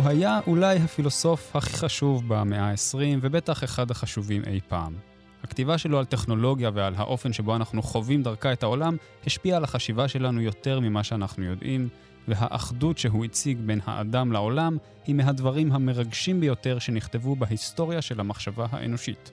הוא 0.00 0.08
היה 0.08 0.40
אולי 0.46 0.76
הפילוסוף 0.76 1.56
הכי 1.56 1.72
חשוב 1.72 2.28
במאה 2.28 2.70
ה-20, 2.70 3.18
ובטח 3.20 3.64
אחד 3.64 3.90
החשובים 3.90 4.42
אי 4.46 4.60
פעם. 4.68 4.94
הכתיבה 5.42 5.78
שלו 5.78 5.98
על 5.98 6.04
טכנולוגיה 6.04 6.70
ועל 6.74 6.94
האופן 6.96 7.32
שבו 7.32 7.56
אנחנו 7.56 7.82
חווים 7.82 8.22
דרכה 8.22 8.52
את 8.52 8.62
העולם, 8.62 8.96
השפיעה 9.26 9.56
על 9.56 9.64
החשיבה 9.64 10.08
שלנו 10.08 10.40
יותר 10.40 10.80
ממה 10.80 11.04
שאנחנו 11.04 11.44
יודעים, 11.44 11.88
והאחדות 12.28 12.98
שהוא 12.98 13.24
הציג 13.24 13.58
בין 13.66 13.80
האדם 13.84 14.32
לעולם, 14.32 14.76
היא 15.06 15.14
מהדברים 15.14 15.72
המרגשים 15.72 16.40
ביותר 16.40 16.78
שנכתבו 16.78 17.36
בהיסטוריה 17.36 18.02
של 18.02 18.20
המחשבה 18.20 18.66
האנושית. 18.70 19.32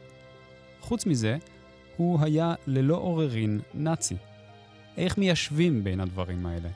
חוץ 0.82 1.06
מזה, 1.06 1.38
הוא 1.98 2.20
היה 2.22 2.54
ללא 2.68 2.96
עוררין 2.96 3.60
נאצי. 3.74 4.16
איך 4.98 5.18
מיישבים 5.18 5.84
בין 5.84 6.00
הדברים 6.00 6.46
האלה? 6.46 6.70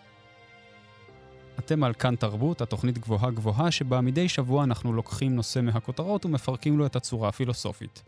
אתם 1.60 1.84
על 1.84 1.94
כאן 1.94 2.16
תרבות, 2.16 2.62
התוכנית 2.62 2.98
גבוהה 2.98 3.32
גבוהה, 3.32 3.72
שבה 3.72 4.02
מדי 4.02 4.30
שבוע 4.30 4.64
אנחנו 4.64 4.94
לוקחים 4.94 5.36
נושא 5.36 5.60
מהכותרות 5.60 6.26
ומפרקים 6.26 6.78
לו 6.78 6.86
את 6.86 6.96
הצורה 6.96 7.30
הפילוסופית. 7.30 8.04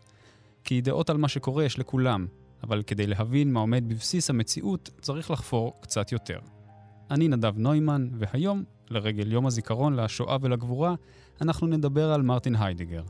כי 0.64 0.80
דעות 0.80 1.10
על 1.10 1.16
מה 1.16 1.28
שקורה 1.28 1.64
יש 1.64 1.78
לכולם, 1.78 2.26
אבל 2.62 2.82
כדי 2.82 3.06
להבין 3.06 3.52
מה 3.52 3.60
עומד 3.60 3.88
בבסיס 3.88 4.30
המציאות, 4.30 4.90
צריך 5.00 5.30
לחפור 5.30 5.72
קצת 5.80 6.12
יותר. 6.12 6.38
אני 7.10 7.28
נדב 7.28 7.58
נוימן, 7.58 8.08
והיום, 8.18 8.64
לרגל 8.90 9.32
יום 9.32 9.46
הזיכרון 9.46 9.96
לשואה 9.96 10.36
ולגבורה, 10.40 10.94
אנחנו 11.40 11.66
נדבר 11.66 12.12
על 12.12 12.22
מרטין 12.22 12.56
היידיגר. 12.56 13.02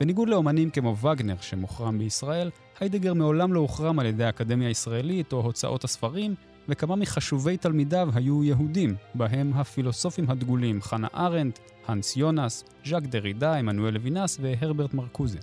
בניגוד 0.00 0.28
לאומנים 0.28 0.70
כמו 0.70 0.96
וגנר 0.96 1.36
שמוחרם 1.40 1.98
בישראל, 1.98 2.50
היידיגר 2.80 3.14
מעולם 3.14 3.52
לא 3.52 3.60
הוחרם 3.60 3.98
על 3.98 4.06
ידי 4.06 4.24
האקדמיה 4.24 4.68
הישראלית 4.68 5.32
או 5.32 5.40
הוצאות 5.40 5.84
הספרים, 5.84 6.34
וכמה 6.68 6.96
מחשובי 6.96 7.56
תלמידיו 7.56 8.08
היו 8.14 8.44
יהודים, 8.44 8.94
בהם 9.14 9.52
הפילוסופים 9.54 10.30
הדגולים 10.30 10.82
חנה 10.82 11.08
ארנדט, 11.14 11.58
האנס 11.86 12.16
יונס, 12.16 12.64
ז'אק 12.84 13.02
דרידה, 13.02 13.54
עמנואל 13.54 13.94
לוינס 13.94 14.38
והרברט 14.40 14.94
מרקוזה. 14.94 15.38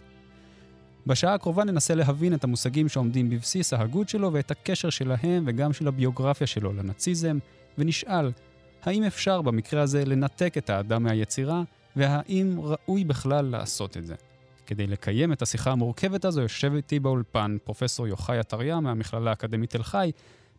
בשעה 1.07 1.33
הקרובה 1.33 1.63
ננסה 1.63 1.95
להבין 1.95 2.33
את 2.33 2.43
המושגים 2.43 2.89
שעומדים 2.89 3.29
בבסיס 3.29 3.73
ההגות 3.73 4.09
שלו 4.09 4.33
ואת 4.33 4.51
הקשר 4.51 4.89
שלהם 4.89 5.43
וגם 5.45 5.73
של 5.73 5.87
הביוגרפיה 5.87 6.47
שלו 6.47 6.73
לנאציזם, 6.73 7.37
ונשאל, 7.77 8.31
האם 8.83 9.03
אפשר 9.03 9.41
במקרה 9.41 9.81
הזה 9.81 10.05
לנתק 10.05 10.57
את 10.57 10.69
האדם 10.69 11.03
מהיצירה, 11.03 11.63
והאם 11.95 12.59
ראוי 12.59 13.03
בכלל 13.03 13.45
לעשות 13.45 13.97
את 13.97 14.05
זה? 14.05 14.15
כדי 14.65 14.87
לקיים 14.87 15.33
את 15.33 15.41
השיחה 15.41 15.71
המורכבת 15.71 16.25
הזו, 16.25 16.41
יושב 16.41 16.73
איתי 16.75 16.99
באולפן 16.99 17.57
פרופסור 17.63 18.07
יוחאי 18.07 18.37
עטריה 18.37 18.79
מהמכללה 18.79 19.29
האקדמית 19.29 19.69
תל 19.69 19.83
חי, 19.83 20.11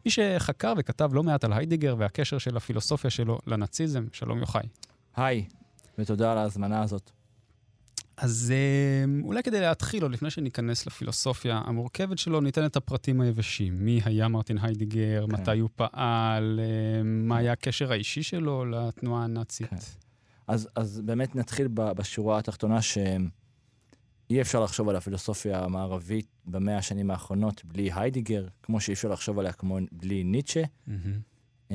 מי 0.07 0.11
שחקר 0.11 0.75
וכתב 0.77 1.11
לא 1.13 1.23
מעט 1.23 1.45
על 1.45 1.53
היידיגר 1.53 1.95
והקשר 1.99 2.39
של 2.39 2.57
הפילוסופיה 2.57 3.11
שלו 3.11 3.39
לנאציזם. 3.47 4.07
שלום 4.13 4.39
יוחאי. 4.39 4.69
היי, 5.17 5.45
ותודה 5.99 6.33
על 6.33 6.39
ההזמנה 6.39 6.83
הזאת. 6.83 7.11
אז 8.17 8.53
אה, 8.55 9.23
אולי 9.23 9.43
כדי 9.43 9.61
להתחיל, 9.61 10.05
או 10.05 10.09
לפני 10.09 10.31
שניכנס 10.31 10.87
לפילוסופיה 10.87 11.63
המורכבת 11.65 12.19
שלו, 12.19 12.41
ניתן 12.41 12.67
את 12.67 12.77
הפרטים 12.77 13.21
היבשים. 13.21 13.85
מי 13.85 14.01
היה 14.05 14.29
מרטין 14.29 14.59
היידיגר, 14.63 15.25
כן. 15.27 15.33
מתי 15.33 15.59
הוא 15.59 15.71
פעל, 15.77 16.61
אה, 16.63 17.03
מה 17.05 17.37
היה 17.37 17.53
הקשר 17.53 17.93
האישי 17.93 18.23
שלו 18.23 18.65
לתנועה 18.65 19.25
הנאצית. 19.25 19.71
כן. 19.71 19.77
אז, 20.47 20.69
אז 20.77 21.01
באמת 21.05 21.37
נתחיל 21.37 21.69
בשורה 21.69 22.39
התחתונה 22.39 22.79
שאי 24.29 24.41
אפשר 24.41 24.65
לחשוב 24.65 24.89
על 24.89 24.97
הפילוסופיה 24.97 25.65
המערבית 25.65 26.27
במאה 26.47 26.79
השנים 26.79 27.11
האחרונות 27.11 27.65
בלי 27.65 27.91
היידיגר, 27.95 28.47
כמו 28.63 28.81
שאי 28.81 28.95
אפשר 28.95 29.09
לחשוב 29.09 29.39
עליה 29.39 29.53
כמו 29.53 29.79
בלי 29.93 30.25
ניטשה. 30.25 30.63
Mm-hmm. 30.89 31.73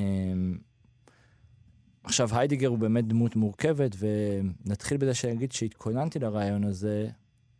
עכשיו, 2.04 2.28
היידיגר 2.32 2.68
הוא 2.68 2.78
באמת 2.78 3.06
דמות 3.06 3.36
מורכבת, 3.36 3.96
ונתחיל 3.98 4.96
בזה 4.96 5.14
שאני 5.14 5.32
אגיד 5.32 5.52
שהתכוננתי 5.52 6.18
לרעיון 6.18 6.64
הזה, 6.64 7.08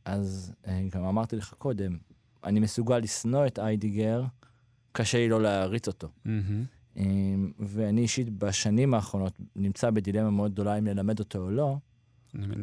אז 0.04 0.52
אה, 0.66 0.82
גם 0.90 1.04
אמרתי 1.04 1.36
לך 1.36 1.54
קודם, 1.58 1.98
אני 2.44 2.60
מסוגל 2.60 2.98
לשנוא 2.98 3.46
את 3.46 3.58
היידיגר, 3.58 4.24
קשה 4.92 5.18
לי 5.18 5.28
לא 5.28 5.42
להעריץ 5.42 5.88
אותו. 5.88 6.08
Mm-hmm. 6.26 7.00
ואני 7.58 8.00
אישית 8.00 8.30
בשנים 8.30 8.94
האחרונות 8.94 9.40
נמצא 9.56 9.90
בדילמה 9.90 10.30
מאוד 10.30 10.52
גדולה 10.52 10.78
אם 10.78 10.86
ללמד 10.86 11.18
אותו 11.18 11.38
או 11.38 11.50
לא. 11.50 11.76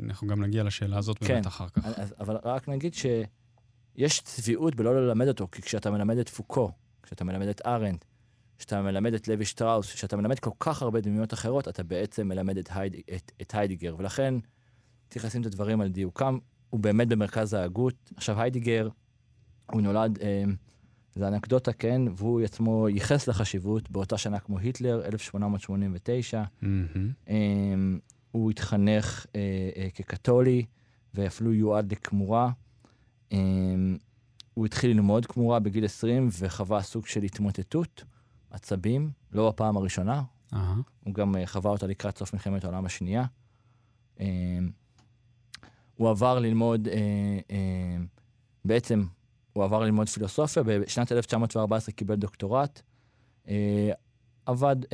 אנחנו 0.05 0.27
גם 0.27 0.43
נגיע 0.43 0.63
לשאלה 0.63 0.97
הזאת 0.97 1.17
כן, 1.17 1.27
באמת 1.27 1.47
אחר 1.47 1.69
כך. 1.69 1.85
אז, 1.85 2.15
אבל 2.19 2.37
רק 2.43 2.69
נגיד 2.69 2.93
שיש 2.93 4.21
צביעות 4.21 4.75
בלא 4.75 4.95
ללמד 4.95 5.27
אותו, 5.27 5.47
כי 5.51 5.61
כשאתה 5.61 5.91
מלמד 5.91 6.17
את 6.17 6.29
פוקו, 6.29 6.71
כשאתה 7.03 7.23
מלמד 7.23 7.47
את 7.47 7.61
ארנד, 7.65 8.05
כשאתה 8.57 8.81
מלמד 8.81 9.13
את 9.13 9.27
לוי 9.27 9.45
שטראוס, 9.45 9.93
כשאתה 9.93 10.17
מלמד 10.17 10.39
כל 10.39 10.51
כך 10.59 10.81
הרבה 10.81 11.01
דמויות 11.01 11.33
אחרות, 11.33 11.67
אתה 11.67 11.83
בעצם 11.83 12.27
מלמד 12.27 12.57
את, 12.57 12.69
הייד, 12.73 12.95
את, 13.15 13.31
את 13.41 13.55
היידיגר. 13.55 13.95
ולכן 13.97 14.33
צריך 15.09 15.25
לשים 15.25 15.41
את 15.41 15.45
הדברים 15.45 15.81
על 15.81 15.89
דיוקם, 15.89 16.37
הוא 16.69 16.79
באמת 16.79 17.07
במרכז 17.07 17.53
ההגות. 17.53 18.11
עכשיו, 18.15 18.41
היידיגר, 18.41 18.89
הוא 19.71 19.81
נולד, 19.81 20.19
אה, 20.21 20.43
זה 21.15 21.27
אנקדוטה, 21.27 21.73
כן, 21.73 22.01
והוא 22.15 22.41
עצמו 22.41 22.89
ייחס 22.89 23.27
לחשיבות 23.27 23.91
באותה 23.91 24.17
שנה 24.17 24.39
כמו 24.39 24.59
היטלר, 24.59 25.05
1889. 25.05 26.43
Mm-hmm. 26.43 26.65
אה, 27.29 27.35
הוא 28.37 28.51
התחנך 28.51 29.25
אה, 29.35 29.69
אה, 29.75 29.87
כקתולי, 29.93 30.65
ואפילו 31.13 31.53
יועד 31.53 31.91
לכמורה. 31.91 32.51
אה, 33.31 33.37
הוא 34.53 34.65
התחיל 34.65 34.91
ללמוד 34.91 35.25
כמורה 35.25 35.59
בגיל 35.59 35.85
20 35.85 36.29
וחווה 36.39 36.81
סוג 36.81 37.05
של 37.07 37.23
התמוטטות. 37.23 38.03
עצבים, 38.51 39.11
לא 39.31 39.49
בפעם 39.49 39.77
הראשונה. 39.77 40.23
Uh-huh. 40.53 40.57
הוא 41.03 41.13
גם 41.13 41.35
uh, 41.35 41.37
חווה 41.45 41.71
אותה 41.71 41.87
לקראת 41.87 42.17
סוף 42.17 42.33
מלחמת 42.33 42.63
העולם 42.63 42.85
השנייה. 42.85 43.25
Uh, 44.17 44.21
הוא 45.95 46.09
עבר 46.09 46.39
ללמוד, 46.39 46.87
uh, 46.87 46.91
uh, 46.91 47.53
בעצם 48.65 49.05
הוא 49.53 49.63
עבר 49.63 49.79
ללמוד 49.79 50.09
פילוסופיה, 50.09 50.63
בשנת 50.63 51.11
1914 51.11 51.91
קיבל 51.95 52.15
דוקטורט. 52.15 52.81
Uh, 53.45 53.49
עבד, 54.45 54.75
uh, 54.83 54.87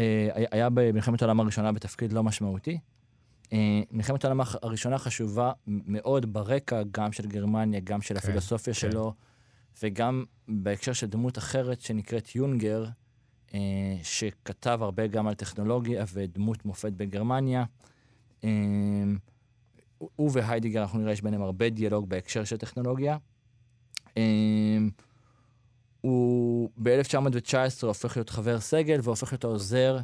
היה 0.52 0.70
במלחמת 0.70 1.22
העולם 1.22 1.40
הראשונה 1.40 1.72
בתפקיד 1.72 2.14
לא 2.14 2.24
משמעותי. 2.24 2.80
Uh, 3.54 3.56
מלחמת 3.92 4.26
העולם 4.26 4.42
הראשונה 4.62 4.98
חשובה 4.98 5.52
מאוד 5.68 6.34
ברקע, 6.34 6.82
גם 6.92 7.12
של 7.12 7.28
גרמניה, 7.28 7.80
גם 7.84 8.02
של 8.02 8.14
כן, 8.14 8.20
הפילוסופיה 8.20 8.74
כן. 8.74 8.80
שלו, 8.80 9.14
וגם 9.84 10.24
בהקשר 10.48 10.94
של 10.94 11.08
דמות 11.08 11.38
אחרת 11.38 11.82
שנקראת 11.82 12.36
יונגר, 12.36 12.86
אה, 13.54 13.60
שכתב 14.04 14.80
הרבה 14.82 15.08
גם 15.08 15.28
על 15.28 15.34
טכנולוגיה 15.34 16.06
ודמות 16.14 16.66
מופת 16.66 16.92
בגרמניה. 16.94 17.64
אה, 18.44 18.50
הוא 19.98 20.30
והיידיגר, 20.34 20.82
אנחנו 20.82 21.00
נראה, 21.00 21.12
יש 21.12 21.22
ביניהם 21.22 21.42
הרבה 21.42 21.70
דיאלוג 21.70 22.10
בהקשר 22.10 22.44
של 22.44 22.58
טכנולוגיה. 22.58 23.18
אה, 24.18 24.78
הוא 26.02 26.70
ב-1919 26.78 27.86
הופך 27.88 28.18
להיות 28.18 28.30
חבר 28.30 28.60
סגל 28.60 29.00
והופך 29.04 29.32
להיות 29.32 29.44
העוזר 29.44 29.98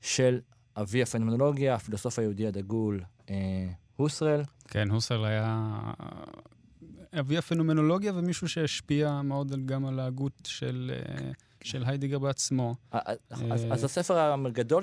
של 0.00 0.40
אבי 0.76 1.02
הפנומנולוגיה, 1.02 1.74
הפילוסוף 1.74 2.18
היהודי 2.18 2.46
הדגול, 2.46 3.00
הוסרל. 3.96 4.42
כן, 4.68 4.90
הוסרל 4.90 5.24
היה 5.24 5.80
אבי 7.20 7.38
הפנומנולוגיה 7.38 8.12
ומישהו 8.14 8.48
שהשפיע 8.48 9.22
מאוד 9.22 9.66
גם 9.66 9.86
על 9.86 10.00
ההגות 10.00 10.32
של... 10.46 10.92
של 11.62 11.84
היידיגר 11.86 12.18
בעצמו. 12.18 12.74
אז 12.92 13.64
אה, 13.64 13.72
הספר 13.72 14.18
הגדול 14.46 14.82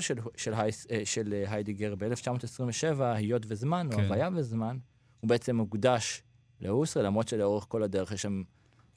של 1.05 1.33
היידיגר 1.47 1.95
ב-1927, 1.95 3.01
היות 3.01 3.43
וזמן, 3.47 3.87
או 3.91 3.97
כן. 3.97 4.03
הוויה 4.03 4.29
וזמן, 4.33 4.77
הוא 5.19 5.29
בעצם 5.29 5.55
מוקדש 5.55 6.23
להוסרל, 6.61 7.05
למרות 7.05 7.27
שלאורך 7.27 7.65
כל 7.67 7.83
הדרך 7.83 8.11
יש 8.11 8.21
שם, 8.21 8.43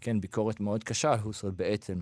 כן, 0.00 0.20
ביקורת 0.20 0.60
מאוד 0.60 0.84
קשה 0.84 1.12
על 1.12 1.18
הוסרל 1.18 1.50
בעצם. 1.50 2.00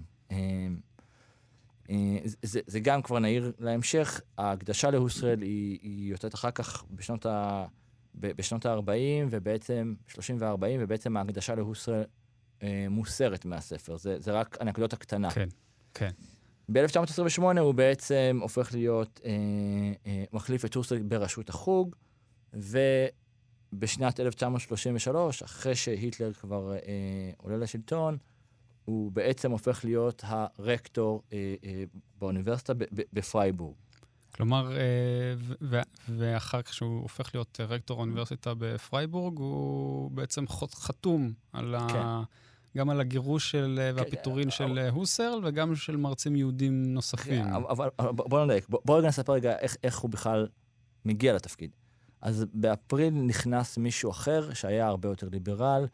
אה, 1.90 1.94
אה, 1.94 2.20
זה, 2.42 2.80
גם 2.80 3.02
כבר 3.02 3.18
נעיר 3.18 3.52
להמשך, 3.58 4.20
ההקדשה 4.38 4.90
להוסרל 4.90 5.42
היא, 5.42 6.10
יוצאת 6.10 6.34
אחר 6.34 6.50
כך 6.50 6.84
בשנות 6.90 7.26
ה... 7.26 7.64
בשנות 8.14 8.66
ה-40, 8.66 9.26
ובעצם, 9.30 9.94
30 10.06 10.36
ו-40, 10.40 10.64
ובעצם 10.80 11.16
ההקדשה 11.16 11.54
להוסרל 11.54 12.02
אה, 12.62 12.86
מוסרת 12.90 13.44
מהספר. 13.44 13.96
זה, 13.96 14.16
זה 14.20 14.32
רק 14.32 14.58
אנקדוטה 14.60 14.96
קטנה. 14.96 15.30
כן. 15.30 15.48
כן. 15.94 16.10
ב-1928 16.68 17.60
הוא 17.60 17.74
בעצם 17.74 18.38
הופך 18.42 18.74
להיות, 18.74 19.20
אה, 19.24 19.30
אה, 20.06 20.24
מחליף 20.32 20.64
את 20.64 20.72
טורסל 20.72 21.02
בראשות 21.02 21.48
החוג, 21.48 21.96
ובשנת 23.72 24.20
1933, 24.20 25.42
אחרי 25.42 25.74
שהיטלר 25.74 26.32
כבר 26.32 26.72
אה, 26.72 27.30
עולה 27.36 27.56
לשלטון, 27.56 28.18
הוא 28.88 29.12
בעצם 29.12 29.50
הופך 29.50 29.84
להיות 29.84 30.22
הרקטור 30.26 31.22
אה, 31.32 31.54
אה, 31.64 31.84
באוניברסיטה 32.18 32.72
בפרייבורג. 33.12 33.74
כלומר, 34.34 34.76
אה, 34.76 35.34
ואחר 36.08 36.62
כך 36.62 36.74
שהוא 36.74 37.02
הופך 37.02 37.34
להיות 37.34 37.60
רקטור 37.60 37.98
האוניברסיטה 37.98 38.52
בפרייבורג, 38.58 39.38
הוא 39.38 40.10
בעצם 40.10 40.44
חתום 40.74 41.32
על 41.52 41.74
כן. 41.88 41.96
ה... 41.96 42.22
גם 42.76 42.90
על 42.90 43.00
הגירוש 43.00 43.50
של, 43.50 43.80
כן, 43.80 43.96
והפיטורין 43.96 44.50
של 44.50 44.64
אבל... 44.64 44.88
הוסרל 44.88 45.40
וגם 45.44 45.76
של 45.76 45.96
מרצים 45.96 46.36
יהודים 46.36 46.94
נוספים. 46.94 47.44
כן, 47.44 47.52
אבל, 47.52 47.88
אבל 47.98 48.12
בוא 48.12 48.44
נדייק, 48.44 48.68
בוא, 48.68 48.78
בוא 48.84 48.98
רגע 48.98 49.08
נספר 49.08 49.32
רגע 49.32 49.58
איך, 49.58 49.76
איך 49.84 49.98
הוא 49.98 50.10
בכלל 50.10 50.48
מגיע 51.04 51.34
לתפקיד. 51.34 51.70
אז 52.22 52.46
באפריל 52.54 53.14
נכנס 53.14 53.78
מישהו 53.78 54.10
אחר 54.10 54.54
שהיה 54.54 54.86
הרבה 54.86 55.08
יותר 55.08 55.28
ליברל, 55.32 55.86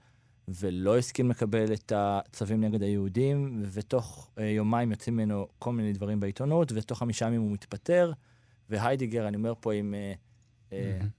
ולא 0.48 0.98
הסכים 0.98 1.30
לקבל 1.30 1.72
את 1.72 1.92
הצווים 1.96 2.64
נגד 2.64 2.82
היהודים, 2.82 3.62
ותוך 3.70 4.30
uh, 4.36 4.42
יומיים 4.42 4.90
יוצאים 4.90 5.16
ממנו 5.16 5.48
כל 5.58 5.72
מיני 5.72 5.92
דברים 5.92 6.20
בעיתונות, 6.20 6.72
ותוך 6.74 6.98
חמישה 6.98 7.26
ימים 7.26 7.40
הוא 7.40 7.50
מתפטר, 7.50 8.12
והיידיגר, 8.70 9.28
אני 9.28 9.36
אומר 9.36 9.52
פה 9.60 9.72
עם... 9.72 9.94
Uh, 9.94 10.70
uh, 10.70 10.74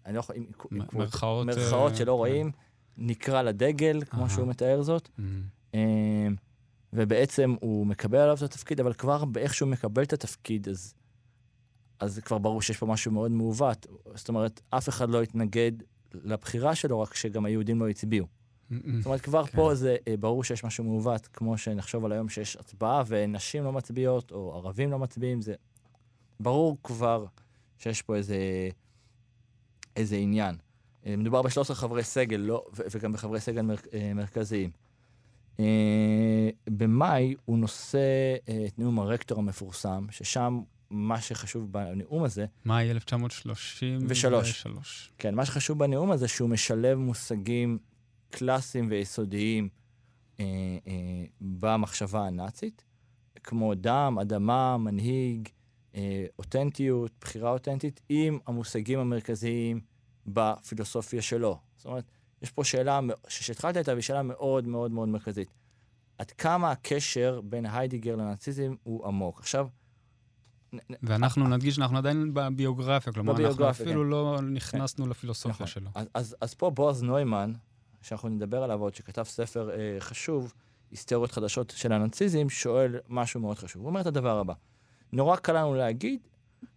אני 0.06 0.14
לא 0.14 0.20
יכול... 0.20 0.36
עם, 0.36 0.46
עם 0.72 0.82
מרכאות, 0.94 1.48
מרכאות 1.48 1.94
uh, 1.94 1.96
שלא 1.96 2.12
uh, 2.12 2.16
רואים, 2.16 2.52
נקרא 2.98 3.42
לדגל, 3.42 4.02
כמו. 4.10 4.30
שהוא 4.30 4.48
מתאר 4.48 4.82
זאת. 4.82 5.10
Uh-huh. 5.18 5.22
Uh, 5.72 5.76
ובעצם 6.94 7.56
הוא 7.62 7.88
מקבל 7.88 8.18
עליו 8.18 8.36
את 8.38 8.42
התפקיד, 8.42 8.80
אבל 8.80 8.94
כבר 8.94 9.26
באיך 9.26 9.54
שהוא 9.54 9.70
מקבל 9.70 10.04
את 10.04 10.14
התפקיד, 10.14 10.70
אז, 10.70 10.94
אז 12.00 12.20
כבר 12.20 12.38
ברור 12.38 12.62
שיש 12.62 12.78
פה 12.78 12.86
משהו 12.86 13.12
מאוד 13.12 13.32
מעוות. 13.32 13.88
זאת 14.16 14.30
אומרת, 14.30 14.62
אף 14.70 14.90
אחד 14.90 15.10
לא 15.10 15.22
התנגד 15.22 15.72
לבחירה 16.14 16.76
שלו, 16.76 17.02
רק 17.02 17.16
שגם 17.16 17.46
היהודים 17.46 17.80
לא 17.80 17.90
הצביעו. 17.90 18.28
זאת 18.70 19.06
אומרת, 19.06 19.22
כבר 19.22 19.46
כן. 19.46 19.58
פה 19.58 19.76
זה 19.76 19.96
אה, 20.08 20.18
ברור 20.18 20.44
שיש 20.44 20.64
משהו 20.64 20.84
מעוות, 20.84 21.28
כמו 21.28 21.58
שנחשוב 21.58 22.06
על 22.06 22.12
היום 22.12 22.30
שיש 22.30 22.56
הצבעה 22.56 23.04
ונשים 23.08 23.64
לא 23.64 23.72
מצביעות, 23.72 24.32
או 24.32 24.56
ערבים 24.56 24.92
לא 24.92 25.00
מצביעים, 25.00 25.42
זה 25.42 25.54
ברור 26.40 26.78
כבר 26.84 27.26
שיש 27.78 28.02
פה 28.02 28.16
איזה, 28.16 28.38
איזה 29.96 30.16
עניין. 30.16 30.56
אה, 31.06 31.16
מדובר 31.18 31.42
ב-13 31.42 31.74
חברי 31.74 32.04
סגל, 32.04 32.38
לא, 32.38 32.66
וגם 32.92 33.14
בחברי 33.14 33.40
סגל 33.40 33.62
מר, 33.62 33.76
אה, 33.94 34.12
מרכזיים. 34.16 34.72
במאי 36.68 37.36
הוא 37.46 37.58
נושא 37.58 38.36
את 38.68 38.80
נאום 38.80 39.00
הרקטור 39.00 39.40
המפורסם, 39.40 40.06
ששם 40.12 40.62
מה 40.90 41.22
שחשוב 41.22 41.72
בנאום 41.72 42.24
הזה... 42.24 42.46
מאי 42.66 42.92
1933. 42.92 45.12
כן, 45.18 45.36
מה 45.36 45.46
שחשוב 45.46 45.80
בנאום 45.80 46.12
הזה, 46.12 46.28
שהוא 46.28 46.50
משלב 46.50 46.98
מושגים 46.98 47.78
קלאסיים 48.36 48.88
ויסודיים 48.90 49.70
אה, 50.40 50.46
אה, 50.88 51.26
במחשבה 51.42 52.28
הנאצית, 52.28 52.84
כמו 53.44 53.76
דם, 53.76 54.18
אדמה, 54.22 54.78
מנהיג, 54.78 55.50
אה, 55.96 56.26
אותנטיות, 56.40 57.12
בחירה 57.22 57.52
אותנטית, 57.52 58.02
עם 58.10 58.40
המושגים 58.48 59.00
המרכזיים 59.00 59.80
בפילוסופיה 60.28 61.22
שלו. 61.22 61.60
זאת 61.78 61.86
אומרת, 61.86 62.12
יש 62.42 62.52
פה 62.52 62.64
שאלה, 62.64 63.00
שהתחלת 63.28 63.78
איתה, 63.78 63.92
והיא 63.92 64.02
שאלה 64.02 64.24
מאוד 64.24 64.68
מאוד 64.68 64.92
מאוד 64.92 65.10
מרכזית. 65.10 65.54
עד 66.18 66.32
כמה 66.32 66.72
הקשר 66.72 67.42
בין 67.44 67.66
היידיגר 67.66 68.16
לנאציזם 68.16 68.76
הוא 68.84 69.08
עמוק. 69.08 69.40
עכשיו, 69.40 69.68
ואנחנו 71.04 71.48
נדגיש 71.48 71.76
שאנחנו 71.76 71.98
עדיין 71.98 72.34
בביוגרפיה, 72.34 73.14
כלומר, 73.14 73.34
בביוגרפיה, 73.34 73.68
אנחנו 73.68 73.84
אפילו 73.84 74.02
כן. 74.02 74.08
לא 74.10 74.40
נכנסנו. 74.42 75.08
לפילוסופיה 75.08 75.52
נכון. 75.52 75.68
שלו. 75.68 75.90
אז, 75.96 76.08
אז, 76.14 76.36
אז 76.42 76.54
פה 76.54 76.70
בועז 76.70 77.04
נוימן, 77.04 77.54
שאנחנו 78.06 78.30
נדבר 78.30 78.64
עליו 78.64 78.82
עוד, 78.82 78.96
שכתב 78.96 79.24
ספר 79.24 79.70
אה, 79.72 79.96
חשוב, 80.00 80.54
היסטריות 80.92 81.32
חדשות 81.32 81.74
של 81.78 81.92
הנאציזם, 81.92 82.50
שואל 82.50 83.00
משהו 83.10 83.40
מאוד 83.40 83.58
חשוב. 83.58 83.82
הוא 83.82 83.90
אומר 83.90 84.02
את 84.02 84.06
הדבר 84.06 84.40
הבא, 84.40 84.54
נורא 85.14 85.36
קל 85.36 85.54
לנו 85.54 85.74
להגיד 85.74 86.20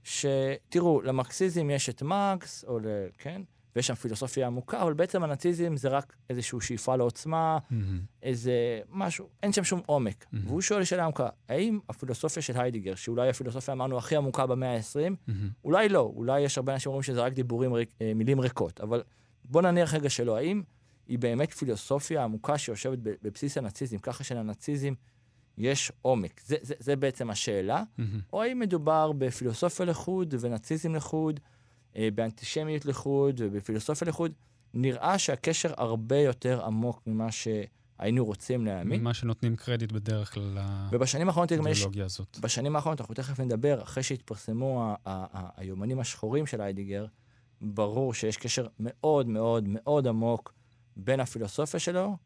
שתראו, 0.05 1.03
למרקסיזם 1.03 1.71
יש 1.71 1.89
את 1.89 2.03
מרקס, 2.03 2.65
או 2.65 2.79
ל... 2.79 2.87
כן? 3.19 3.43
ויש 3.77 3.87
שם 3.87 3.95
פילוסופיה 3.95 4.47
עמוקה, 4.47 4.83
אבל 4.83 4.93
בעצם 4.93 5.23
הנאציזם 5.23 5.77
זה 5.77 5.89
רק 5.89 6.17
איזושהי 6.31 6.61
שאיפה 6.61 6.97
לעוצמה, 6.97 7.59
mm-hmm. 7.59 7.75
איזה 8.23 8.81
משהו, 8.91 9.29
אין 9.43 9.53
שם 9.53 9.65
שום 9.65 9.81
עומק. 9.87 10.25
Mm-hmm. 10.25 10.37
והוא 10.45 10.61
שואל 10.61 10.85
שאלה 10.85 11.05
עמוקה, 11.05 11.29
האם 11.49 11.79
הפילוסופיה 11.89 12.43
של 12.43 12.61
היידיגר, 12.61 12.95
שאולי 12.95 13.29
הפילוסופיה 13.29 13.75
אמרנו 13.75 13.99
הכי 13.99 14.17
עמוקה 14.17 14.47
במאה 14.47 14.77
ה-20, 14.77 15.13
mm-hmm. 15.29 15.33
אולי 15.65 15.89
לא, 15.89 16.13
אולי 16.17 16.41
יש 16.41 16.59
הרבה 16.59 16.73
אנשים 16.73 16.83
שאומרים 16.83 17.03
שזה 17.03 17.21
רק 17.21 17.33
דיבורים, 17.33 17.73
אה, 17.77 18.13
מילים 18.15 18.41
ריקות, 18.41 18.81
אבל 18.81 19.03
בוא 19.45 19.63
נניח 19.63 19.95
רגע 19.95 20.11
שלא, 20.11 20.37
האם 20.37 20.63
היא 21.09 21.19
באמת 21.19 21.53
פילוסופיה 21.53 22.25
עמוקה 22.25 22.59
שיושבת 22.59 22.99
בבסיס 23.03 23.59
הנאציזם, 23.59 23.99
ככה 23.99 24.25
שלנאציזם 24.25 24.93
יש 25.59 25.93
עומק. 26.03 26.41
זה, 26.45 26.57
זה, 26.63 26.75
זה 26.79 26.97
בעצם 26.97 27.31
השאלה. 27.31 27.83
Mm-hmm. 27.83 28.03
או 28.33 28.43
האם 28.43 28.59
מדובר 28.59 29.13
בפילוסופיה 29.13 29.87
לחוד 29.87 30.35
ונאציזם 30.41 30.95
לחוד, 30.95 31.41
אה, 31.97 32.09
באנטישמיות 32.15 32.87
לחוד 32.87 33.41
ובפילוסופיה 33.45 34.09
לחוד. 34.09 34.33
נראה 34.75 35.19
שהקשר 35.19 35.73
הרבה 35.77 36.17
יותר 36.17 36.65
עמוק 36.65 37.03
ממה 37.07 37.29
שהיינו 37.33 38.25
רוצים 38.25 38.67
להאמין. 38.67 39.01
ממה 39.01 39.15
שנותנים 39.15 39.57
קרדיט 39.57 39.93
בדרך 39.93 40.35
כלל 40.35 40.59
לאידיאולוגיה 41.73 42.05
הזאת. 42.05 42.39
בשנים 42.41 42.77
האחרונות, 42.77 43.01
אנחנו 43.01 43.15
תכף 43.15 43.41
נדבר, 43.41 43.83
אחרי 43.83 44.03
שהתפרסמו 44.03 44.95
היומנים 45.57 46.01
השחורים 46.01 46.47
של 46.47 46.61
איידיגר, 46.61 47.07
ברור 47.61 48.15
שיש 48.15 48.37
קשר 48.37 48.67
מאוד 48.81 49.29
מאוד 49.29 49.65
מאוד 49.69 50.07
עמוק 50.07 50.58
בין 50.99 51.21
הפילוסופיה 51.21 51.81
שלו 51.81 52.17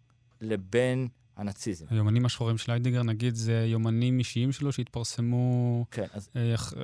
לבין 0.40 1.08
הנאציזם. 1.36 1.86
היומנים 1.90 2.26
השחורים 2.26 2.58
של 2.58 2.72
היידיגר, 2.72 3.02
נגיד, 3.02 3.34
זה 3.34 3.64
יומנים 3.69 4.19
אישיים 4.19 4.52
שלו 4.52 4.72
שהתפרסמו 4.72 5.84
כן, 5.90 6.06
אז, 6.12 6.28
אה, 6.36 6.54
אח, 6.54 6.74
אה, 6.76 6.80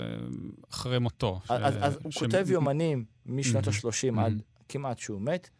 אחרי 0.70 0.98
מותו. 0.98 1.40
אז, 1.48 1.74
ש... 1.74 1.76
אז 1.76 1.98
הוא 2.02 2.12
ש... 2.12 2.18
כותב 2.18 2.46
יומנים 2.50 3.04
משנות 3.26 3.68
ה-30 3.68 4.20
עד 4.20 4.42
כמעט 4.68 4.98
שהוא 4.98 5.20
מת, 5.20 5.50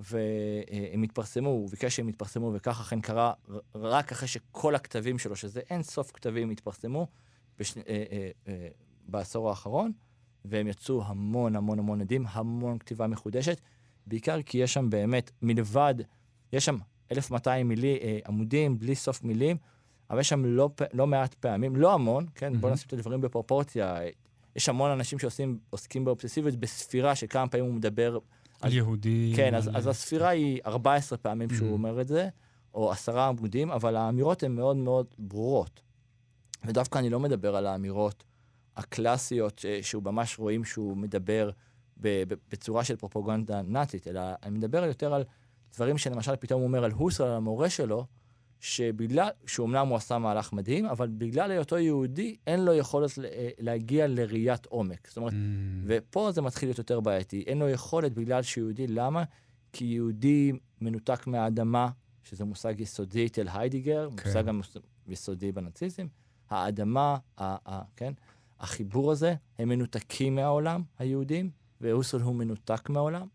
והם 0.00 1.02
התפרסמו, 1.02 1.48
הוא 1.48 1.70
ביקש 1.70 1.96
שהם 1.96 2.08
יתפרסמו, 2.08 2.52
וכך 2.54 2.80
אכן 2.80 3.00
קרה 3.00 3.32
רק 3.74 4.12
אחרי 4.12 4.28
שכל 4.28 4.74
הכתבים 4.74 5.18
שלו, 5.18 5.36
שזה 5.36 5.60
אין 5.70 5.82
סוף 5.82 6.10
כתבים, 6.14 6.50
התפרסמו 6.50 7.06
בש... 7.58 7.74
אה, 7.78 8.30
בעשור 9.08 9.48
האחרון, 9.50 9.92
והם 10.44 10.68
יצאו 10.68 11.04
המון 11.06 11.56
המון 11.56 11.78
המון 11.78 12.00
עדים, 12.00 12.24
המון 12.28 12.78
כתיבה 12.78 13.06
מחודשת. 13.06 13.60
בעיקר 14.06 14.42
כי 14.42 14.58
יש 14.58 14.74
שם 14.74 14.90
באמת, 14.90 15.30
מלבד, 15.42 15.94
יש 16.52 16.64
שם 16.64 16.76
1,200 17.12 17.68
מילי, 17.68 17.98
אה, 18.02 18.18
עמודים, 18.26 18.78
בלי 18.78 18.94
סוף 18.94 19.22
מילים, 19.22 19.56
אבל 20.10 20.20
יש 20.20 20.28
שם 20.28 20.44
לא, 20.44 20.70
לא 20.92 21.06
מעט 21.06 21.34
פעמים, 21.34 21.76
לא 21.76 21.94
המון, 21.94 22.26
כן? 22.34 22.54
Mm-hmm. 22.54 22.58
בואו 22.58 22.72
נשים 22.72 22.86
את 22.86 22.92
הדברים 22.92 23.20
בפרופורציה. 23.20 23.98
יש 24.56 24.68
המון 24.68 24.90
אנשים 24.90 25.18
שעוסקים 25.18 26.04
באובססיביות 26.04 26.56
בספירה 26.56 27.14
של 27.14 27.26
כמה 27.30 27.48
פעמים 27.48 27.66
הוא 27.66 27.74
מדבר 27.74 28.18
על 28.60 28.72
יהודי. 28.72 29.32
כן, 29.36 29.54
אז, 29.54 29.70
אז 29.74 29.86
הספירה 29.86 30.28
היא 30.28 30.60
14 30.66 31.18
פעמים 31.18 31.48
שהוא 31.50 31.68
mm-hmm. 31.68 31.72
אומר 31.72 32.00
את 32.00 32.08
זה, 32.08 32.28
או 32.74 32.92
עשרה 32.92 33.28
עמודים, 33.28 33.70
אבל 33.70 33.96
האמירות 33.96 34.42
הן 34.42 34.52
מאוד 34.52 34.76
מאוד 34.76 35.06
ברורות. 35.18 35.80
ודווקא 36.64 36.98
אני 36.98 37.10
לא 37.10 37.20
מדבר 37.20 37.56
על 37.56 37.66
האמירות 37.66 38.24
הקלאסיות, 38.76 39.58
ש, 39.58 39.66
שהוא 39.66 40.02
ממש 40.02 40.38
רואים 40.38 40.64
שהוא 40.64 40.96
מדבר 40.96 41.50
בצורה 41.96 42.84
של 42.84 42.96
פרופוגנדה 42.96 43.62
נאצית, 43.62 44.08
אלא 44.08 44.20
אני 44.42 44.58
מדבר 44.58 44.84
יותר 44.84 45.14
על 45.14 45.24
דברים 45.74 45.98
שלמשל 45.98 46.36
פתאום 46.36 46.60
הוא 46.60 46.68
אומר 46.68 46.84
על 46.84 46.90
הוסר, 46.90 47.24
על 47.24 47.32
המורה 47.32 47.70
שלו, 47.70 48.06
שבגלל, 48.60 49.28
שאומנם 49.46 49.86
הוא 49.86 49.96
עשה 49.96 50.18
מהלך 50.18 50.52
מדהים, 50.52 50.86
אבל 50.86 51.08
בגלל 51.08 51.50
היותו 51.50 51.78
יהודי, 51.78 52.36
אין 52.46 52.64
לו 52.64 52.74
יכולת 52.74 53.10
אה, 53.24 53.48
להגיע 53.58 54.06
לראיית 54.06 54.66
עומק. 54.66 55.08
זאת 55.08 55.16
אומרת, 55.16 55.32
mm. 55.32 55.36
ופה 55.86 56.32
זה 56.32 56.42
מתחיל 56.42 56.68
להיות 56.68 56.78
יותר 56.78 57.00
בעייתי. 57.00 57.44
אין 57.46 57.58
לו 57.58 57.68
יכולת 57.68 58.14
בגלל 58.14 58.42
שהוא 58.42 58.64
יהודי, 58.64 58.86
למה? 58.86 59.24
כי 59.72 59.84
יהודי 59.84 60.52
מנותק 60.80 61.26
מהאדמה, 61.26 61.88
שזה 62.22 62.44
מושג 62.44 62.80
יסודי 62.80 63.26
אצל 63.26 63.48
היידיגר, 63.52 64.08
כן. 64.16 64.28
מושג 64.28 64.46
גם 64.46 64.60
יסודי 65.08 65.52
בנאציזם. 65.52 66.06
האדמה, 66.50 67.16
ה, 67.38 67.56
ה, 67.72 67.82
כן? 67.96 68.12
החיבור 68.60 69.12
הזה, 69.12 69.34
הם 69.58 69.68
מנותקים 69.68 70.34
מהעולם, 70.34 70.82
היהודים, 70.98 71.50
והוסרל 71.84 72.20
הוא 72.20 72.34
מנותק 72.34 72.90
מהעולם. 72.90 73.26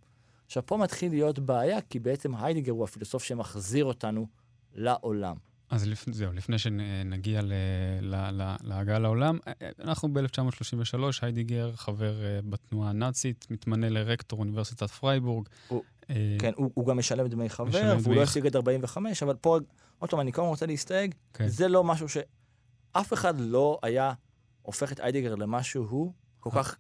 עכשיו, 0.46 0.66
פה 0.66 0.78
מתחיל 0.78 1.12
להיות 1.12 1.40
בעיה, 1.40 1.82
כי 1.82 2.00
בעצם 2.00 2.36
היידיגר 2.36 2.72
הוא 2.72 2.84
הפילוסוף 2.84 3.24
שמחזיר 3.24 3.86
אותנו 3.86 4.28
לעולם. 4.76 5.36
אז 5.70 5.88
לפ... 5.88 6.06
זהו, 6.12 6.34
לפני 6.34 6.58
שנגיע 6.60 7.42
ל... 7.42 7.54
ל... 8.02 8.16
ל... 8.16 8.56
להגעה 8.64 9.00
לעולם, 9.00 9.38
אנחנו 9.80 10.14
ב-1933, 10.14 11.00
היידיגר, 11.22 11.72
חבר 11.76 12.24
אה, 12.24 12.40
בתנועה 12.50 12.90
הנאצית, 12.90 13.48
מתמנה 13.50 13.90
לרקטור 13.90 14.40
אוניברסיטת 14.40 14.90
פרייבורג. 14.90 15.48
הוא, 15.68 15.84
אה... 16.10 16.38
כן, 16.40 16.52
הוא, 16.56 16.72
הוא 16.74 16.88
גם 16.88 16.98
משלם 16.98 17.28
דמי 17.28 17.50
חבר, 17.50 17.82
והוא 17.92 18.04
דמי... 18.04 18.16
לא 18.16 18.22
השיג 18.22 18.46
את 18.46 18.56
45, 18.56 19.24
אבל 19.24 19.36
פה, 19.36 19.58
עוד 20.00 20.10
פעם, 20.10 20.20
אני 20.20 20.32
הזמן 20.32 20.44
רוצה 20.44 20.66
להסתייג, 20.66 21.16
כן. 21.34 21.48
זה 21.48 21.68
לא 21.68 21.84
משהו 21.84 22.08
שאף 22.10 23.14
אחד 23.14 23.40
לא 23.40 23.80
היה 23.84 24.14
הופך 24.62 24.92
את 24.92 25.00
היידיגר 25.00 25.36
למשהו 25.36 25.84
הוא 25.90 26.14
כל 26.40 26.50
כך 26.52 26.78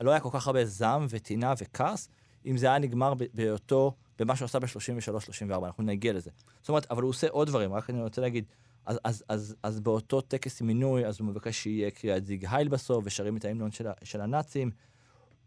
לא 0.00 0.10
היה 0.10 0.20
כל 0.20 0.28
כך 0.32 0.46
הרבה 0.46 0.64
זעם 0.64 1.06
וטינה 1.10 1.54
וכעס, 1.58 2.08
אם 2.46 2.56
זה 2.56 2.66
היה 2.66 2.78
נגמר 2.78 3.14
בהיותו, 3.34 3.94
במה 4.18 4.36
שהוא 4.36 4.46
עשה 4.46 4.58
ב-33-34, 4.58 5.66
אנחנו 5.66 5.84
נגיע 5.84 6.12
לזה. 6.12 6.30
זאת 6.60 6.68
אומרת, 6.68 6.86
אבל 6.90 7.02
הוא 7.02 7.08
עושה 7.08 7.26
עוד 7.30 7.48
דברים, 7.48 7.72
רק 7.72 7.90
אני 7.90 8.02
רוצה 8.02 8.20
להגיד, 8.20 8.44
אז, 8.86 8.98
אז, 9.04 9.24
אז, 9.28 9.56
אז 9.62 9.80
באותו 9.80 10.20
טקס 10.20 10.60
מינוי, 10.62 11.06
אז 11.06 11.20
הוא 11.20 11.28
מבקש 11.28 11.62
שיהיה 11.62 11.90
קריאת 11.90 12.26
זיג 12.26 12.46
הייל 12.50 12.68
בסוף, 12.68 13.04
ושרים 13.06 13.36
את 13.36 13.44
ההמנון 13.44 13.70
של, 13.70 13.86
של 14.04 14.20
הנאצים. 14.20 14.70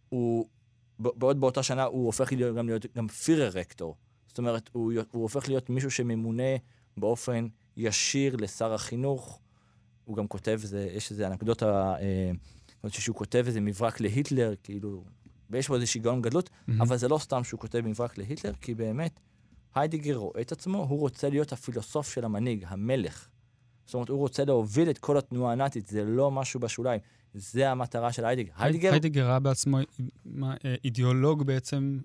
הוא, 0.09 0.47
בעוד 0.99 1.39
באותה 1.39 1.63
שנה 1.63 1.83
הוא 1.83 2.05
הופך 2.05 2.31
להיות, 2.31 2.55
גם 2.57 2.67
להיות 2.67 2.85
גם 2.95 3.07
פירר 3.07 3.49
רקטור. 3.53 3.95
זאת 4.27 4.37
אומרת, 4.37 4.69
הוא, 4.73 4.93
הוא 5.11 5.21
הופך 5.21 5.47
להיות 5.47 5.69
מישהו 5.69 5.91
שממונה 5.91 6.57
באופן 6.97 7.47
ישיר 7.77 8.35
לשר 8.35 8.73
החינוך. 8.73 9.39
הוא 10.05 10.17
גם 10.17 10.27
כותב, 10.27 10.59
זה, 10.63 10.89
יש 10.93 11.11
איזו 11.11 11.25
אנקדוטה... 11.25 11.95
אה, 11.99 12.31
זאת 12.81 12.83
אומרת 12.83 12.93
שהוא 12.93 13.15
כותב 13.15 13.43
איזה 13.47 13.61
מברק 13.61 13.99
להיטלר, 13.99 14.53
כאילו, 14.63 15.03
ויש 15.49 15.67
בו 15.67 15.75
איזה 15.75 15.85
שיגעון 15.85 16.21
גדלות, 16.21 16.49
מהמם. 16.67 16.81
אבל 16.81 16.97
זה 16.97 17.07
לא 17.07 17.17
סתם 17.17 17.43
שהוא 17.43 17.59
כותב 17.59 17.81
מברק 17.85 18.17
להיטלר, 18.17 18.53
כי 18.61 18.73
באמת, 18.73 19.19
היידיגר 19.75 20.15
רואה 20.15 20.41
את 20.41 20.51
עצמו, 20.51 20.77
הוא 20.77 20.99
רוצה 20.99 21.29
להיות 21.29 21.51
הפילוסוף 21.51 22.13
של 22.13 22.25
המנהיג, 22.25 22.65
המלך. 22.67 23.27
זאת 23.85 23.93
אומרת, 23.93 24.09
הוא 24.09 24.19
רוצה 24.19 24.45
להוביל 24.45 24.89
את 24.89 24.97
כל 24.97 25.17
התנועה 25.17 25.51
הנאצית, 25.51 25.87
זה 25.87 26.03
לא 26.03 26.31
משהו 26.31 26.59
בשוליים. 26.59 26.99
זה 27.33 27.71
המטרה 27.71 28.11
של 28.11 28.25
היידיגר. 28.25 28.51
היידיגר, 28.57 28.91
היידיגר 28.91 29.27
ראה 29.27 29.39
בעצמו 29.39 29.77
מה, 30.25 30.55
אידיאולוג 30.83 31.43
בעצם 31.43 31.99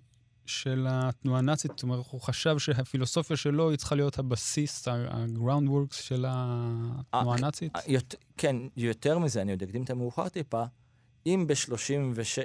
של 0.47 0.87
התנועה 0.91 1.39
הנאצית, 1.39 1.71
זאת 1.71 1.83
אומרת, 1.83 2.07
הוא 2.11 2.21
חשב 2.21 2.59
שהפילוסופיה 2.59 3.37
שלו 3.37 3.71
היא 3.71 3.79
צריכה 3.79 3.95
להיות 3.95 4.19
הבסיס, 4.19 4.89
ה-ground 4.89 5.69
works 5.69 5.95
של 5.95 6.25
התנועה 6.29 7.37
הנאצית. 7.39 7.73
כן, 8.37 8.57
יותר 8.77 9.19
מזה, 9.19 9.43
אני 9.43 9.53
עוד 9.53 9.63
אקדים 9.63 9.83
את 9.83 9.91
המאוחר 9.91 10.29
טיפה, 10.29 10.65
אם 11.27 11.45
ב-36, 11.47 12.43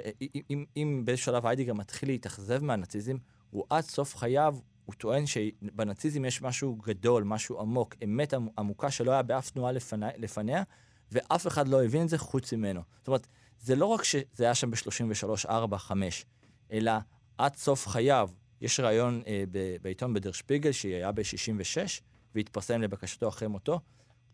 אם, 0.50 0.64
אם, 0.76 1.02
באיזשהו 1.04 1.24
שלב 1.24 1.46
היידיגר 1.46 1.74
מתחיל 1.74 2.08
להתאכזב 2.08 2.64
מהנאציזם, 2.64 3.16
הוא 3.50 3.64
עד 3.70 3.84
סוף 3.84 4.16
חייו, 4.16 4.56
הוא 4.84 4.94
טוען 4.94 5.26
שבנאציזם 5.26 6.24
יש 6.24 6.42
משהו 6.42 6.76
גדול, 6.76 7.22
משהו 7.22 7.60
עמוק, 7.60 7.94
אמת 8.04 8.34
עמ- 8.34 8.50
עמוקה 8.58 8.90
שלא 8.90 9.10
היה 9.12 9.22
באף 9.22 9.50
תנועה 9.50 9.72
לפני, 9.72 10.06
לפניה, 10.16 10.62
ואף 11.12 11.46
אחד 11.46 11.68
לא 11.68 11.84
הבין 11.84 12.02
את 12.02 12.08
זה 12.08 12.18
חוץ 12.18 12.52
ממנו. 12.52 12.80
זאת 12.98 13.08
אומרת, 13.08 13.26
זה 13.60 13.76
לא 13.76 13.86
רק 13.86 14.04
שזה 14.04 14.44
היה 14.44 14.54
שם 14.54 14.70
ב-33, 14.70 15.48
4, 15.48 15.78
5, 15.78 16.26
אלא 16.72 16.92
עד 17.38 17.56
סוף 17.56 17.86
חייו, 17.86 18.30
יש 18.60 18.80
ראיון 18.80 19.22
אה, 19.26 19.44
ב- 19.50 19.76
בעיתון 19.82 20.14
בדר 20.14 20.32
שפיגל, 20.32 20.72
שהיה 20.72 21.12
ב-66, 21.12 22.00
והתפרסם 22.34 22.82
לבקשתו 22.82 23.28
אחרי 23.28 23.48
מותו, 23.48 23.80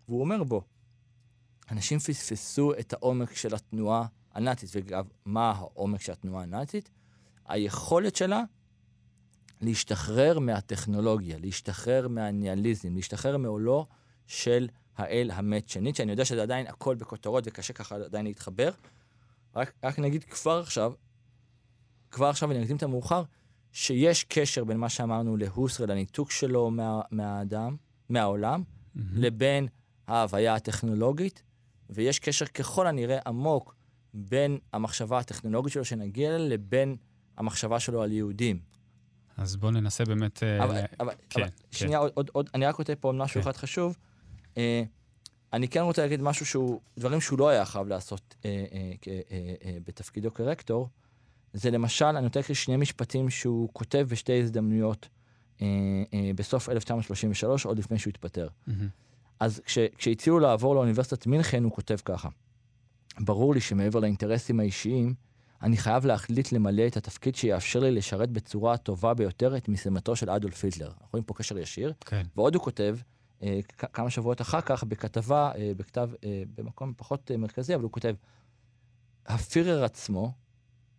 והוא 0.09 0.21
אומר 0.21 0.45
בו, 0.45 0.63
אנשים 1.71 1.99
פספסו 1.99 2.73
את 2.81 2.93
העומק 2.93 3.35
של 3.35 3.55
התנועה 3.55 4.07
הנאצית, 4.35 4.71
ואגב, 4.73 5.09
מה 5.25 5.51
העומק 5.51 6.01
של 6.01 6.13
התנועה 6.13 6.43
הנאצית? 6.43 6.91
היכולת 7.47 8.17
שלה 8.17 8.43
להשתחרר 9.61 10.39
מהטכנולוגיה, 10.39 11.39
להשתחרר 11.39 12.09
מהניאליזם, 12.09 12.95
להשתחרר 12.95 13.37
מעולו 13.37 13.87
של 14.27 14.69
האל 14.97 15.31
המת 15.35 15.69
שנית, 15.69 15.97
שאני 15.97 16.11
יודע 16.11 16.25
שזה 16.25 16.43
עדיין 16.43 16.67
הכל 16.67 16.95
בכותרות 16.95 17.45
וקשה 17.47 17.73
ככה 17.73 17.95
עדיין 17.95 18.27
להתחבר. 18.27 18.71
רק, 19.57 19.73
רק 19.85 19.99
נגיד 19.99 20.25
כבר 20.25 20.61
עכשיו, 20.61 20.93
כבר 22.11 22.27
עכשיו, 22.27 22.51
אני 22.51 22.63
אקדים 22.63 22.77
את 22.77 22.83
המאוחר, 22.83 23.23
שיש 23.73 24.25
קשר 24.25 24.65
בין 24.65 24.77
מה 24.77 24.89
שאמרנו 24.89 25.37
להוסר, 25.37 25.87
לניתוק 25.87 26.31
שלו 26.31 26.71
מה, 26.71 27.01
מהאדם, 27.11 27.77
מהעולם, 28.09 28.63
מהמם. 28.95 29.09
לבין 29.15 29.69
ההוויה 30.07 30.55
הטכנולוגית, 30.55 31.43
ויש 31.91 32.19
קשר 32.19 32.47
ככל 32.47 32.87
הנראה 32.87 33.19
עמוק 33.27 33.75
בין 34.15 34.59
המחשבה 34.73 35.19
הטכנולוגית 35.19 35.73
שלו 35.73 35.85
שנגיע 35.85 36.35
אליה, 36.35 36.49
לבין 36.49 36.97
המחשבה 37.37 37.81
שלו 37.81 38.03
על 38.03 38.13
יהודים. 38.13 38.59
אז 39.37 39.57
בואו 39.57 39.71
ננסה 39.71 40.05
באמת... 40.05 40.43
אה, 40.43 40.65
אבל, 40.65 40.75
ל- 40.79 40.85
אבל, 41.01 41.13
כן, 41.31 41.41
אבל 41.41 41.51
כן. 41.51 41.57
שנייה, 41.71 41.99
עוד, 41.99 42.11
עוד, 42.15 42.31
עוד, 42.33 42.51
אני 42.55 42.67
רק 42.67 42.75
כותב 42.75 42.95
פה 43.01 43.13
משהו 43.15 43.35
כן. 43.35 43.41
אחד 43.41 43.57
חשוב. 43.57 43.97
אה, 44.57 44.83
אני 45.53 45.69
כן 45.69 45.81
רוצה 45.81 46.03
להגיד 46.03 46.23
משהו 46.23 46.47
שהוא, 46.47 46.81
דברים 46.99 47.21
שהוא 47.21 47.39
לא 47.39 47.49
היה 47.49 47.65
חייב 47.65 47.89
לעשות 47.89 48.35
אה, 48.45 48.65
אה, 48.73 48.93
כ- 49.01 49.09
אה, 49.09 49.15
אה, 49.65 49.77
בתפקידו 49.87 50.35
כרקטור. 50.35 50.89
זה 51.53 51.71
למשל, 51.71 52.05
אני 52.05 52.27
רוצה 52.27 52.39
להקריא 52.41 52.57
שני 52.57 52.77
משפטים 52.77 53.31
שהוא 53.31 53.69
כותב 53.73 54.07
בשתי 54.11 54.41
הזדמנויות 54.41 55.09
אה, 55.63 55.67
אה, 56.15 56.31
בסוף 56.35 56.69
1933, 56.69 57.67
עוד 57.67 57.79
לפני 57.79 57.99
שהוא 57.99 58.11
התפטר. 58.11 58.49
מהמם. 58.67 58.89
אז 59.41 59.61
כש, 59.65 59.79
כשהציעו 59.79 60.39
לעבור 60.39 60.75
לאוניברסיטת 60.75 61.27
מינכן, 61.27 61.65
הוא 61.65 61.73
כותב 61.73 61.97
ככה: 62.05 62.29
ברור 63.21 63.55
לי 63.55 63.61
שמעבר 63.61 64.01
לאינטרסים 64.01 64.61
האישיים, 64.61 65.15
אני 65.63 65.77
חייב 65.77 66.07
להחליט 66.07 66.53
למלא 66.53 66.87
את 66.87 66.97
התפקיד 66.97 67.35
שיאפשר 67.35 67.81
לי 67.81 67.91
לשרת 67.91 68.31
בצורה 68.31 68.75
הטובה 68.75 69.15
ביותר 69.15 69.57
את 69.57 69.69
משימתו 69.69 70.17
של 70.17 70.31
אדולף 70.31 70.65
היטלר. 70.65 70.87
אנחנו 70.87 71.07
רואים 71.13 71.25
פה 71.25 71.35
קשר 71.35 71.59
ישיר. 71.59 71.93
כן. 72.01 72.23
ועוד 72.37 72.55
הוא 72.55 72.63
כותב, 72.63 72.97
אה, 73.43 73.61
כמה 73.93 74.11
שבועות 74.11 74.41
אחר 74.41 74.61
כך, 74.61 74.85
בכתבה, 74.85 75.53
אה, 75.57 75.73
בכתב, 75.77 76.11
אה, 76.25 76.43
במקום 76.55 76.93
פחות 76.97 77.31
אה, 77.31 77.37
מרכזי, 77.37 77.75
אבל 77.75 77.83
הוא 77.83 77.93
כותב, 77.93 78.15
הפירר 79.27 79.85
עצמו, 79.85 80.33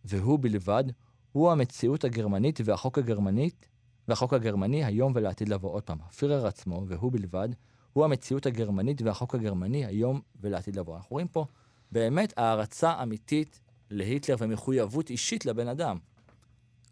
והוא 0.05 0.39
בלבד, 0.41 0.84
הוא 1.31 1.51
המציאות 1.51 2.03
הגרמנית 2.03 2.60
והחוק 2.65 2.98
הגרמנית, 2.98 3.67
והחוק 4.08 4.34
הגרמני 4.34 4.84
היום 4.86 5.12
ולעתיד 5.15 5.50
לבוא. 5.50 5.72
עוד 5.72 5.84
פעם, 5.84 5.98
הפירר 6.01 6.48
עצמו, 6.48 6.86
והוא 6.88 7.12
בלבד, 7.12 7.50
הוא 7.93 8.05
המציאות 8.05 8.46
הגרמנית 8.46 9.01
והחוק 9.01 9.36
הגרמני 9.36 9.86
היום 9.86 10.22
ולעתיד 10.41 10.75
לבוא. 10.75 10.96
אנחנו 10.96 11.13
רואים 11.13 11.27
פה 11.27 11.46
באמת 11.91 12.34
הערצה 12.38 13.03
אמיתית 13.03 13.60
להיטלר 13.91 14.36
ומחויבות 14.39 15.10
אישית 15.10 15.46
לבן 15.46 15.67
אדם. 15.67 15.98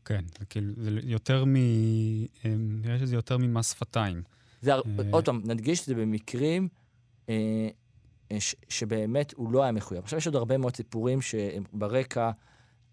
כן, 0.05 0.25
זה 0.39 0.45
כאילו, 0.45 0.73
זה 0.77 0.99
יותר 1.03 1.45
מ... 1.45 1.55
אה, 1.55 2.55
נראה 2.57 2.99
שזה 2.99 3.15
יותר 3.15 3.37
ממס 3.37 3.71
שפתיים. 3.71 4.21
זה, 4.61 4.73
אה. 4.73 4.79
עוד 5.11 5.25
פעם, 5.25 5.41
נדגיש 5.45 5.79
שזה 5.79 5.95
במקרים 5.95 6.67
אה, 7.29 7.69
אה, 8.31 8.39
ש, 8.39 8.55
שבאמת 8.69 9.33
הוא 9.33 9.51
לא 9.51 9.63
היה 9.63 9.71
מחויב. 9.71 10.03
עכשיו, 10.03 10.17
יש 10.17 10.27
עוד 10.27 10.35
הרבה 10.35 10.57
מאוד 10.57 10.75
סיפורים 10.75 11.21
שהם 11.21 11.63
ברקע 11.73 12.31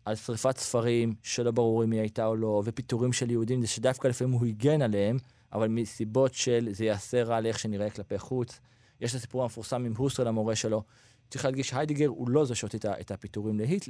על 0.04 0.14
שריפת 0.14 0.58
ספרים, 0.58 1.14
שלא 1.22 1.50
ברור 1.50 1.84
אם 1.84 1.92
היא 1.92 2.00
הייתה 2.00 2.26
או 2.26 2.36
לא, 2.36 2.62
ופיטורים 2.64 3.12
של 3.12 3.30
יהודים, 3.30 3.60
זה 3.60 3.66
שדווקא 3.66 4.08
לפעמים 4.08 4.34
הוא 4.34 4.46
הגן 4.46 4.82
עליהם, 4.82 5.16
אבל 5.54 5.68
מסיבות 5.68 6.34
של 6.34 6.68
זה 6.70 6.84
יעשה 6.84 7.22
רע 7.22 7.40
לאיך 7.40 7.58
שנראה 7.58 7.90
כלפי 7.90 8.18
חוץ. 8.18 8.60
יש 9.00 9.10
את 9.10 9.16
הסיפור 9.16 9.42
המפורסם 9.42 9.84
עם 9.84 9.94
הוסרל, 9.96 10.26
המורה 10.26 10.56
שלו. 10.56 10.82
צריך 11.30 11.44
להדגיש, 11.44 11.74
היידיגר 11.74 12.08
הוא 12.08 12.28
לא 12.28 12.44
זה 12.44 12.54
שהוציא 12.54 12.78
את 13.00 13.10
הפיטורים 13.10 13.58
להיט, 13.58 13.88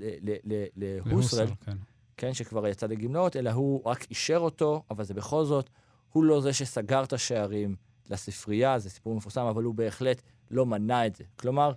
להוסרל, 0.76 1.12
להוסר, 1.12 1.46
כן. 1.46 1.76
כן, 2.16 2.34
שכבר 2.34 2.66
יצא 2.66 2.86
לגמלאות, 2.86 3.36
אלא 3.36 3.50
הוא 3.50 3.82
רק 3.84 4.06
אישר 4.10 4.38
אותו, 4.38 4.82
אבל 4.90 5.04
זה 5.04 5.14
בכל 5.14 5.44
זאת, 5.44 5.70
הוא 6.12 6.24
לא 6.24 6.40
זה 6.40 6.52
שסגר 6.52 7.04
את 7.04 7.12
השערים 7.12 7.76
לספרייה, 8.10 8.78
זה 8.78 8.90
סיפור 8.90 9.14
מפורסם, 9.14 9.40
אבל 9.40 9.62
הוא 9.62 9.74
בהחלט 9.74 10.22
לא 10.50 10.66
מנע 10.66 11.06
את 11.06 11.16
זה. 11.16 11.24
כלומר, 11.36 11.72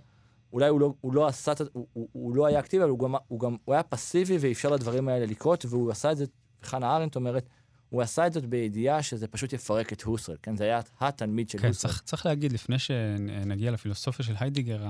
אולי 0.52 0.68
הוא 0.68 0.80
לא, 0.80 0.94
הוא 1.00 1.14
לא 1.14 1.26
עשה 1.26 1.52
הוא, 1.72 1.86
הוא, 1.92 2.08
הוא 2.12 2.36
לא 2.36 2.46
היה 2.46 2.58
אקטיבי, 2.58 2.82
אבל 2.82 2.90
הוא 2.90 2.98
גם, 2.98 3.14
הוא 3.28 3.40
גם, 3.40 3.56
הוא 3.64 3.74
היה 3.74 3.82
פסיבי 3.82 4.36
ואפשר 4.40 4.70
לדברים 4.70 5.08
האלה 5.08 5.26
לקרות, 5.26 5.64
והוא 5.64 5.90
עשה 5.90 6.12
את 6.12 6.16
זה, 6.16 6.24
חנה 6.62 6.96
ארנדט 6.96 7.16
אומרת, 7.16 7.48
הוא 7.90 8.02
עשה 8.02 8.26
את 8.26 8.32
זאת 8.32 8.44
בידיעה 8.44 9.02
שזה 9.02 9.28
פשוט 9.28 9.52
יפרק 9.52 9.92
את 9.92 10.02
הוסרל, 10.02 10.36
כן? 10.42 10.56
זה 10.56 10.64
היה 10.64 10.80
התלמיד 11.00 11.50
של 11.50 11.58
כן, 11.58 11.68
הוסרל. 11.68 11.90
צריך, 11.90 12.02
צריך 12.02 12.26
להגיד, 12.26 12.52
לפני 12.52 12.78
שנגיע 12.78 13.70
לפילוסופיה 13.70 14.24
של 14.24 14.34
היידיגר, 14.38 14.86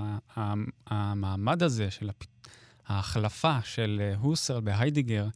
המעמד 0.86 1.62
הזה 1.62 1.90
של 1.90 2.10
הפ... 2.10 2.24
ההחלפה 2.88 3.58
של 3.64 4.00
אה, 4.00 4.16
הוסרל 4.16 4.60
בהיידיגר, 4.60 5.26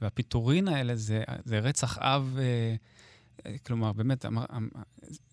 והפיטורין 0.00 0.68
האלה, 0.68 0.96
זה, 0.96 1.22
זה 1.44 1.58
רצח 1.58 1.98
אב, 1.98 2.36
אה, 2.38 2.74
אה, 3.46 3.58
כלומר, 3.58 3.92
באמת, 3.92 4.26
אמ- 4.26 4.68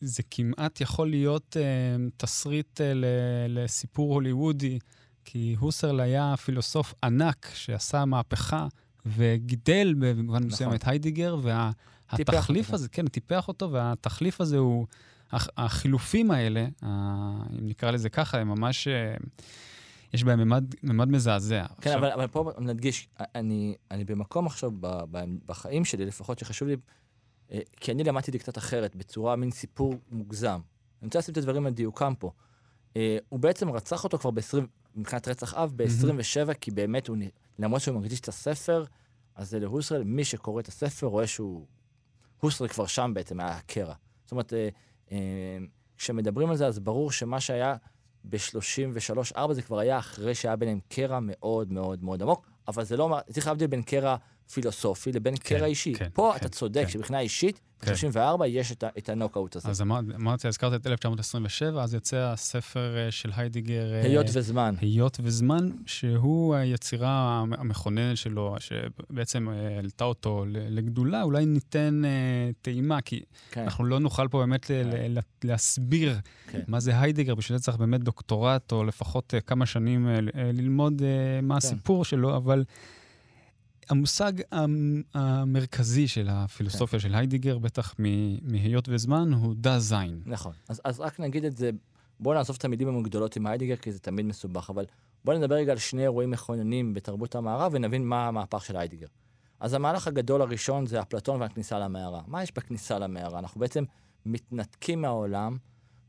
זה 0.01 0.23
כמעט 0.31 0.81
יכול 0.81 1.09
להיות 1.09 1.57
תסריט 2.17 2.81
לסיפור 3.49 4.13
הוליוודי, 4.13 4.79
כי 5.25 5.55
הוסרל 5.59 5.99
היה 5.99 6.33
פילוסוף 6.37 6.93
ענק 7.03 7.51
שעשה 7.53 8.05
מהפכה 8.05 8.67
וגידל 9.05 9.93
במובן 9.99 10.43
מסוים 10.43 10.69
נכון. 10.69 10.75
את 10.81 10.87
היידיגר, 10.87 11.37
וה... 11.41 11.71
טיפח 12.15 12.33
התחליף 12.33 12.65
אותו. 12.65 12.75
הזה, 12.75 12.89
כן, 12.89 13.07
טיפח 13.07 13.47
אותו, 13.47 13.71
והתחליף 13.71 14.41
הזה 14.41 14.57
הוא, 14.57 14.85
הח- 15.31 15.47
החילופים 15.57 16.31
האלה, 16.31 16.67
ה- 16.81 16.87
אם 17.59 17.67
נקרא 17.67 17.91
לזה 17.91 18.09
ככה, 18.09 18.37
הם 18.39 18.47
ממש, 18.47 18.87
אה, 18.87 19.15
יש 20.13 20.23
בהם 20.23 20.39
ממד, 20.39 20.75
ממד 20.83 21.07
מזעזע. 21.09 21.65
כן, 21.67 21.73
עכשיו, 21.77 21.97
אבל, 21.99 22.11
אבל 22.11 22.27
פה 22.27 22.51
נדגיש, 22.59 23.07
אני, 23.35 23.75
אני 23.91 24.03
במקום 24.03 24.45
עכשיו 24.45 24.71
ב, 24.79 24.87
ב, 25.11 25.23
בחיים 25.45 25.85
שלי, 25.85 26.05
לפחות 26.05 26.39
שחשוב 26.39 26.67
לי, 26.67 26.75
אה, 27.51 27.59
כי 27.79 27.91
אני 27.91 28.03
למדתי 28.03 28.31
את 28.31 28.35
קצת 28.35 28.57
אחרת, 28.57 28.95
בצורה 28.95 29.35
מין 29.35 29.51
סיפור 29.51 29.95
מוגזם. 30.11 30.59
אני 31.01 31.07
רוצה 31.07 31.19
לשים 31.19 31.31
את 31.31 31.37
הדברים 31.37 31.65
על 31.65 31.73
דיוקם 31.73 32.13
פה. 32.19 32.31
אה, 32.97 33.17
הוא 33.29 33.39
בעצם 33.39 33.69
רצח 33.69 34.03
אותו 34.03 34.17
כבר 34.17 34.31
ב-20, 34.31 34.57
מבחינת 34.95 35.27
רצח 35.27 35.53
אב, 35.53 35.73
ב-27, 35.75 36.53
כי 36.61 36.71
באמת 36.71 37.07
הוא, 37.07 37.17
למרות 37.59 37.81
שהוא 37.81 37.99
מקדיש 37.99 38.19
את 38.19 38.27
הספר, 38.27 38.83
אז 39.35 39.49
זה 39.49 39.59
להוסרל, 39.59 40.03
מי 40.03 40.25
שקורא 40.25 40.59
את 40.59 40.67
הספר 40.67 41.07
רואה 41.07 41.27
שהוא... 41.27 41.65
הוסרל 42.39 42.67
כבר 42.67 42.85
שם 42.85 43.11
בעצם 43.13 43.39
היה 43.39 43.55
הקרע. 43.55 43.93
זאת 44.23 44.31
אומרת, 44.31 44.53
אה, 44.53 44.69
אה, 45.11 45.57
כשמדברים 45.97 46.49
על 46.49 46.55
זה, 46.55 46.67
אז 46.67 46.79
ברור 46.79 47.11
שמה 47.11 47.39
שהיה 47.39 47.75
ב-33-4 48.23 49.53
זה 49.53 49.61
כבר 49.61 49.79
היה 49.79 49.99
אחרי 49.99 50.35
שהיה 50.35 50.55
ביניהם 50.55 50.79
קרע 50.89 51.19
מאוד 51.21 51.71
מאוד 51.71 52.03
מאוד 52.03 52.21
עמוק, 52.21 52.47
אבל 52.67 52.83
זה 52.83 52.97
לא, 52.97 53.03
אומר- 53.03 53.19
צריך 53.31 53.47
להבדיל 53.47 53.67
בין 53.67 53.81
קרע 53.81 54.15
פילוסופי 54.53 55.11
לבין 55.11 55.33
כן, 55.35 55.57
קרע 55.57 55.65
אישי. 55.65 55.93
כן, 55.93 56.07
פה 56.13 56.31
כן, 56.33 56.37
אתה 56.39 56.49
צודק, 56.49 56.83
כן. 56.85 56.89
שמבחינה 56.91 57.19
אישית, 57.19 57.59
כן. 57.81 57.93
ב-34 57.93 58.45
יש 58.47 58.71
את 58.71 58.83
את 58.97 59.09
הנוקאוט 59.09 59.55
הזה. 59.55 59.69
אז 59.69 59.81
אמר, 59.81 59.99
אמרתי, 60.15 60.47
הזכרת 60.47 60.81
את 60.81 60.87
1927, 60.87 61.83
אז 61.83 61.93
יצא 61.93 62.17
הספר 62.33 62.97
אה, 62.97 63.11
של 63.11 63.31
היידיגר, 63.35 63.93
אה, 63.93 64.01
היות 64.01 64.25
וזמן. 64.33 64.75
היות 64.81 65.17
וזמן, 65.23 65.69
שהוא 65.85 66.55
היצירה 66.55 67.09
המ- 67.41 67.53
המכוננת 67.53 68.17
שלו, 68.17 68.55
שבעצם 68.59 69.49
אה, 69.49 69.75
העלתה 69.75 70.03
אותו 70.03 70.45
לגדולה, 70.49 71.23
אולי 71.23 71.45
ניתן 71.45 72.01
אה, 72.05 72.09
טעימה, 72.61 73.01
כי 73.01 73.21
כן, 73.51 73.61
אנחנו 73.63 73.85
לא 73.85 73.99
נוכל 73.99 74.27
פה 74.27 74.37
באמת 74.39 74.69
ל- 74.71 75.19
להסביר 75.43 76.17
כן. 76.51 76.61
מה 76.67 76.79
זה 76.79 76.99
היידיגר, 76.99 77.35
בשביל 77.35 77.57
זה 77.57 77.63
צריך 77.63 77.77
באמת 77.77 78.03
דוקטורט, 78.03 78.71
או 78.71 78.83
לפחות 78.83 79.33
אה, 79.33 79.41
כמה 79.41 79.65
שנים 79.65 80.07
אה, 80.07 80.13
אה, 80.13 80.19
ללמוד 80.53 81.01
אה, 81.01 81.07
מה 81.41 81.53
כן. 81.53 81.67
הסיפור 81.67 82.05
שלו, 82.05 82.37
אבל 82.37 82.63
המושג 83.89 84.33
המ- 84.51 85.01
המרכזי 85.13 86.07
של 86.07 86.27
הפילוסופיה 86.31 86.99
של 86.99 87.15
היידיגר, 87.15 87.57
בטח 87.57 87.95
מהיות 88.41 88.89
וזמן, 88.89 89.33
הוא 89.33 89.55
דה 89.57 89.79
זין. 89.79 90.21
נכון. 90.25 90.53
אז, 90.69 90.81
אז 90.83 90.99
רק 90.99 91.19
נגיד 91.19 91.45
את 91.45 91.57
זה, 91.57 91.69
בואו 92.19 92.35
נעזוב 92.35 92.55
את 92.59 92.65
המילים 92.65 92.87
המגדולות 92.87 93.35
עם 93.35 93.47
היידיגר, 93.47 93.75
כי 93.75 93.91
זה 93.91 93.99
תמיד 93.99 94.25
מסובך, 94.25 94.69
אבל 94.69 94.85
בואו 95.25 95.37
נדבר 95.37 95.55
רגע 95.55 95.71
על 95.71 95.77
שני 95.77 96.01
אירועים 96.01 96.31
מכוננים 96.31 96.93
בתרבות 96.93 97.35
המערב, 97.35 97.71
ונבין 97.75 98.05
מה 98.05 98.27
המהפך 98.27 98.65
של 98.65 98.77
היידיגר. 98.77 99.07
אז 99.59 99.73
המהלך 99.73 100.07
הגדול 100.07 100.41
הראשון 100.41 100.85
זה 100.85 101.01
אפלטון 101.01 101.41
והכניסה 101.41 101.79
למערה. 101.79 102.21
מה 102.27 102.43
יש 102.43 102.51
בכניסה 102.55 102.99
למערה? 102.99 103.39
אנחנו 103.39 103.59
בעצם 103.59 103.83
מתנתקים 104.25 105.01
מהעולם, 105.01 105.57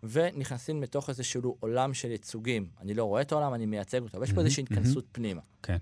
ונכנסים 0.03 0.83
לתוך 0.83 1.09
איזשהו 1.09 1.57
עולם 1.61 1.95
של 1.95 2.11
ייצוגים. 2.11 2.69
אני 2.81 2.95
לא 2.95 3.05
רואה 3.05 3.23
את 3.23 3.33
העולם, 3.33 3.55
אני 3.55 3.67
מייצג 3.67 4.03
אותו, 4.03 4.21
ויש 4.21 4.31
פה 4.31 4.35
מהמם, 4.37 4.45
איזושהי 4.47 4.63
התכנסות 4.63 5.05
פנימה. 5.13 5.41
כן. 5.63 5.77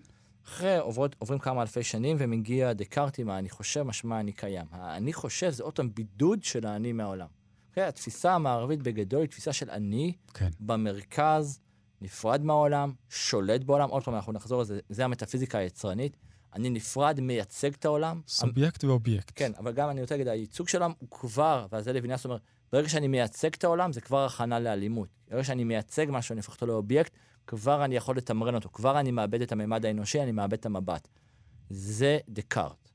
אחרי 0.45 0.79
עוברות, 0.79 1.17
עוברים 1.19 1.39
כמה 1.39 1.63
אלפי 1.63 1.83
שנים, 1.83 2.17
ומגיע 2.21 2.73
דקארט 2.73 3.19
עם 3.19 3.31
האני 3.31 3.51
חושב, 3.51 3.83
משמע 3.83 4.21
אני 4.21 4.33
קיים. 4.33 4.67
האני 4.71 5.13
חושב 5.13 5.51
זה 5.51 5.63
עוד 5.63 5.77
פעם 5.77 5.95
בידוד 5.95 6.43
של 6.43 6.67
האני 6.67 6.93
מהעולם. 6.93 7.27
Okay, 7.75 7.81
התפיסה 7.81 8.35
המערבית 8.35 8.83
בגדול 8.83 9.21
היא 9.21 9.29
תפיסה 9.29 9.53
של 9.53 9.71
אני 9.71 10.13
כן. 10.35 10.49
במרכז, 10.61 11.61
נפרד 12.01 12.45
מהעולם, 12.45 12.93
שולט 13.09 13.65
בעולם. 13.65 13.89
עוד 13.89 14.05
פעם, 14.05 14.15
אנחנו 14.15 14.33
נחזור 14.33 14.61
לזה, 14.61 14.81
זה 14.89 15.05
המטאפיזיקה 15.05 15.59
היצרנית. 15.59 16.17
אני 16.55 16.71
נפרד, 16.71 17.21
מייצג 17.21 17.73
את 17.73 17.85
העולם. 17.85 18.21
סובייקט 18.29 18.85
ואובייקט. 18.85 19.33
כן, 19.35 19.53
אבל 19.59 19.73
גם 19.73 19.91
אני 19.91 20.01
רוצה 20.01 20.15
להגיד, 20.15 20.29
הייצוג 20.29 20.69
של 20.69 20.83
העולם 20.83 20.95
הוא 20.99 21.11
כבר, 21.11 21.67
ועל 21.73 21.83
זה 21.83 21.93
לוינס 21.93 22.25
אומר, 22.25 22.37
ברגע 22.73 22.89
שאני 22.89 23.09
מייצג 23.09 23.51
את 23.55 23.65
העולם, 23.65 23.93
זה 23.93 24.01
כבר 24.01 24.25
הכנה 24.25 24.61
לאלימות. 24.61 25.09
ברגע 25.31 25.45
שאני 25.45 25.65
מייצג 25.65 26.07
משהו, 26.11 26.33
אני 26.33 26.39
הופך 26.39 26.55
אותו 26.55 26.67
לאובייקט, 26.67 27.13
כבר 27.47 27.85
אני 27.85 27.97
יכול 27.97 28.17
לתמרן 28.17 28.55
אותו, 28.55 28.69
כבר 28.73 29.01
אני 29.01 29.11
מאבד 29.11 29.43
את 29.43 29.53
הממד 29.53 29.87
האנושי, 29.87 30.23
אני 30.23 30.33
מאבד 30.33 30.53
את 30.53 30.67
המבט. 30.67 31.09
זה 31.71 32.19
דקארט. 32.29 32.91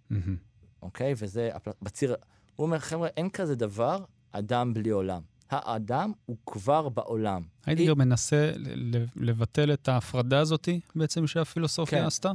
אוקיי? 0.81 1.13
וזה 1.17 1.49
בציר... 1.81 2.15
הוא 2.55 2.65
אומר, 2.65 2.79
חבר'ה, 2.79 3.07
אין 3.17 3.29
כזה 3.29 3.55
דבר 3.55 4.03
אדם 4.31 4.73
בלי 4.73 4.89
עולם. 4.89 5.21
האדם 5.49 6.11
הוא 6.25 6.37
כבר 6.45 6.89
בעולם. 6.89 7.41
היידיגר 7.65 7.93
מנסה 7.93 8.51
ל- 8.55 8.97
ל- 8.97 9.05
לבטל 9.15 9.73
את 9.73 9.87
ההפרדה 9.87 10.39
הזאתי 10.39 10.79
בעצם 10.95 11.27
שהפילוסופיה 11.27 11.99
כן. 11.99 12.05
עשתה? 12.05 12.31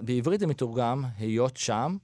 בעברית 0.00 0.40
זה 0.40 0.46
מתורגם, 0.46 1.04
היות 1.18 1.56
שם, 1.56 1.96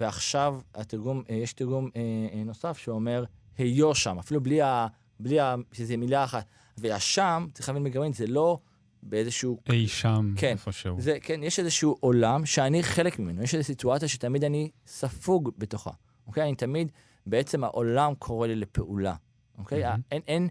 ועכשיו 0.00 0.60
התרגום, 0.74 1.22
אה, 1.30 1.34
יש 1.34 1.52
תרגום 1.52 1.90
אה, 1.96 2.00
אה, 2.32 2.44
נוסף 2.44 2.78
שאומר, 2.78 3.24
היו 3.58 3.94
שם, 3.94 4.18
אפילו 4.18 4.40
בלי 4.40 4.62
ה... 4.62 4.86
בלי 5.20 5.40
ה... 5.40 5.54
שזה 5.72 5.96
מילה 5.96 6.24
אחת. 6.24 6.44
והשם, 6.78 7.46
צריך 7.54 7.68
להבין 7.68 7.84
בגרמנית, 7.84 8.14
זה 8.14 8.26
לא 8.26 8.58
באיזשהו... 9.02 9.60
אי 9.70 9.88
שם, 9.88 10.34
כן. 10.36 10.52
איפשהו. 10.52 11.00
זה, 11.00 11.18
כן, 11.22 11.42
יש 11.42 11.58
איזשהו 11.58 11.96
עולם 12.00 12.46
שאני 12.46 12.82
חלק 12.82 13.18
ממנו, 13.18 13.42
יש 13.42 13.54
איזו 13.54 13.64
סיטואציה 13.64 14.08
שתמיד 14.08 14.44
אני 14.44 14.70
ספוג 14.86 15.50
בתוכה, 15.58 15.90
אוקיי? 16.26 16.42
אני 16.42 16.54
תמיד, 16.54 16.92
בעצם 17.26 17.64
העולם 17.64 18.14
קורא 18.14 18.46
לי 18.46 18.56
לפעולה, 18.56 19.14
אוקיי? 19.58 19.82
מהמם. 19.82 20.00
אין, 20.12 20.22
אין 20.26 20.48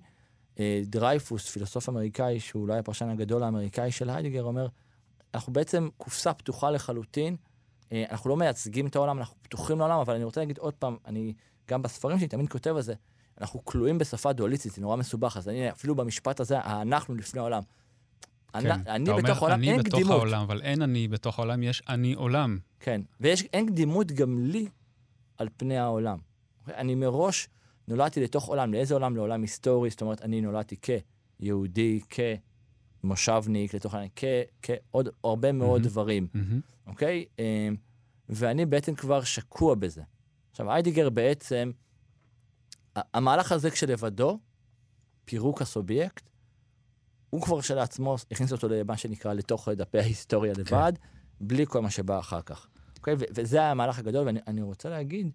אה, 0.59 0.81
דרייפוס, 0.85 1.49
פילוסוף 1.49 1.89
אמריקאי, 1.89 2.39
שהוא 2.39 2.61
אולי 2.61 2.77
הפרשן 2.77 3.09
הגדול 3.09 3.43
האמריקאי 3.43 3.91
של 3.91 4.09
היידיגר, 4.09 4.43
אומר, 4.43 4.67
אנחנו 5.33 5.53
בעצם 5.53 5.89
קופסה 5.97 6.33
פתוחה 6.33 6.71
לחלוטין, 6.71 7.35
אה, 7.91 8.03
אנחנו 8.11 8.29
לא 8.29 8.37
מייצגים 8.37 8.87
את 8.87 8.95
העולם, 8.95 9.17
אנחנו 9.17 9.35
פתוחים 9.41 9.79
לעולם, 9.79 9.99
אבל 9.99 10.15
אני 10.15 10.23
רוצה 10.23 10.41
להגיד 10.41 10.57
עוד 10.57 10.73
פעם, 10.73 10.97
אני 11.05 11.33
גם 11.69 11.81
בספרים 11.81 12.19
שלי 12.19 12.27
תמיד 12.27 12.49
כותב 12.49 12.75
על 12.75 12.81
זה, 12.81 12.93
אנחנו 13.41 13.65
כלואים 13.65 13.97
בשפה 13.97 14.33
דואליסטית, 14.33 14.71
זה 14.71 14.81
נורא 14.81 14.95
מסובך, 14.95 15.37
אז 15.37 15.49
אני 15.49 15.71
אפילו 15.71 15.95
במשפט 15.95 16.39
הזה, 16.39 16.59
אנחנו 16.61 17.15
לפני 17.15 17.39
העולם. 17.39 17.61
אני, 18.57 18.69
אני 18.87 19.05
כן. 19.05 19.11
אתה 19.11 19.21
בתוך 19.21 19.37
אומר, 19.37 19.53
העולם, 19.53 19.59
אני 19.59 19.71
אין 19.71 19.79
בתוך 19.79 19.93
קדימות. 19.93 20.11
העולם, 20.11 20.41
אבל 20.41 20.61
אין 20.61 20.81
אני 20.81 21.07
בתוך 21.07 21.39
העולם, 21.39 21.63
יש 21.63 21.83
אני 21.89 22.13
עולם. 22.13 22.57
כן, 22.79 23.01
ואין 23.19 23.65
קדימות 23.67 24.11
גם 24.11 24.45
לי 24.45 24.67
על 25.37 25.47
פני 25.57 25.77
העולם. 25.77 26.17
אני 26.67 26.95
מראש 26.95 27.49
נולדתי 27.87 28.23
לתוך 28.23 28.45
עולם, 28.45 28.73
לאיזה 28.73 28.93
עולם? 28.93 29.15
לעולם 29.15 29.41
היסטורי, 29.41 29.89
זאת 29.89 30.01
אומרת, 30.01 30.21
אני 30.21 30.41
נולדתי 30.41 30.75
כיהודי, 31.39 31.99
כמושבניק, 33.03 33.73
לתוך 33.73 33.93
העולם. 33.93 34.09
כעוד 34.61 35.09
הרבה 35.23 35.51
מאוד 35.51 35.81
מהמם. 35.81 35.91
דברים, 35.91 36.27
מהמם. 36.33 36.59
אוקיי? 36.87 37.25
אמ, 37.39 37.75
ואני 38.29 38.65
בעצם 38.65 38.95
כבר 38.95 39.23
שקוע 39.23 39.75
בזה. 39.75 40.01
עכשיו, 40.51 40.71
היידיגר 40.71 41.09
בעצם, 41.09 41.71
המהלך 42.95 43.51
הזה 43.51 43.71
כשלבדו, 43.71 44.39
פירוק 45.25 45.61
הסובייקט, 45.61 46.29
הוא 47.29 47.41
כבר 47.41 47.61
כשלעצמו 47.61 48.15
הכניס 48.31 48.51
אותו 48.51 48.67
למה 48.67 48.97
שנקרא 48.97 49.33
לתוך 49.33 49.69
דפי 49.69 49.99
ההיסטוריה 49.99 50.53
לבד, 50.57 50.93
בלי 51.41 51.65
כל 51.65 51.81
מה 51.81 51.89
שבא 51.89 52.19
אחר 52.19 52.41
כך. 52.41 52.67
אוקיי? 52.97 53.13
ו- 53.19 53.23
וזה 53.35 53.57
היה 53.57 53.71
המהלך 53.71 53.99
הגדול, 53.99 54.25
ואני 54.25 54.39
אני 54.47 54.61
רוצה 54.61 54.89
להגיד 54.89 55.31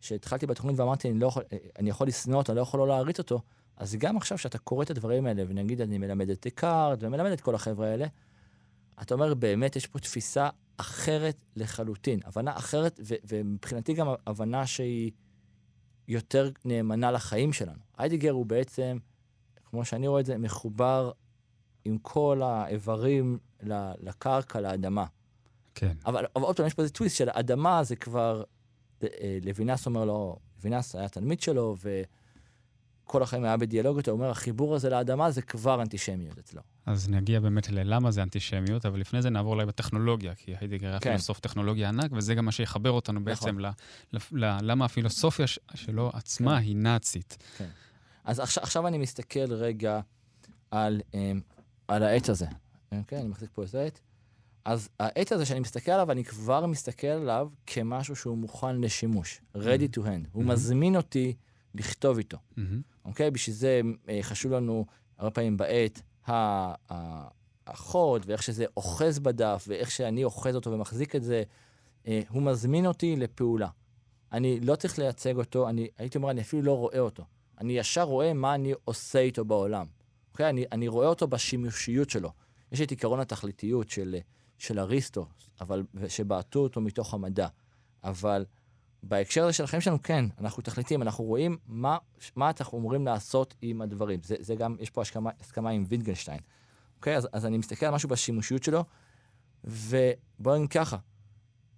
שהתחלתי 0.00 0.46
בתוכנית 0.46 0.78
ואמרתי, 0.78 1.10
אני, 1.10 1.18
לא 1.18 1.26
יכול, 1.26 1.42
אני 1.78 1.90
יכול 1.90 2.06
לשנוא 2.06 2.38
אותו, 2.38 2.52
אני 2.52 2.56
לא 2.56 2.62
יכול 2.62 2.80
לא 2.80 2.88
להריץ 2.88 3.18
אותו, 3.18 3.40
אז 3.76 3.96
גם 3.96 4.16
עכשיו 4.16 4.38
שאתה 4.38 4.58
קורא 4.58 4.82
את 4.82 4.90
הדברים 4.90 5.26
האלה, 5.26 5.42
ונגיד 5.48 5.80
אני 5.80 5.98
מלמד 5.98 6.30
את 6.30 6.46
דקארט 6.46 6.98
ומלמד 7.02 7.30
את 7.30 7.40
כל 7.40 7.54
החבר'ה 7.54 7.88
האלה, 7.88 8.06
אתה 9.02 9.14
אומר, 9.14 9.34
באמת 9.34 9.76
יש 9.76 9.86
פה 9.86 9.98
תפיסה 9.98 10.48
אחרת 10.76 11.36
לחלוטין, 11.56 12.20
הבנה 12.24 12.56
אחרת, 12.56 13.00
ו- 13.04 13.14
ומבחינתי 13.28 13.94
גם 13.94 14.08
הבנה 14.26 14.66
שהיא 14.66 15.10
יותר 16.08 16.50
נאמנה 16.64 17.10
לחיים 17.10 17.52
שלנו. 17.52 17.78
היידיגר 17.98 18.32
הוא 18.32 18.46
בעצם, 18.46 18.98
כמו 19.64 19.84
שאני 19.84 20.08
רואה 20.08 20.20
את 20.20 20.26
זה, 20.26 20.38
מחובר 20.38 21.10
עם 21.84 21.98
כל 21.98 22.42
האיברים 22.44 23.38
לקרקע, 24.02 24.60
לאדמה. 24.60 25.04
כן. 25.74 25.92
אבל, 26.06 26.24
אבל 26.36 26.44
עוד 26.44 26.56
פעם, 26.56 26.66
יש 26.66 26.74
פה 26.74 26.82
איזה 26.82 26.92
טוויסט 26.94 27.16
של 27.16 27.28
אדמה 27.32 27.84
זה 27.84 27.96
כבר, 27.96 28.42
אה, 29.02 29.38
לוינס 29.42 29.86
אומר 29.86 30.04
לו, 30.04 30.36
לוינס 30.64 30.96
היה 30.96 31.08
תלמיד 31.08 31.40
שלו, 31.40 31.76
וכל 33.04 33.22
החיים 33.22 33.44
היה 33.44 33.56
בדיאלוג 33.56 33.96
איתו, 33.96 34.10
הוא 34.10 34.18
אומר, 34.18 34.30
החיבור 34.30 34.74
הזה 34.74 34.90
לאדמה 34.90 35.30
זה 35.30 35.42
כבר 35.42 35.82
אנטישמיות 35.82 36.38
אצלו. 36.38 36.60
אז 36.86 37.08
נגיע 37.08 37.40
באמת 37.40 37.68
ללמה 37.68 38.10
זה 38.10 38.22
אנטישמיות, 38.22 38.86
אבל 38.86 39.00
לפני 39.00 39.22
זה 39.22 39.30
נעבור 39.30 39.54
אולי 39.54 39.66
בטכנולוגיה, 39.66 40.34
כי 40.34 40.54
היידיגר 40.60 40.88
היה 40.88 41.00
כן. 41.00 41.10
פילוסוף 41.10 41.40
טכנולוגיה 41.40 41.88
ענק, 41.88 42.10
וזה 42.12 42.34
גם 42.34 42.44
מה 42.44 42.52
שיחבר 42.52 42.90
אותנו 42.90 43.24
בעצם 43.24 43.58
ל, 43.58 43.66
ל, 44.12 44.18
ל, 44.32 44.58
למה 44.62 44.84
הפילוסופיה 44.84 45.46
שלו 45.74 46.10
עצמה 46.14 46.56
כן. 46.56 46.62
היא 46.66 46.76
נאצית. 46.76 47.38
אז 48.24 48.40
עכשיו, 48.40 48.62
עכשיו 48.62 48.86
אני 48.86 48.98
מסתכל 48.98 49.52
רגע 49.52 50.00
על, 50.70 51.00
um, 51.12 51.16
על 51.90 52.02
העט 52.02 52.28
הזה. 52.28 52.46
אוקיי? 52.92 53.20
אני 53.20 53.28
מחזיק 53.28 53.50
פה 53.54 53.62
איזה 53.62 53.82
עט. 53.84 54.00
אז 54.64 54.88
העט 55.00 55.32
הזה 55.32 55.46
שאני 55.46 55.60
מסתכל 55.60 55.92
עליו, 55.92 56.10
אני 56.12 56.24
כבר 56.24 56.66
מסתכל 56.66 57.06
עליו 57.06 57.48
כמשהו 57.66 58.16
שהוא 58.16 58.38
מוכן 58.38 58.80
לשימוש. 58.80 59.40
ready 59.56 59.96
to 59.96 60.00
hand. 60.00 60.28
הוא. 60.32 60.44
מזמין 60.44 60.96
אותי 60.96 61.34
לכתוב 61.74 62.18
איתו. 62.18 62.38
אוקיי? 63.04 63.30
בשביל 63.30 63.56
זה 63.56 63.80
אה, 64.08 64.18
חשוב 64.22 64.52
לנו 64.52 64.86
הרבה 65.18 65.30
פעמים 65.30 65.56
ה- 66.26 66.74
החוד, 67.66 68.22
ואיך 68.26 68.42
שזה 68.42 68.64
אוחז 68.76 69.18
בדף, 69.18 69.64
ואיך 69.68 69.90
שאני 69.90 70.24
אוחז 70.24 70.54
אותו 70.54 70.72
ומחזיק 70.72 71.16
את 71.16 71.22
זה. 71.22 71.42
אה, 72.06 72.20
הוא 72.28 72.42
מזמין 72.42 72.86
אותי 72.86 73.16
לפעולה. 73.16 73.68
אני 74.32 74.60
לא 74.60 74.76
צריך 74.76 74.98
לייצג 74.98 75.36
אותו, 75.36 75.68
אני 75.68 75.88
הייתי 75.98 76.18
אומר, 76.18 76.30
אני 76.30 76.40
אפילו 76.40 76.62
לא 76.62 76.76
רואה 76.76 76.98
אותו. 76.98 77.24
אני 77.60 77.72
ישר 77.78 78.02
רואה 78.02 78.32
מה 78.32 78.54
אני 78.54 78.72
עושה 78.84 79.18
איתו 79.18 79.44
בעולם. 79.44 79.86
אוקיי? 80.32 80.50
אני, 80.50 80.64
אני 80.72 80.88
רואה 80.88 81.06
אותו 81.06 81.26
בשימושיות 81.26 82.10
שלו. 82.10 82.32
יש 82.72 82.80
את 82.80 82.92
עקרון 82.92 83.20
התכליתיות 83.20 83.90
של, 83.90 84.16
של 84.58 84.78
אריסטו, 84.78 85.26
אבל, 85.60 85.82
שבעטו 86.08 86.58
אותו 86.58 86.80
מתוך 86.80 87.14
המדע. 87.14 87.48
אבל 88.04 88.44
בהקשר 89.02 89.44
הזה 89.44 89.52
של 89.52 89.64
החיים 89.64 89.80
שלנו, 89.80 90.02
כן, 90.02 90.24
אנחנו 90.40 90.62
תכליתיים, 90.62 91.02
אנחנו 91.02 91.24
רואים 91.24 91.56
מה, 91.66 91.98
מה 92.36 92.50
אנחנו 92.60 92.78
אמורים 92.78 93.06
לעשות 93.06 93.54
עם 93.62 93.82
הדברים. 93.82 94.20
זה, 94.22 94.36
זה 94.40 94.54
גם, 94.54 94.76
יש 94.80 94.90
פה 94.90 95.02
הסכמה, 95.02 95.30
הסכמה 95.40 95.70
עם 95.70 95.84
ויטגנשטיין. 95.88 96.40
אוקיי? 96.96 97.16
אז, 97.16 97.28
אז 97.32 97.46
אני 97.46 97.58
מסתכל 97.58 97.86
על 97.86 97.94
משהו 97.94 98.08
בשימושיות 98.08 98.62
שלו, 98.62 98.84
ובואו 99.64 100.56
נגיד 100.56 100.70
ככה, 100.70 100.96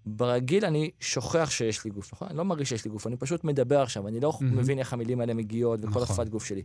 ברגיל 0.07 0.65
אני 0.65 0.91
שוכח 1.01 1.51
שיש 1.51 1.85
לי 1.85 1.91
גוף, 1.91 2.13
נכון? 2.13 2.29
אני 2.29 2.39
לא 2.39 2.45
מרגיש 2.45 2.69
שיש 2.69 2.85
לי 2.85 2.91
גוף, 2.91 3.07
אני 3.07 3.17
פשוט 3.17 3.45
מדבר 3.45 3.81
עכשיו, 3.83 4.09
אני 4.09 4.21
לא 4.21 4.33
מהמם. 4.41 4.57
מבין 4.57 4.79
איך 4.79 4.93
המילים 4.93 5.21
האלה 5.21 5.35
מגיעות 5.35 5.81
וכל 5.81 5.89
נכון. 5.89 6.03
השפת 6.03 6.29
גוף 6.29 6.45
שלי. 6.45 6.63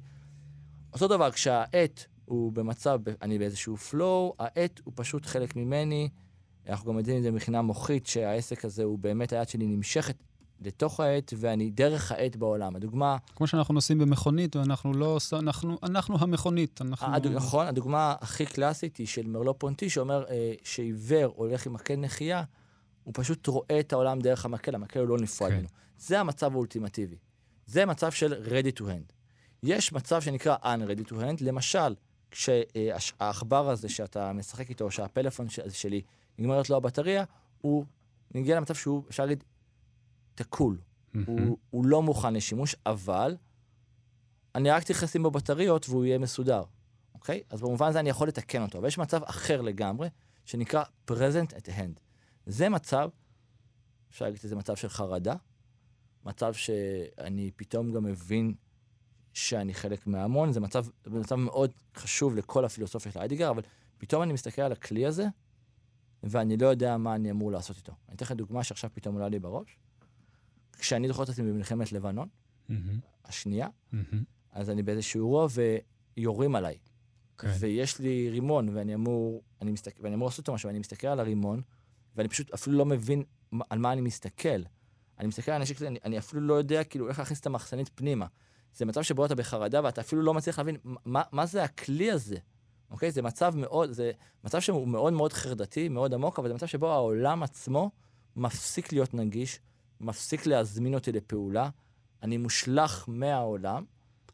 אותו 0.94 1.08
דבר, 1.08 1.32
כשהעט 1.32 2.04
הוא 2.26 2.52
במצב, 2.52 3.00
אני 3.22 3.40
באיזשהו 3.40 3.76
flow, 3.92 4.36
העט 4.40 4.80
הוא 4.84 4.94
פשוט 4.96 5.26
חלק 5.26 5.56
ממני. 5.56 6.10
אנחנו 6.70 6.92
גם 6.92 6.98
יודעים 6.98 7.18
את 7.18 7.24
זה 7.24 7.32
מבחינה 7.32 7.62
מוחית, 7.62 8.08
שהעסק 8.08 8.66
הזה 8.66 8.84
הוא 8.84 9.00
באמת, 9.00 9.34
היד 9.34 9.50
שלי 9.50 9.68
נמשכת 9.68 10.16
לתוך 10.62 11.00
העט, 11.00 11.34
ואני 11.38 11.70
דרך 11.70 12.12
העט 12.12 12.36
בעולם. 12.36 12.76
הדוגמה, 12.76 13.18
כמו 13.36 13.48
שאנחנו 13.48 13.74
נוסעים 13.74 14.00
במכונית, 14.00 14.56
ואנחנו 14.56 14.94
לא 14.94 15.18
אנחנו, 15.34 15.78
אנחנו 15.84 16.18
המכונית. 16.20 16.82
אנחנו... 16.82 17.16
הדוג- 17.16 17.34
נכון, 17.34 17.68
הדוגמה 17.68 18.16
הכי 18.22 18.46
קלאסית 18.46 18.98
היא 18.98 19.08
של 19.08 19.28
מרלו 19.28 19.60
פונטי, 19.60 19.90
שאומר 19.90 20.24
אה, 20.30 20.54
שעיוור 20.64 21.34
הולך 21.36 21.66
עם 21.66 21.74
מקל 21.74 21.96
נחייה, 21.96 22.44
הוא 23.04 23.14
פשוט 23.18 23.48
רואה 23.48 23.80
את 23.80 23.94
העולם 23.94 24.20
דרך 24.20 24.46
המקל, 24.46 24.76
המקל 24.76 25.00
הוא 25.00 25.08
לא 25.08 25.18
נפרד 25.18 25.50
כן. 25.50 25.56
ממנו. 25.56 25.68
זה 26.00 26.20
המצב 26.20 26.54
האולטימטיבי. 26.54 27.16
זה 27.66 27.86
מצב 27.86 28.12
של 28.12 28.34
ready 28.46 28.80
to 28.80 28.84
hand. 28.84 29.14
יש 29.64 29.94
מצב 29.94 30.22
שנקרא 30.22 30.56
unready 30.64 31.10
to 31.10 31.12
hand, 31.12 31.42
למשל, 31.42 31.96
כשהעכבר 32.32 33.70
הזה 33.70 33.90
שאתה 33.90 34.34
משחק 34.34 34.70
איתו, 34.70 34.86
או 34.86 34.92
שהפלאפון 34.92 35.48
שלי 35.70 36.02
נגמרת 36.38 36.70
לו 36.70 36.78
הבטריה, 36.78 37.24
הוא 37.62 37.86
נגיע 38.36 38.58
למצב 38.58 38.76
שהוא, 38.76 39.04
אפשר 39.10 39.24
להגיד, 39.24 39.44
תקול. 40.36 40.78
מהמם. 41.14 41.48
הוא, 41.48 41.58
הוא 41.70 41.86
לא 41.86 42.04
מוכן 42.04 42.34
לשימוש, 42.34 42.76
אבל 42.86 43.38
אני 44.56 44.70
רק 44.72 44.84
צריך 44.84 45.04
לשים 45.04 45.24
בו 45.24 45.32
בטריות 45.32 45.90
והוא 45.90 46.06
יהיה 46.06 46.18
מסודר, 46.18 46.64
אוקיי? 47.14 47.42
אז 47.50 47.62
במובן 47.62 47.88
הזה 47.88 48.00
אני 48.00 48.10
יכול 48.10 48.28
לתקן 48.28 48.62
אותו. 48.62 48.78
אבל 48.78 48.88
יש 48.88 48.98
מצב 48.98 49.24
אחר 49.24 49.62
לגמרי, 49.62 50.10
שנקרא 50.46 50.84
present 51.12 51.52
at 51.52 51.68
hand. 51.68 52.00
זה 52.46 52.70
מצב, 52.70 53.10
אפשר 54.12 54.26
להגיד 54.26 54.42
שזה 54.42 54.56
מצב 54.56 54.76
של 54.76 54.90
חרדה, 54.90 55.36
מצב 56.26 56.54
שאני 56.54 57.52
פתאום 57.56 57.92
גם 57.92 58.04
מבין 58.04 58.54
שאני 59.38 59.74
חלק 59.74 60.08
מההמון, 60.08 60.52
זה 60.52 60.60
מצב, 60.60 60.86
מצב 61.06 61.36
מאוד 61.36 61.72
חשוב 61.96 62.36
לכל 62.36 62.66
הפילוסופיה 62.66 63.12
של 63.12 63.20
היידיגר, 63.20 63.50
אבל 63.50 63.62
פתאום 63.98 64.24
אני 64.24 64.34
מסתכל 64.34 64.62
על 64.62 64.72
הכלי 64.72 65.06
הזה, 65.06 65.26
ואני 66.24 66.58
לא 66.58 66.68
יודע 66.68 66.98
מה 66.98 67.16
אני 67.16 67.32
אמור 67.32 67.52
לעשות 67.52 67.78
איתו. 67.78 67.94
אני 68.08 68.16
אתן 68.16 68.26
לך 68.26 68.32
דוגמה 68.32 68.64
שעכשיו 68.64 68.90
פתאום 68.94 69.16
עולה 69.16 69.30
לי 69.30 69.40
בראש. 69.40 69.78
כשאני 70.80 71.08
זוכר 71.08 71.24
את 71.24 71.30
עצמי 71.30 71.52
במלחמת 71.52 71.92
לבנון, 71.92 72.28
מהמם. 72.70 73.00
השנייה, 73.26 73.68
מהמם. 73.92 74.24
אז 74.52 74.70
אני 74.70 74.84
באיזשהו 74.84 75.20
אירוע 75.20 75.48
ויורים 76.18 76.56
עליי. 76.56 76.78
כן. 77.38 77.52
ויש 77.60 78.00
לי 78.00 78.30
רימון, 78.30 78.70
ואני 78.70 78.94
אמור, 78.94 79.44
אני 79.62 79.72
מסתכל, 79.72 80.04
ואני 80.04 80.16
אמור 80.16 80.28
לעשות 80.28 80.40
איתו 80.40 80.54
משהו, 80.54 80.68
ואני 80.68 80.80
מסתכל 80.80 81.08
על 81.08 81.20
הרימון, 81.20 81.62
ואני 82.16 82.30
פשוט 82.30 82.54
אפילו 82.54 82.78
לא 82.78 82.86
מבין 82.86 83.24
על 83.70 83.80
מה 83.80 83.94
אני 83.94 84.02
מסתכל. 84.02 84.62
אני 85.20 85.28
מסתכל 85.28 85.52
על 85.52 85.58
הנשק 85.58 85.82
אני, 85.82 86.00
אני 86.06 86.18
אפילו 86.18 86.42
לא 86.42 86.54
יודע 86.54 86.84
כאילו 86.84 87.10
איך 87.10 87.20
להכניס 87.20 87.40
את 87.40 87.46
המחסנית 87.46 87.90
פנימה. 87.96 88.26
זה 88.76 88.86
מצב 88.86 89.02
שבו 89.02 89.26
אתה 89.26 89.36
בחרדה 89.36 89.82
ואתה 89.84 90.02
אפילו 90.02 90.22
לא 90.22 90.34
מצליח 90.34 90.60
להבין 90.60 90.78
מה, 91.06 91.22
מה 91.32 91.46
זה 91.46 91.64
הכלי 91.64 92.12
הזה. 92.12 92.38
אוקיי? 92.92 93.12
זה 93.12 93.22
מצב 93.22 93.56
מאוד, 93.56 93.92
זה 93.92 94.12
מצב 94.44 94.60
שהוא 94.60 94.88
מאוד 94.88 95.14
מאוד 95.14 95.34
חרדתי, 95.34 95.90
מאוד 95.90 96.14
עמוק, 96.14 96.40
אבל 96.40 96.48
זה 96.48 96.54
מצב 96.54 96.66
שבו 96.66 96.92
העולם 96.92 97.44
עצמו 97.44 97.92
מפסיק 98.36 98.94
להיות 98.94 99.14
נגיש, 99.14 99.60
מפסיק 100.02 100.46
להזמין 100.46 100.94
אותי 100.94 101.12
לפעולה, 101.12 101.70
אני 102.24 102.38
מושלך 102.38 103.06
מהעולם. 103.08 103.86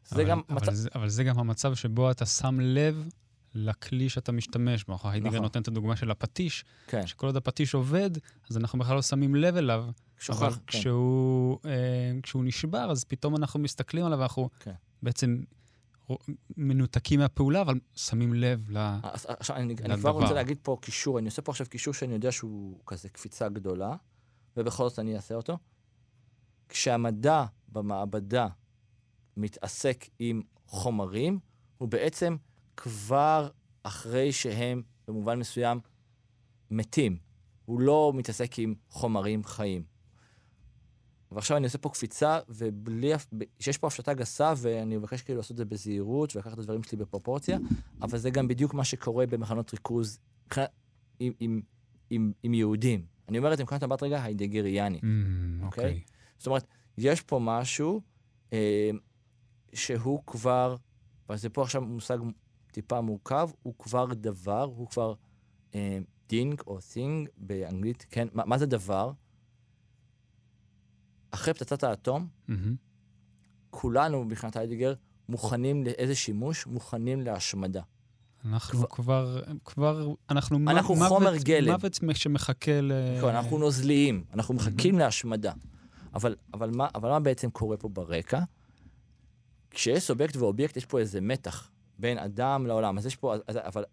זה 0.04 0.16
אבל, 0.16 0.30
גם 0.30 0.42
אבל, 0.48 0.56
מצב... 0.56 0.72
זה, 0.72 0.88
אבל 0.94 1.08
זה 1.08 1.24
גם 1.24 1.38
המצב 1.38 1.74
שבו 1.74 2.10
אתה 2.10 2.26
שם 2.26 2.60
לב 2.60 3.08
לכלי 3.54 4.08
שאתה 4.08 4.32
משתמש 4.32 4.84
בו. 4.84 4.96
היידיגר 5.04 5.30
נכון. 5.30 5.42
נותן 5.42 5.62
את 5.62 5.68
הדוגמה 5.68 5.96
של 5.96 6.10
הפטיש, 6.10 6.64
כן, 6.86 7.06
שכל 7.06 7.26
עוד 7.26 7.36
הפטיש 7.36 7.74
עובד, 7.74 8.10
אז 8.50 8.56
אנחנו 8.56 8.78
בכלל 8.78 8.96
לא 8.96 9.02
שמים 9.02 9.34
לב 9.34 9.56
אליו, 9.56 9.84
שוכח, 10.18 10.54
כן. 10.54 10.60
כשהוא, 10.66 11.58
אה, 11.64 12.12
כשהוא 12.22 12.44
נשבר, 12.44 12.90
אז 12.90 13.04
פתאום 13.04 13.36
אנחנו 13.36 13.60
מסתכלים 13.60 14.04
עליו 14.04 14.18
ואנחנו 14.18 14.48
כן. 14.60 14.72
בעצם 15.02 15.42
מנותקים 16.56 17.20
מהפעולה, 17.20 17.60
אבל 17.60 17.80
שמים 17.94 18.34
לב 18.34 18.70
ל... 18.70 18.76
אז 19.02 19.26
עכשיו, 19.28 19.56
אני, 19.56 19.62
אני 19.62 19.74
לדבר. 19.74 19.96
כבר 19.96 20.10
רוצה 20.10 20.34
להגיד 20.34 20.58
פה 20.62 20.76
קישור, 20.80 21.18
אני 21.18 21.26
עושה 21.26 21.42
פה 21.42 21.52
עכשיו 21.52 21.66
קישור 21.70 21.94
שאני 21.94 22.14
יודע 22.14 22.32
שהוא 22.32 22.80
כזה 22.86 23.08
קפיצה 23.08 23.48
גדולה, 23.48 23.96
ובכל 24.56 24.88
זאת 24.88 24.98
אני 24.98 25.16
אעשה 25.16 25.34
אותו. 25.34 25.58
כשהמדע 26.68 27.44
במעבדה 27.68 28.48
מתעסק 29.36 30.04
עם 30.18 30.42
חומרים, 30.66 31.38
הוא 31.78 31.88
בעצם 31.88 32.36
כבר 32.76 33.48
אחרי 33.82 34.32
שהם 34.32 34.82
במובן 35.08 35.38
מסוים 35.38 35.80
מתים. 36.70 37.18
הוא 37.64 37.80
לא 37.80 38.12
מתעסק 38.14 38.58
עם 38.58 38.74
חומרים 38.88 39.44
חיים. 39.44 39.93
ועכשיו 41.34 41.56
אני 41.56 41.64
עושה 41.64 41.78
פה 41.78 41.88
קפיצה, 41.88 42.38
ובלי, 42.48 43.12
שיש 43.60 43.78
פה 43.78 43.86
הפשטה 43.86 44.14
גסה, 44.14 44.52
ואני 44.56 44.96
מבקש 44.96 45.22
כאילו 45.22 45.36
לעשות 45.36 45.50
את 45.50 45.56
זה 45.56 45.64
בזהירות, 45.64 46.36
ולקחת 46.36 46.52
את 46.52 46.58
הדברים 46.58 46.82
שלי 46.82 46.98
בפרופורציה, 46.98 47.58
אבל 48.02 48.18
זה 48.18 48.30
גם 48.30 48.48
בדיוק 48.48 48.74
מה 48.74 48.84
שקורה 48.84 49.26
במחנות 49.26 49.72
ריכוז 49.72 50.18
עם, 51.20 51.32
עם, 51.40 51.60
עם, 52.10 52.32
עם 52.42 52.54
יהודים. 52.54 53.04
אני 53.28 53.38
אומר 53.38 53.52
את 53.52 53.56
זה 53.56 53.62
מבחינת 53.62 53.84
מבט 53.84 54.02
רגע 54.02 54.22
היידגריאני. 54.22 54.98
Mm, 54.98 55.64
אוקיי? 55.64 55.84
אוקיי. 55.84 56.00
זאת 56.38 56.46
אומרת, 56.46 56.66
יש 56.98 57.20
פה 57.20 57.38
משהו 57.42 58.00
אה, 58.52 58.90
שהוא 59.72 60.22
כבר, 60.26 60.76
וזה 61.30 61.48
פה 61.48 61.62
עכשיו 61.62 61.82
מושג 61.82 62.18
טיפה 62.72 63.00
מורכב, 63.00 63.50
הוא 63.62 63.74
כבר 63.78 64.06
דבר, 64.14 64.62
הוא 64.76 64.88
כבר 64.88 65.14
אה, 65.74 65.98
Ding 66.28 66.60
או 66.66 66.78
thing 66.78 67.28
באנגלית, 67.36 68.06
כן? 68.10 68.28
מה, 68.32 68.42
מה 68.46 68.58
זה 68.58 68.66
דבר? 68.66 69.12
אחרי 71.34 71.54
פצצת 71.54 71.84
האטום, 71.84 72.28
מהמם. 72.48 72.74
כולנו 73.70 74.24
מבחינת 74.24 74.56
היידיגר 74.56 74.94
מוכנים 75.28 75.84
לאיזה 75.84 76.14
שימוש? 76.14 76.66
מוכנים 76.66 77.20
להשמדה. 77.20 77.82
אנחנו 78.44 78.78
כבר- 78.78 78.86
כבר, 78.88 79.42
כבר, 79.64 80.14
אנחנו, 80.30 80.58
אנחנו 80.68 80.94
מוות, 80.94 81.08
חומר 81.08 81.36
גלם. 81.36 81.72
מוות 81.72 81.98
שמחכה 82.14 82.80
ל... 82.80 82.92
נכון, 83.18 83.30
אנחנו 83.34 83.58
נוזליים, 83.58 84.24
אנחנו 84.34 84.54
מחכים 84.54 84.98
להשמדה. 84.98 85.52
אבל, 86.14 86.36
אבל, 86.54 86.70
מה, 86.70 86.88
אבל 86.94 87.08
מה 87.10 87.20
בעצם 87.20 87.50
קורה 87.50 87.76
פה 87.76 87.88
ברקע? 87.88 88.40
כשיש 89.70 90.04
סובייקט 90.04 90.36
ואובייקט, 90.36 90.76
יש 90.76 90.84
פה 90.84 90.98
איזה 90.98 91.20
מתח 91.20 91.70
בין 91.98 92.18
אדם 92.18 92.66
לעולם. 92.66 92.98
אז 92.98 93.06
יש 93.06 93.16
פה, 93.16 93.34
אז- 93.34 93.40
אבל 93.56 93.84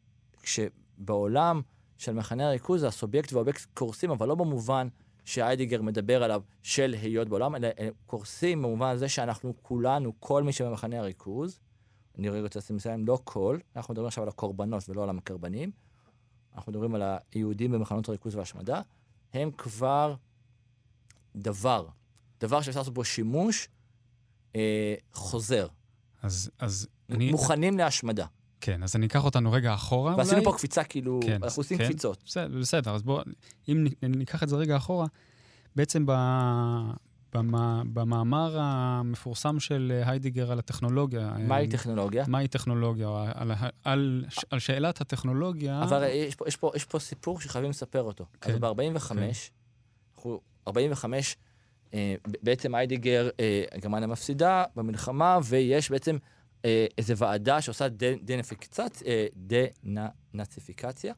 כשבעולם 0.41 1.61
של 1.97 2.13
מחנה 2.13 2.47
הריכוז, 2.47 2.83
הסובייקט 2.83 3.33
והאובייקט 3.33 3.65
קורסים, 3.73 4.11
אבל 4.11 4.27
לא 4.27 4.35
במובן 4.35 4.87
שהיידיגר 5.25 5.81
מדבר 5.81 6.23
עליו 6.23 6.41
של 6.63 6.95
היות 7.01 7.29
בעולם, 7.29 7.55
אלא 7.55 7.67
הם 7.77 7.93
קורסים 8.05 8.61
במובן 8.61 8.87
הזה 8.87 9.09
שאנחנו 9.09 9.53
כולנו, 9.61 10.13
כל 10.19 10.43
מי 10.43 10.53
שבמחנה 10.53 10.99
הריכוז, 10.99 11.59
אני 12.17 12.41
רוצה 12.41 12.59
לשים 12.59 12.75
לסיים, 12.75 13.05
לא 13.05 13.19
כל, 13.23 13.57
אנחנו 13.75 13.91
מדברים 13.91 14.07
עכשיו 14.07 14.23
על 14.23 14.29
הקורבנות 14.29 14.89
ולא 14.89 15.03
על 15.03 15.09
המקרבנים, 15.09 15.71
אנחנו 16.55 16.71
מדברים 16.71 16.95
על 16.95 17.01
היהודים 17.31 17.71
במחנות 17.71 18.09
הריכוז 18.09 18.35
וההשמדה, 18.35 18.81
הם 19.33 19.51
כבר 19.51 20.15
דבר, 21.35 21.87
דבר 22.39 22.61
שאפשר 22.61 22.79
לעשות 22.79 22.93
בו 22.93 23.03
שימוש 23.03 23.69
אה, 24.55 24.95
חוזר, 25.13 25.67
אז, 26.21 26.51
אז. 26.59 26.87
אני, 27.09 27.31
מוכנים 27.31 27.77
להשמדה. 27.77 28.25
כן, 28.61 28.83
אז 28.83 28.95
אני 28.95 29.05
אקח 29.05 29.25
אותנו 29.25 29.51
רגע 29.51 29.73
אחורה 29.73 30.15
ועשינו 30.17 30.35
אולי. 30.37 30.45
פה 30.51 30.57
קפיצה, 30.57 30.83
כאילו, 30.83 31.19
כן, 31.25 31.43
אנחנו 31.43 31.59
עושים 31.59 31.77
כן. 31.77 31.83
קפיצות. 31.85 32.23
בסדר, 32.25 32.59
בסדר, 32.59 32.95
אז 32.95 33.03
בואו, 33.03 33.23
אם 33.69 33.87
ניקח 34.01 34.43
את 34.43 34.49
זה 34.49 34.55
רגע 34.55 34.77
אחורה, 34.77 35.05
בעצם 35.75 36.05
ב, 36.05 36.11
במה, 37.33 37.81
במאמר 37.93 38.57
המפורסם 38.61 39.59
של 39.59 40.01
היידיגר 40.05 40.51
על 40.51 40.59
הטכנולוגיה, 40.59 41.33
מהי 41.39 41.65
אה, 41.65 41.71
טכנולוגיה? 41.71 42.23
מהי 42.27 42.47
טכנולוגיה, 42.47 43.07
על, 43.35 43.51
ה- 43.51 43.69
על, 43.83 44.25
על 44.49 44.59
שאלת 44.59 45.01
הטכנולוגיה, 45.01 45.83
אבל 45.83 46.03
אה, 46.03 46.09
יש 46.09 46.35
פה, 46.35 46.45
יש, 46.47 46.55
פה, 46.55 46.71
יש 46.75 46.85
פה 46.85 46.99
סיפור 46.99 47.41
שחייבים 47.41 47.69
לספר 47.69 48.01
אותו. 48.01 48.25
כן, 48.41 48.51
אז 48.51 48.59
ב-45, 48.59 49.11
אנחנו, 50.15 50.39
45, 50.67 51.37
אה, 51.93 52.15
בעצם 52.43 52.75
היידיגר, 52.75 53.29
אה, 53.39 53.63
גרמניה 53.77 54.07
מפסידה 54.07 54.63
במלחמה, 54.75 55.39
ויש 55.43 55.91
בעצם 55.91 56.17
אה, 56.65 56.85
איזו 56.97 57.17
ועדה 57.17 57.61
שעושה 57.61 57.87
ד- 57.89 58.03
דנפיקציה, 58.25 58.85
אה, 59.05 59.25
דנאציפיקציה, 60.33 61.13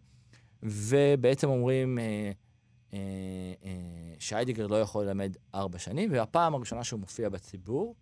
ובעצם 0.63 1.49
אומרים 1.49 1.99
אה, 1.99 2.31
אה, 2.93 2.99
אה, 3.65 3.69
שהיידיגר 4.19 4.67
לא 4.67 4.81
יכול 4.81 5.05
ללמד 5.05 5.37
ארבע 5.55 5.79
שנים, 5.79 6.11
והפעם 6.11 6.55
הראשונה 6.55 6.83
שהוא 6.83 6.99
מופיע 6.99 7.29
בציבור 7.29 7.95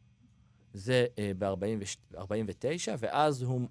זה 0.73 1.05
אה, 1.19 1.31
ב-49, 1.37 2.25
ואז 2.99 3.41
הוא 3.41 3.61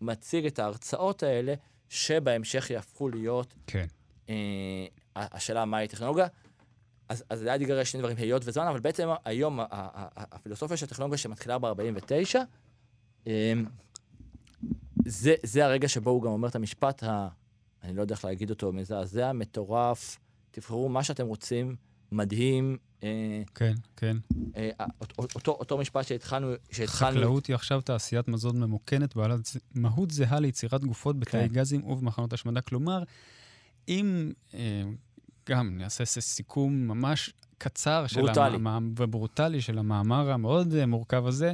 מציג 0.00 0.46
את 0.46 0.58
ההרצאות 0.58 1.22
האלה, 1.22 1.54
שבהמשך 1.88 2.70
יהפכו 2.70 3.08
להיות 3.08 3.54
כן, 3.66 3.86
אה, 4.28 4.34
השאלה 5.16 5.64
מהי 5.64 5.88
טכנולוגיה. 5.88 6.26
אז, 7.08 7.24
אז 7.30 7.42
להיידיגר 7.42 7.78
יש 7.78 7.90
שני 7.92 8.00
דברים, 8.00 8.16
היות 8.16 8.42
וזמן, 8.44 8.66
אבל 8.66 8.80
בעצם 8.80 9.08
היום 9.24 9.58
הפילוסופיה 9.70 10.76
של 10.76 10.86
הטכנולוגיה 10.86 11.18
שמתחילה 11.18 11.58
ב-49, 11.58 12.36
אה, 12.36 12.42
זה, 15.06 15.34
זה 15.42 15.64
הרגע 15.64 15.88
שבו 15.88 16.10
הוא 16.10 16.22
גם 16.22 16.30
אומר 16.30 16.48
את 16.48 16.56
המשפט, 16.56 17.02
ה, 17.02 17.28
אני 17.82 17.96
לא 17.96 18.00
יודע 18.02 18.14
איך 18.14 18.24
להגיד 18.24 18.50
אותו, 18.50 18.72
מזעזע, 18.72 19.32
מטורף, 19.32 20.18
תבחרו 20.50 20.88
מה 20.88 21.02
שאתם 21.04 21.26
רוצים, 21.26 21.76
מדהים. 22.12 22.76
אה, 23.02 23.42
כן, 23.54 23.74
כן. 23.96 24.16
אה, 24.56 24.70
אותו, 25.00 25.22
אותו, 25.34 25.52
אותו 25.52 25.78
משפט 25.78 26.06
שהתחלנו, 26.06 26.52
שהתחלנו... 26.70 27.16
חקלאות 27.16 27.46
היא 27.46 27.54
עכשיו 27.54 27.80
תעשיית 27.80 28.28
מזון 28.28 28.60
ממוכנת 28.60 29.16
בעלת 29.16 29.56
מהות 29.74 30.10
זהה 30.10 30.40
ליצירת 30.40 30.84
גופות 30.84 31.18
בתאי 31.20 31.48
כן. 31.48 31.54
גזים 31.54 31.84
ובמחנות 31.84 32.32
השמדה. 32.32 32.60
כלומר, 32.60 33.02
אם 33.88 34.32
אה, 34.54 34.82
גם 35.48 35.78
נעשה 35.78 36.04
ס- 36.04 36.18
סיכום 36.18 36.88
ממש 36.88 37.32
קצר 37.58 38.06
של 38.06 38.20
ברוטלי. 38.22 38.54
המאמר, 38.54 38.88
וברוטלי 38.98 39.60
של 39.60 39.78
המאמר 39.78 40.30
המאוד 40.30 40.74
אה, 40.74 40.86
מורכב 40.86 41.26
הזה, 41.26 41.52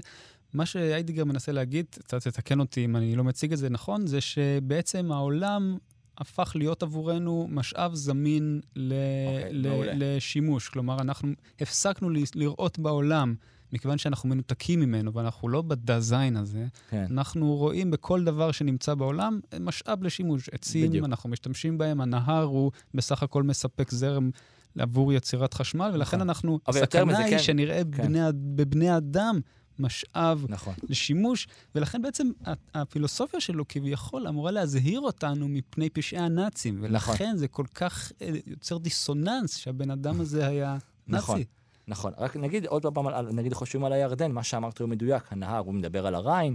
מה 0.55 0.67
שהיידיגר 0.67 1.25
מנסה 1.25 1.53
להגיד, 1.53 1.87
אתה 2.07 2.21
תתקן 2.21 2.61
אותי 2.61 2.85
אם 2.85 2.97
אני 2.97 3.17
לא 3.17 3.25
מציג 3.25 3.53
את 3.53 3.59
זה 3.59 3.71
נכון, 3.71 4.07
זה 4.07 4.21
שבעצם 4.21 5.13
העולם 5.13 5.79
הפך 6.19 6.53
להיות 6.55 6.83
עבורנו 6.83 7.47
משאב 7.51 7.95
זמין 7.95 8.61
ל- 8.77 8.93
אוקיי, 9.27 9.53
ל- 9.53 9.69
מעולה. 9.69 9.93
לשימוש. 9.97 10.69
כלומר, 10.69 11.01
אנחנו 11.01 11.29
הפסקנו 11.61 12.11
ל- 12.11 12.19
לראות 12.35 12.79
בעולם 12.79 13.35
מכיוון 13.73 13.99
שאנחנו 13.99 14.29
מנותקים 14.29 14.81
ממנו 14.81 15.13
ואנחנו 15.13 15.49
לא 15.49 15.63
בדיזיין 15.63 16.37
הזה, 16.37 16.67
כן. 16.91 17.07
אנחנו 17.11 17.57
רואים 17.57 17.91
בכל 17.91 18.25
דבר 18.25 18.53
שנמצא 18.53 18.95
בעולם 18.95 19.41
משאב 19.61 20.03
לשימוש. 20.03 20.49
עצים, 20.53 20.89
בדיוק. 20.89 21.05
אנחנו 21.05 21.31
משתמשים 21.31 21.79
בהם, 21.79 22.01
הנהר 22.01 22.43
הוא 22.43 22.73
בסך 22.95 23.23
הכל 23.23 23.43
מספק 23.43 23.91
זרם 23.91 24.31
עבור 24.79 25.13
יצירת 25.13 25.55
חשמל, 25.55 25.91
ולכן 25.95 26.17
נכון. 26.17 26.29
אנחנו, 26.29 26.59
הסכנה 26.67 27.19
היא 27.19 27.31
כן. 27.31 27.39
שנראה 27.39 27.83
כן. 27.93 28.13
בבני 28.55 28.97
אדם 28.97 29.41
משאב 29.81 30.47
נכון. 30.49 30.75
לשימוש, 30.89 31.49
ולכן 31.75 32.03
בעצם 32.03 32.31
הפילוסופיה 32.75 33.41
שלו 33.41 33.65
כביכול 33.69 34.27
אמורה 34.29 34.51
להזהיר 34.51 35.01
אותנו 35.01 35.49
מפני 35.49 35.91
פשעי 35.91 36.19
הנאצים, 36.19 36.75
נכון. 36.85 36.91
ולכן 36.91 37.37
זה 37.37 37.49
כל 37.49 37.65
כך 37.75 38.13
אה, 38.23 38.31
יוצר 38.47 38.79
דיסוננס 38.79 39.57
שהבן 39.57 39.91
אדם 39.91 40.21
הזה 40.21 40.47
היה 40.47 40.77
נאצי. 41.09 41.23
נכון. 41.23 41.41
נכון. 41.89 42.13
רק 42.19 42.37
נגיד 42.37 42.67
עוד 42.67 42.87
פעם, 42.95 43.07
על- 43.07 43.33
נגיד 43.33 43.53
חושבים 43.55 43.85
על 43.85 43.93
הירדן, 43.93 44.33
מה 44.33 44.43
שאמרת 44.43 44.81
הוא 44.81 44.89
מדויק, 44.89 45.23
הנהר, 45.33 45.59
הוא 45.59 45.75
מדבר 45.75 46.07
על 46.07 46.15
הריין, 46.15 46.55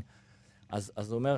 אז, 0.69 0.91
אז 0.95 1.11
הוא 1.11 1.17
אומר, 1.19 1.37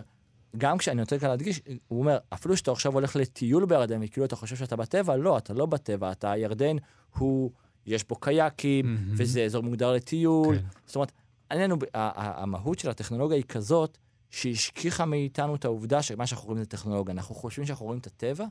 גם 0.57 0.77
כשאני 0.77 1.01
רוצה 1.01 1.19
כאן 1.19 1.29
להדגיש, 1.29 1.61
הוא 1.87 1.99
אומר, 1.99 2.17
אפילו 2.33 2.57
שאתה 2.57 2.71
עכשיו 2.71 2.93
הולך 2.93 3.15
לטיול 3.15 3.65
בירדן, 3.65 3.99
וכאילו 4.03 4.25
אתה 4.25 4.35
חושב 4.35 4.55
שאתה 4.55 4.75
בטבע, 4.75 5.15
לא, 5.17 5.37
אתה 5.37 5.53
לא 5.53 5.65
בטבע, 5.65 6.11
אתה, 6.11 6.31
הירדן 6.31 6.75
הוא, 7.17 7.51
יש 7.85 8.07
בו 8.07 8.15
קייקים, 8.15 8.85
מהמם. 8.95 9.13
וזה 9.17 9.43
אזור 9.43 9.63
מוגדר 9.63 9.91
לטיול. 9.93 10.55
כן. 10.57 10.63
זאת 10.85 10.95
אומרת, 10.95 11.11
עלינו, 11.49 11.75
המהות 11.93 12.79
של 12.79 12.89
הטכנולוגיה 12.89 13.37
היא 13.37 13.43
כזאת, 13.43 13.97
שהשכיחה 14.29 15.05
מאיתנו 15.05 15.55
את 15.55 15.65
העובדה 15.65 16.01
שמה 16.01 16.27
שאנחנו 16.27 16.47
רואים 16.47 16.63
זה 16.63 16.69
טכנולוגיה. 16.69 17.13
אנחנו 17.13 17.35
חושבים 17.35 17.65
שאנחנו 17.65 17.85
רואים 17.85 17.99
את 17.99 18.07
הטבע, 18.07 18.45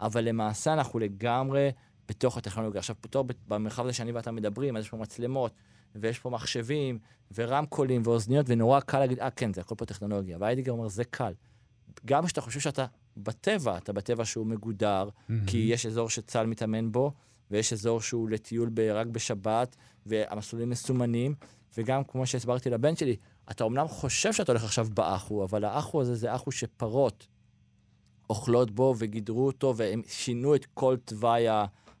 אבל 0.00 0.24
למעשה 0.24 0.72
אנחנו 0.72 0.98
לגמרי 0.98 1.70
בתוך 2.08 2.36
הטכנולוגיה. 2.36 2.78
עכשיו, 2.78 2.96
פתאום 3.00 3.26
במרחב 3.48 3.84
הזה 3.84 3.92
שאני 3.92 4.12
ואתה 4.12 4.30
מדברים, 4.30 4.76
אז 4.76 4.84
יש 4.84 4.90
פה 4.90 4.96
מצלמות, 4.96 5.52
ויש 5.94 6.18
פה 6.18 6.30
מחשבים, 6.30 6.98
ורמקולים, 7.34 8.02
ואוזניות, 8.04 8.46
ונורא 8.48 8.80
קל 8.80 8.98
להגיד, 8.98 9.20
אה, 9.20 9.30
כן, 9.30 9.52
זה 9.52 9.60
הכל 9.60 9.74
פה 9.78 9.86
טכנולוגיה. 9.86 10.36
והיידיגר 10.40 10.72
אומר, 10.72 10.88
זה 10.88 11.04
קל. 11.04 11.32
גם 12.04 12.26
כשאתה 12.26 12.40
חושב 12.40 12.60
שאתה 12.60 12.86
בטבע, 13.16 13.76
אתה 13.76 13.92
בטבע 13.92 14.24
שהוא 14.24 14.46
מגודר, 14.46 15.08
כי 15.46 15.58
יש 15.58 15.86
אזור 15.86 16.10
שצה"ל 16.10 16.46
מתאמן 16.46 16.92
בו, 16.92 17.12
ויש 17.50 17.72
אזור 17.72 18.00
שהוא 18.00 18.30
לטיול 18.30 18.70
ב- 18.74 18.80
רק 18.80 19.06
בשבת, 19.06 19.76
והמסלולים 20.06 20.70
מסומנים, 20.70 21.34
וגם 21.78 22.04
כמו 22.04 22.26
שהסברתי 22.26 22.70
לבן 22.70 22.96
שלי, 22.96 23.16
אתה 23.50 23.64
אומנם 23.64 23.88
חושב 23.88 24.32
שאתה 24.32 24.52
הולך 24.52 24.64
עכשיו 24.64 24.86
באחו, 24.94 25.44
אבל 25.44 25.64
האחו 25.64 26.00
הזה 26.00 26.14
זה 26.14 26.34
אחו 26.34 26.52
שפרות 26.52 27.26
אוכלות 28.30 28.70
בו 28.70 28.94
וגידרו 28.98 29.46
אותו, 29.46 29.74
והם 29.76 30.02
שינו 30.08 30.54
את 30.54 30.66
כל 30.74 30.96
תוואי 31.04 31.46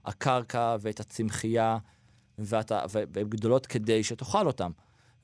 הקרקע 0.04 0.76
ואת 0.80 1.00
הצמחייה, 1.00 1.78
ואתה, 2.38 2.84
והן 2.90 3.28
גדולות 3.28 3.66
כדי 3.66 4.04
שתאכל 4.04 4.46
אותם. 4.46 4.70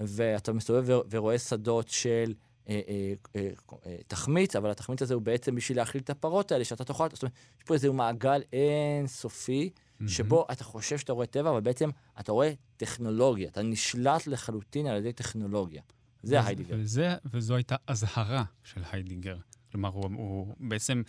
ואתה 0.00 0.52
מסתובב 0.52 1.00
ורואה 1.10 1.38
שדות 1.38 1.88
של 1.88 2.34
אה, 2.68 2.80
אה, 2.88 3.12
אה, 3.36 3.50
אה, 3.86 3.96
תחמיץ, 4.06 4.56
אבל 4.56 4.70
התחמיץ 4.70 5.02
הזה 5.02 5.14
הוא 5.14 5.22
בעצם 5.22 5.54
בשביל 5.54 5.78
להאכיל 5.78 6.00
את 6.00 6.10
הפרות 6.10 6.52
האלה, 6.52 6.64
שאתה 6.64 6.84
תאכל, 6.84 7.08
זאת 7.12 7.22
אומרת, 7.22 7.34
יש 7.58 7.64
פה 7.64 7.74
איזה 7.74 7.92
מעגל 7.92 8.42
אינסופי, 8.52 9.70
שבו 10.06 10.46
אתה 10.52 10.64
חושב 10.64 10.98
שאתה 10.98 11.12
רואה 11.12 11.26
טבע, 11.26 11.50
אבל 11.50 11.60
בעצם 11.60 11.90
אתה 12.20 12.32
רואה 12.32 12.52
טכנולוגיה, 12.76 13.48
אתה 13.48 13.62
נשלט 13.62 14.26
לחלוטין 14.26 14.86
על 14.86 14.96
ידי 14.96 15.12
טכנולוגיה. 15.12 15.82
זה 16.22 16.38
וזה- 16.38 16.46
היידיגר. 16.46 16.74
וזה, 16.78 17.14
וזו 17.24 17.54
הייתה 17.54 17.76
אזהרה 17.86 18.44
של 18.64 18.80
היידיגר. 18.92 19.36
כלומר, 19.72 19.88
הוא, 19.88 20.04
הוא 20.16 20.54
בעצם, 20.60 21.02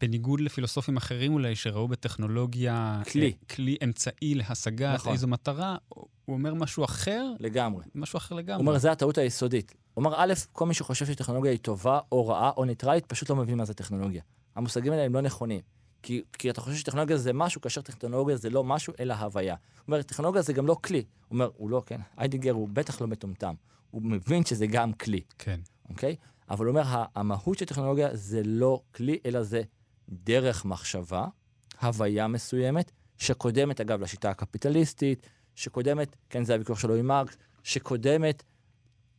בניגוד 0.00 0.40
לפילוסופים 0.40 0.96
אחרים 0.96 1.32
אולי, 1.32 1.56
שראו 1.56 1.88
בטכנולוגיה... 1.88 3.02
כלי. 3.12 3.26
אה, 3.26 3.54
כלי 3.54 3.76
אמצעי 3.84 4.34
להשגת 4.34 4.94
נכון. 4.94 5.12
איזו 5.12 5.28
מטרה, 5.28 5.76
הוא 5.88 6.06
אומר 6.28 6.54
משהו 6.54 6.84
אחר, 6.84 7.26
לגמרי. 7.40 7.84
משהו 7.94 8.16
אחר 8.16 8.34
הוא 8.34 8.40
לגמרי. 8.40 8.60
אומר, 8.60 8.78
זו 8.78 8.88
הטעות 8.88 9.18
היסודית. 9.18 9.74
הוא 9.94 10.04
אומר, 10.04 10.14
א', 10.16 10.32
כל 10.52 10.66
מי 10.66 10.74
שחושב 10.74 11.06
שטכנולוגיה 11.06 11.50
היא 11.52 11.58
טובה 11.58 12.00
או 12.12 12.28
רעה 12.28 12.50
או 12.56 12.64
ניטרלית, 12.64 13.06
פשוט 13.06 13.30
לא 13.30 13.36
מבין 13.36 13.58
מה 13.58 13.64
זה 13.64 13.74
טכנולוגיה. 13.74 14.22
המושגים 14.56 14.92
האלה 14.92 15.04
הם 15.04 15.14
לא 15.14 15.20
נכונים. 15.20 15.60
כי, 16.06 16.22
כי 16.32 16.50
אתה 16.50 16.60
חושב 16.60 16.76
שטכנולוגיה 16.76 17.16
זה 17.16 17.32
משהו, 17.32 17.60
כאשר 17.60 17.80
טכנולוגיה 17.80 18.36
זה 18.36 18.50
לא 18.50 18.64
משהו, 18.64 18.92
אלא 19.00 19.14
הוויה. 19.14 19.54
הוא 19.54 19.82
אומר, 19.88 20.02
טכנולוגיה 20.02 20.42
זה 20.42 20.52
גם 20.52 20.66
לא 20.66 20.76
כלי. 20.84 20.98
הוא 20.98 21.06
אומר, 21.30 21.50
הוא 21.56 21.70
לא, 21.70 21.82
כן, 21.86 22.00
היידיגר 22.16 22.52
הוא 22.52 22.68
בטח 22.72 23.00
לא 23.00 23.06
מטומטם. 23.06 23.54
הוא 23.90 24.02
מבין 24.02 24.44
שזה 24.44 24.66
גם 24.66 24.92
כלי, 24.92 25.20
כן. 25.38 25.60
אוקיי? 25.88 26.16
אבל 26.50 26.66
הוא 26.66 26.70
אומר, 26.78 27.04
המהות 27.14 27.58
של 27.58 27.64
טכנולוגיה 27.64 28.08
זה 28.12 28.42
לא 28.44 28.82
כלי, 28.94 29.18
אלא 29.26 29.42
זה 29.42 29.62
דרך 30.08 30.64
מחשבה, 30.64 31.26
הוויה 31.82 32.28
מסוימת, 32.28 32.92
שקודמת, 33.18 33.80
אגב, 33.80 34.00
לשיטה 34.00 34.30
הקפיטליסטית, 34.30 35.26
שקודמת, 35.54 36.16
כן, 36.30 36.44
זה 36.44 36.52
הוויכוח 36.52 36.78
שלו 36.78 36.94
עם 36.94 37.06
מרקס, 37.06 37.36
שקודמת 37.62 38.42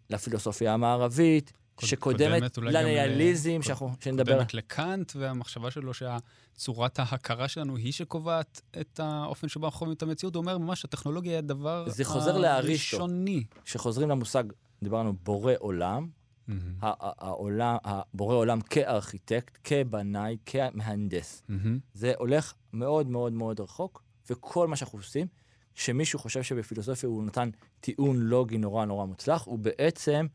לפילוסופיה 0.09 0.73
המערבית, 0.73 1.53
שקודמת 1.85 2.57
לניאליזם, 2.57 3.61
שאנחנו, 3.61 3.91
שנדבר... 3.99 4.33
קודמת 4.33 4.53
לקאנט, 4.53 5.11
והמחשבה 5.15 5.71
שלו 5.71 5.91
שצורת 5.93 6.99
ההכרה 6.99 7.47
שלנו 7.47 7.75
היא 7.75 7.91
שקובעת 7.91 8.61
את 8.81 8.99
האופן 8.99 9.47
שבו 9.47 9.65
אנחנו 9.65 9.79
חווים 9.79 9.93
את 9.93 10.03
המציאות. 10.03 10.35
הוא 10.35 10.41
אומר 10.41 10.57
ממש, 10.57 10.85
הטכנולוגיה 10.85 11.31
היא 11.31 11.37
הדבר 11.37 11.89
זה 11.89 12.05
חוזר 12.05 12.37
לאריסטו. 12.37 12.97
הראשוני. 12.97 13.43
כשחוזרים 13.63 14.09
למושג, 14.09 14.43
דיברנו 14.83 15.13
בורא 15.23 15.53
עולם, 15.59 16.07
העולם, 16.79 17.77
הבורא 17.83 18.35
עולם 18.35 18.61
כארכיטקט, 18.61 19.57
כבנאי, 19.63 20.37
כמהנדס. 20.45 21.43
זה 21.93 22.13
הולך 22.17 22.53
מאוד 22.73 23.07
מאוד 23.09 23.33
מאוד 23.33 23.59
רחוק, 23.59 24.03
וכל 24.29 24.67
מה 24.67 24.75
שאנחנו 24.75 24.99
עושים, 24.99 25.27
כשמישהו 25.75 26.19
חושב 26.19 26.43
שבפילוסופיה 26.43 27.09
הוא 27.09 27.23
נתן 27.23 27.49
טיעון 27.79 28.17
לוגי 28.17 28.57
נורא 28.57 28.85
נורא 28.85 29.05
מוצלח, 29.05 29.43
הוא 29.45 29.59
בעצם 29.59 30.27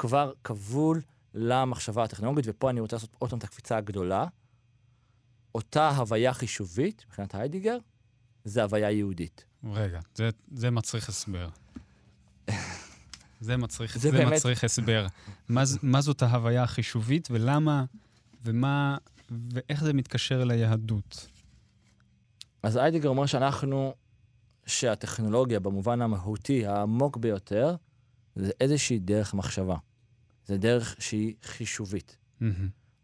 כבר 0.00 0.32
כבול 0.44 1.00
למחשבה 1.34 2.04
הטכנולוגית, 2.04 2.44
ופה 2.48 2.70
אני 2.70 2.80
רוצה 2.80 2.96
לעשות 2.96 3.10
עוד 3.18 3.30
פעם 3.30 3.38
את 3.38 3.44
הקפיצה 3.44 3.76
הגדולה. 3.76 4.24
אותה 5.54 5.88
הוויה 5.88 6.34
חישובית, 6.34 7.04
מבחינת 7.06 7.34
היידיגר, 7.34 7.78
זה 8.44 8.62
הוויה 8.62 8.90
יהודית. 8.90 9.44
רגע, 9.64 10.00
זה, 10.14 10.30
זה 10.52 10.70
מצריך 10.70 11.08
הסבר. 11.08 11.48
זה 13.40 13.56
מצריך, 13.56 13.98
זה 13.98 14.10
זה 14.10 14.18
באמת- 14.18 14.32
מצריך 14.32 14.64
הסבר. 14.64 15.06
מה, 15.48 15.62
מה 15.82 16.00
זאת 16.00 16.22
ההוויה 16.22 16.62
החישובית 16.62 17.28
ולמה, 17.30 17.84
ומה, 18.44 18.96
ואיך 19.30 19.84
זה 19.84 19.92
מתקשר 19.92 20.44
ליהדות? 20.44 21.26
אז 22.62 22.76
היידיגר 22.76 23.08
אומר 23.08 23.26
שאנחנו, 23.26 23.94
שהטכנולוגיה 24.66 25.60
במובן 25.60 26.02
המהותי 26.02 26.66
העמוק 26.66 27.16
ביותר, 27.16 27.76
זה 28.36 28.50
איזושהי 28.60 28.98
דרך 28.98 29.34
מחשבה. 29.34 29.76
זה 30.50 30.58
דרך 30.58 30.96
שהיא 30.98 31.34
חישובית. 31.42 32.16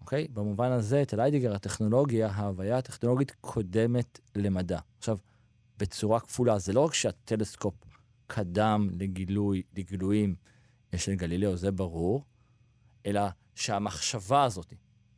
אוקיי? 0.01 0.29
במובן 0.29 0.73
הזה, 0.73 1.03
אצל 1.03 1.21
היידיגר, 1.21 1.55
הטכנולוגיה, 1.55 2.29
ההוויה 2.29 2.79
הטכנולוגית 2.79 3.31
קודמת 3.41 4.21
למדע. 4.37 4.79
עכשיו, 4.99 5.19
בצורה 5.79 6.21
כפולה, 6.21 6.59
זה 6.59 6.73
לא 6.73 6.81
רק 6.81 6.95
שהטלסקופ 6.95 7.75
קדם 8.27 8.89
לגילוי, 8.93 9.63
לגילויים 9.77 10.35
של 10.97 11.15
גלילאו, 11.15 11.57
זה 11.57 11.71
ברור, 11.73 12.25
אלא 13.07 13.21
שהמחשבה 13.55 14.45
הזאת, 14.45 14.75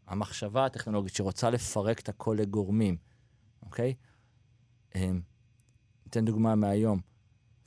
המחשבה 0.07 0.67
הטכנולוגית 0.67 1.15
שרוצה 1.15 1.51
לפרק 1.51 2.01
את 2.01 2.09
הכל 2.09 2.37
לגורמים, 2.39 2.97
אוקיי? 3.63 3.95
אמ, 4.95 5.21
אתן 6.09 6.25
דוגמה 6.25 6.55
מהיום. 6.55 7.01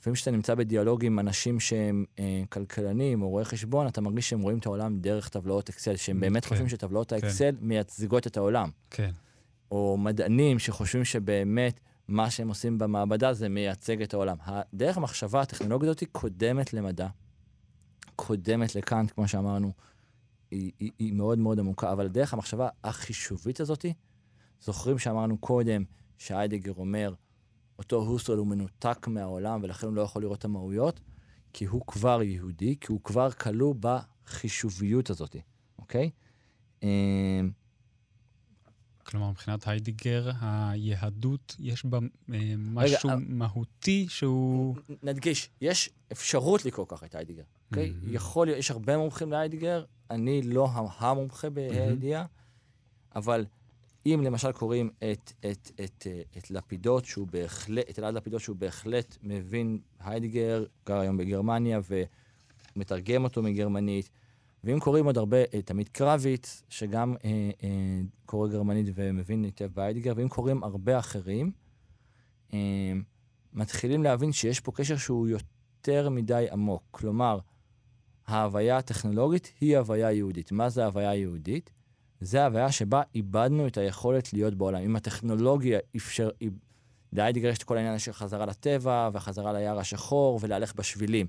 לפעמים 0.02 0.14
כשאתה 0.14 0.30
נמצא 0.30 0.54
בדיאלוג 0.54 1.04
עם 1.04 1.18
אנשים 1.18 1.60
שהם 1.60 2.04
אה, 2.18 2.42
כלכלנים 2.48 3.22
או 3.22 3.28
רואי 3.28 3.44
חשבון, 3.44 3.86
אתה 3.86 4.00
מרגיש 4.00 4.30
שהם 4.30 4.40
רואים 4.40 4.58
את 4.58 4.66
העולם 4.66 4.98
דרך 4.98 5.28
טבלאות 5.28 5.68
אקסל, 5.68 5.96
שהם 5.96 6.20
באמת 6.20 6.44
כן, 6.44 6.48
חושבים 6.48 6.68
שטבלאות 6.68 7.12
האקסל 7.12 7.56
מייצגות 7.60 8.26
את 8.26 8.36
העולם. 8.36 8.70
כן. 8.90 9.10
או 9.70 9.96
מדענים 9.98 10.58
שחושבים 10.58 11.04
שבאמת 11.04 11.80
מה 12.08 12.30
שהם 12.30 12.48
עושים 12.48 12.78
במעבדה 12.78 13.32
זה 13.32 13.48
מייצג 13.48 14.02
את 14.02 14.14
העולם. 14.14 14.36
הדרך 14.44 14.96
המחשבה 14.96 15.40
הטכנולוגית 15.40 15.88
הזאת 15.88 16.04
קודמת 16.12 16.72
למדע, 16.72 17.08
קודמת 18.16 18.74
לקאנט, 18.74 19.10
כמו 19.10 19.28
שאמרנו, 19.28 19.72
היא, 20.50 20.72
היא, 20.78 20.90
היא 20.98 21.12
מאוד 21.12 21.38
מאוד 21.38 21.58
עמוקה, 21.58 21.92
אבל 21.92 22.08
דרך 22.08 22.32
המחשבה 22.32 22.68
החישובית 22.84 23.60
הזאת, 23.60 23.86
זוכרים 24.60 24.98
שאמרנו 24.98 25.38
קודם 25.38 25.84
שהיידגר 26.18 26.72
אומר, 26.76 27.14
אותו 27.82 27.96
הוסטרל 27.96 28.38
הוא 28.38 28.46
מנותק 28.46 29.06
מהעולם 29.08 29.60
ולכן 29.62 29.86
הוא 29.86 29.94
לא 29.94 30.02
יכול 30.02 30.22
לראות 30.22 30.38
את 30.38 30.44
המהויות, 30.44 31.00
כי 31.52 31.64
הוא 31.64 31.86
כבר 31.86 32.22
יהודי, 32.22 32.76
כי 32.80 32.92
הוא 32.92 33.00
כבר 33.04 33.30
כלוא 33.30 33.74
בחישוביות 33.80 35.10
הזאת, 35.10 35.36
אוקיי? 35.78 36.10
אמ, 36.82 37.50
כלומר, 39.06 39.30
מבחינת 39.30 39.68
היידיגר, 39.68 40.30
היהדות, 40.40 41.56
יש 41.58 41.84
בה 41.84 41.98
אה, 42.32 42.54
משהו 42.58 43.10
אה, 43.10 43.16
מהותי 43.18 44.06
שהוא... 44.08 44.76
נדגיש, 45.02 45.50
יש 45.60 45.90
אפשרות 46.12 46.64
לקרוא 46.64 46.86
ככה 46.88 47.06
את 47.06 47.14
היידיגר, 47.14 47.42
אוקיי? 47.70 47.90
Mhm. 47.90 48.06
יכול 48.10 48.46
להיות, 48.46 48.58
יש 48.58 48.70
הרבה 48.70 48.96
מומחים 48.96 49.30
להיידיגר, 49.30 49.84
אני 50.10 50.42
לא 50.42 50.68
המומחה 50.98 51.50
בידיעה, 51.50 52.24
אבל 53.16 53.44
אם 54.06 54.20
למשל 54.24 54.52
קוראים 54.52 54.90
את, 54.98 55.32
את, 55.40 55.70
את, 55.84 56.06
אה, 56.06 56.22
את 56.38 56.50
לפידות, 56.50 57.04
שהוא 57.04 57.26
בהחלט, 57.30 57.90
את 57.90 57.98
אלעד 57.98 58.14
לפידות, 58.14 58.40
שהוא 58.40 58.56
בהחלט 58.56 59.16
מבין 59.22 59.78
היידיגר, 60.00 60.64
גר 60.86 60.98
היום 60.98 61.16
בגרמניה 61.16 61.80
ומתרגם 62.76 63.24
אותו 63.24 63.42
מגרמנית, 63.42 64.10
ואם 64.64 64.80
קוראים 64.80 65.06
עוד 65.06 65.18
הרבה 65.18 65.42
את 65.58 65.70
עמית 65.70 65.88
קרביץ, 65.88 66.62
שגם 66.68 67.14
אה, 67.24 67.50
אה, 67.62 68.00
קורא 68.26 68.48
גרמנית 68.48 68.86
ומבין 68.94 69.44
היטב 69.44 69.68
בהיידיגר, 69.74 70.12
ואם 70.16 70.28
קוראים 70.28 70.64
הרבה 70.64 70.98
אחרים, 70.98 71.52
אה, 72.54 72.92
מתחילים 73.52 74.02
להבין 74.02 74.32
שיש 74.32 74.60
פה 74.60 74.72
קשר 74.72 74.96
שהוא 74.96 75.28
יותר 75.28 76.08
מדי 76.08 76.46
עמוק. 76.52 76.82
כלומר, 76.90 77.38
ההוויה 78.26 78.76
הטכנולוגית 78.76 79.52
היא 79.60 79.78
הוויה 79.78 80.12
יהודית. 80.12 80.52
מה 80.52 80.68
זה 80.68 80.84
הוויה 80.84 81.14
יהודית? 81.14 81.70
זה 82.24 82.42
ההוויה 82.42 82.72
שבה 82.72 83.02
איבדנו 83.14 83.66
את 83.66 83.76
היכולת 83.78 84.32
להיות 84.32 84.54
בעולם. 84.54 84.82
אם 84.82 84.96
הטכנולוגיה 84.96 85.78
אפשר... 85.96 86.30
להיידיגר 87.12 87.48
יש 87.48 87.58
את 87.58 87.62
כל 87.62 87.76
העניין 87.76 87.98
של 87.98 88.12
חזרה 88.12 88.46
לטבע, 88.46 89.10
וחזרה 89.12 89.52
ליער 89.52 89.78
השחור, 89.78 90.38
ולהלך 90.42 90.74
בשבילים. 90.74 91.26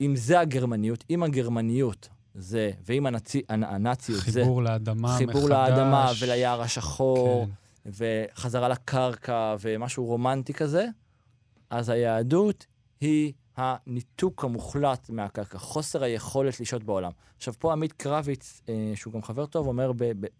אם 0.00 0.16
זה 0.16 0.40
הגרמניות, 0.40 1.04
אם 1.10 1.22
הגרמניות 1.22 2.08
זה, 2.34 2.70
ואם 2.86 3.06
הנצי, 3.06 3.42
הנאציות 3.48 4.20
חיבור 4.20 4.32
זה... 4.32 4.40
חיבור 4.40 4.62
לאדמה 4.62 5.16
חיבור 5.16 5.34
מחדש. 5.34 5.42
חיבור 5.42 5.50
לאדמה 5.50 6.12
וליער 6.20 6.60
השחור, 6.60 7.46
כן. 7.46 7.90
וחזרה 8.34 8.68
לקרקע, 8.68 9.56
ומשהו 9.60 10.04
רומנטי 10.04 10.52
כזה, 10.52 10.86
אז 11.70 11.88
היהדות 11.88 12.66
היא 13.00 13.32
הניתוק 13.60 14.44
המוחלט 14.44 15.10
מהקרקע, 15.10 15.58
חוסר 15.58 16.02
היכולת 16.02 16.60
לשהות 16.60 16.84
בעולם. 16.84 17.10
עכשיו, 17.36 17.54
פה 17.58 17.72
עמית 17.72 17.92
קרביץ, 17.92 18.60
אה, 18.68 18.92
שהוא 18.94 19.12
גם 19.12 19.22
חבר 19.22 19.46
טוב, 19.46 19.66
אומר 19.66 19.92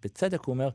בצדק, 0.02 0.40
הוא 0.44 0.52
אומר, 0.52 0.68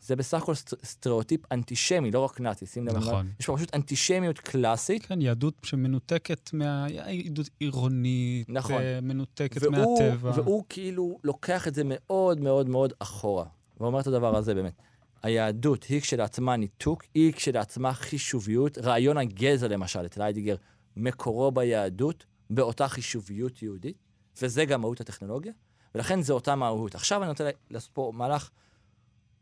זה 0.00 0.16
בסך 0.16 0.42
הכל 0.42 0.54
סטריאוטיפ 0.84 1.52
אנטישמי, 1.52 2.10
לא 2.10 2.20
רק 2.20 2.40
נאצי, 2.40 2.66
שים 2.66 2.86
לב. 2.86 2.96
נכון. 2.96 3.30
יש 3.40 3.46
פה 3.46 3.56
פשוט 3.56 3.74
אנטישמיות 3.74 4.38
קלאסית. 4.38 5.06
כן, 5.06 5.20
יהדות 5.20 5.54
שמנותקת 5.62 6.50
מה... 6.52 6.86
יהדות 6.90 7.48
עירונית, 7.58 8.48
נכון. 8.48 8.82
מנותקת 9.02 9.62
והוא, 9.62 9.72
מהטבע. 9.72 10.30
והוא 10.34 10.64
כאילו 10.68 11.18
לוקח 11.24 11.68
את 11.68 11.74
זה 11.74 11.82
מאוד 11.84 12.40
מאוד 12.40 12.68
מאוד 12.68 12.92
אחורה, 12.98 13.44
ואומר 13.80 14.00
את 14.00 14.06
הדבר 14.06 14.36
הזה 14.36 14.54
באמת. 14.54 14.82
היהדות 15.22 15.84
היא 15.84 16.00
כשלעצמה 16.00 16.56
ניתוק, 16.56 17.02
היא 17.14 17.32
כשלעצמה 17.32 17.92
חישוביות. 17.92 18.78
רעיון 18.78 19.18
הגזע, 19.18 19.68
למשל, 19.68 20.06
אצל 20.06 20.22
היידיגר, 20.22 20.56
מקורו 20.96 21.50
ביהדות, 21.50 22.26
באותה 22.50 22.88
חישוביות 22.88 23.62
יהודית, 23.62 23.96
וזה 24.42 24.64
גם 24.64 24.80
מהות 24.80 25.00
הטכנולוגיה, 25.00 25.52
ולכן 25.94 26.22
זה 26.22 26.32
אותה 26.32 26.54
מהות. 26.54 26.94
עכשיו 26.94 27.22
אני 27.22 27.30
רוצה 27.30 27.50
לעשות 27.70 27.90
פה 27.92 28.12
מהלך, 28.14 28.50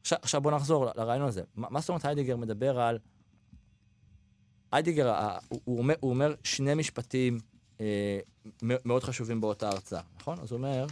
עכשיו, 0.00 0.18
עכשיו 0.22 0.40
בואו 0.40 0.54
נחזור 0.54 0.86
לרעיון 0.96 1.26
הזה. 1.26 1.42
מה 1.56 1.80
זאת 1.80 1.88
אומרת 1.88 2.04
היידיגר 2.04 2.36
מדבר 2.36 2.80
על... 2.80 2.98
היידיגר, 4.72 5.14
הוא, 5.48 5.60
הוא, 5.64 5.78
אומר, 5.78 5.94
הוא 6.00 6.10
אומר 6.10 6.34
שני 6.42 6.74
משפטים 6.74 7.38
אה, 7.80 8.18
מאוד 8.62 9.04
חשובים 9.04 9.40
באותה 9.40 9.68
הרצאה, 9.68 10.00
נכון? 10.20 10.38
אז 10.40 10.52
הוא 10.52 10.56
אומר, 10.56 10.86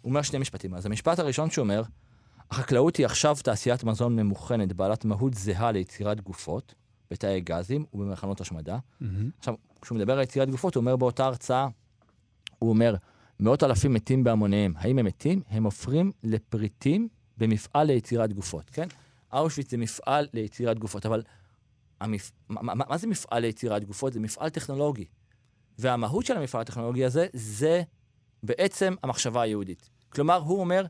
הוא 0.00 0.10
אומר 0.10 0.22
שני 0.22 0.38
משפטים. 0.38 0.74
אז 0.74 0.86
המשפט 0.86 1.18
הראשון 1.18 1.50
שהוא 1.50 1.62
אומר, 1.62 1.82
החקלאות 2.50 2.96
היא 2.96 3.06
עכשיו 3.06 3.36
תעשיית 3.42 3.84
מזון 3.84 4.16
ממוכנת, 4.16 4.72
בעלת 4.72 5.04
מהות 5.04 5.34
זהה 5.34 5.72
ליצירת 5.72 6.20
גופות, 6.20 6.74
בתאי 7.10 7.40
גזים 7.40 7.84
ובמחנות 7.92 8.40
השמדה. 8.40 8.78
Mm-hmm. 8.78 9.04
עכשיו, 9.38 9.54
כשהוא 9.82 9.96
מדבר 9.96 10.12
על 10.12 10.22
יצירת 10.22 10.50
גופות, 10.50 10.74
הוא 10.74 10.80
אומר 10.80 10.96
באותה 10.96 11.26
הרצאה, 11.26 11.68
הוא 12.58 12.70
אומר, 12.70 12.94
מאות 13.40 13.62
אלפים 13.62 13.94
מתים 13.94 14.24
בהמוניהם. 14.24 14.74
האם 14.76 14.98
הם 14.98 15.04
מתים? 15.04 15.42
הם 15.48 15.64
הופכים 15.64 16.12
לפריטים 16.22 17.08
במפעל 17.38 17.86
ליצירת 17.86 18.32
גופות, 18.32 18.70
כן? 18.70 18.88
אושוויץ 19.32 19.70
זה 19.70 19.76
מפעל 19.76 20.28
ליצירת 20.32 20.78
גופות, 20.78 21.06
אבל 21.06 21.22
המפ... 22.00 22.30
מה, 22.48 22.62
מה, 22.62 22.84
מה 22.88 22.98
זה 22.98 23.06
מפעל 23.06 23.42
ליצירת 23.42 23.84
גופות? 23.84 24.12
זה 24.12 24.20
מפעל 24.20 24.48
טכנולוגי. 24.48 25.04
והמהות 25.78 26.26
של 26.26 26.36
המפעל 26.36 26.60
הטכנולוגי 26.60 27.04
הזה, 27.04 27.26
זה 27.32 27.82
בעצם 28.42 28.94
המחשבה 29.02 29.42
היהודית. 29.42 29.90
כלומר, 30.08 30.36
הוא 30.36 30.60
אומר, 30.60 30.86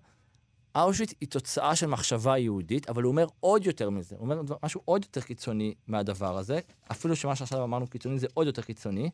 אושוויץ 0.82 1.14
היא 1.20 1.28
תוצאה 1.28 1.76
של 1.76 1.86
מחשבה 1.86 2.38
יהודית, 2.38 2.88
אבל 2.88 3.02
הוא 3.02 3.10
אומר 3.10 3.26
עוד 3.40 3.66
יותר 3.66 3.90
מזה, 3.90 4.16
הוא 4.18 4.30
אומר 4.30 4.56
משהו 4.62 4.80
עוד 4.84 5.04
יותר 5.04 5.20
קיצוני 5.20 5.74
מהדבר 5.86 6.38
הזה, 6.38 6.60
אפילו 6.90 7.16
שמה 7.16 7.36
שעכשיו 7.36 7.64
אמרנו 7.64 7.86
קיצוני 7.86 8.18
זה 8.18 8.26
עוד 8.34 8.46
יותר 8.46 8.62
קיצוני. 8.62 9.10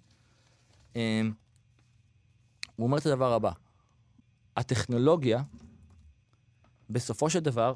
אמ, 0.96 1.32
הוא 2.76 2.86
אומר 2.86 2.98
את 2.98 3.06
הדבר 3.06 3.32
הבא, 3.32 3.50
הטכנולוגיה, 4.56 5.42
בסופו 6.90 7.30
של 7.30 7.40
דבר, 7.40 7.74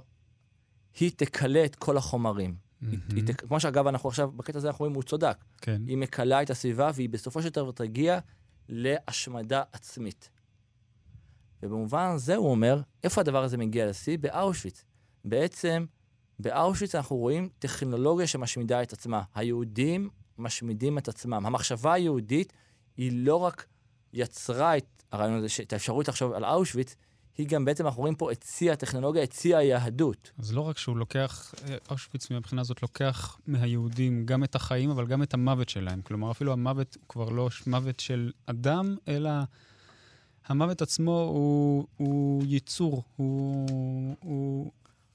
היא 1.01 1.11
תקלה 1.17 1.65
את 1.65 1.75
כל 1.75 1.97
החומרים. 1.97 2.55
Mm-hmm. 2.55 2.87
היא, 3.15 3.23
היא, 3.27 3.35
כמו 3.35 3.61
שאגב, 3.61 3.87
אנחנו 3.87 4.09
עכשיו, 4.09 4.31
בקטע 4.31 4.59
הזה 4.59 4.69
אנחנו 4.69 4.83
רואים, 4.83 4.95
הוא 4.95 5.03
צודק. 5.03 5.37
כן. 5.61 5.83
היא 5.87 5.97
מקלה 5.97 6.43
את 6.43 6.51
הסביבה, 6.51 6.91
והיא 6.95 7.09
בסופו 7.09 7.43
של 7.43 7.49
דבר 7.49 7.73
תגיע 7.73 8.19
להשמדה 8.69 9.63
עצמית. 9.73 10.31
ובמובן 11.65 12.11
הזה 12.15 12.37
הוא 12.37 12.51
אומר, 12.51 12.81
איפה 13.05 13.21
הדבר 13.21 13.45
הזה 13.45 13.57
מגיע 13.57 13.87
לשיא? 13.87 14.19
באושוויץ. 14.19 14.85
בעצם, 15.25 15.85
באושוויץ 16.39 16.95
אנחנו 16.95 17.17
רואים 17.17 17.49
טכנולוגיה 17.59 18.27
שמשמידה 18.27 18.83
את 18.83 18.93
עצמה. 18.93 19.23
היהודים 19.35 20.11
משמידים 20.39 20.99
את 20.99 21.09
עצמם. 21.09 21.47
המחשבה 21.47 21.93
היהודית 21.93 22.53
היא 22.97 23.13
לא 23.27 23.37
רק 23.37 23.67
יצרה 24.13 24.77
את 24.77 25.03
הרעיון 25.13 25.35
הזה, 25.35 25.47
את 25.63 25.73
האפשרות 25.73 26.09
לחשוב 26.09 26.33
על 26.33 26.45
אושוויץ, 26.45 26.97
היא 27.39 27.49
גם 27.49 27.65
בעצם, 27.65 27.87
אנחנו 27.87 28.01
רואים 28.01 28.15
פה 28.15 28.33
את 28.33 28.45
שיא 28.49 28.73
הטכנולוגיה, 28.73 29.23
את 29.23 29.33
שיא 29.33 29.57
היהדות. 29.57 30.31
אז 30.39 30.53
לא 30.53 30.61
רק 30.61 30.79
שהוא 30.79 30.97
לוקח, 30.97 31.55
אושוויץ 31.91 32.31
מבחינה 32.31 32.61
הזאת 32.61 32.83
לוקח 32.83 33.39
מהיהודים 33.47 34.27
גם 34.27 34.45
את 34.45 34.55
החיים, 34.55 34.91
אבל 34.91 35.07
גם 35.07 35.23
את 35.23 35.35
המוות 35.35 35.69
שלהם. 35.69 36.03
כלומר, 36.03 36.31
אפילו 36.31 36.53
המוות 36.53 36.97
הוא 37.01 37.09
כבר 37.09 37.29
לא 37.29 37.49
מוות 37.67 38.01
של 38.01 38.33
אדם, 38.47 38.97
אלא 39.09 39.31
המוות 40.47 40.83
עצמו 40.83 41.31
הוא, 41.35 41.87
הוא 41.97 42.43
ייצור, 42.47 43.03
הוא, 43.17 44.17
הוא, 44.21 44.71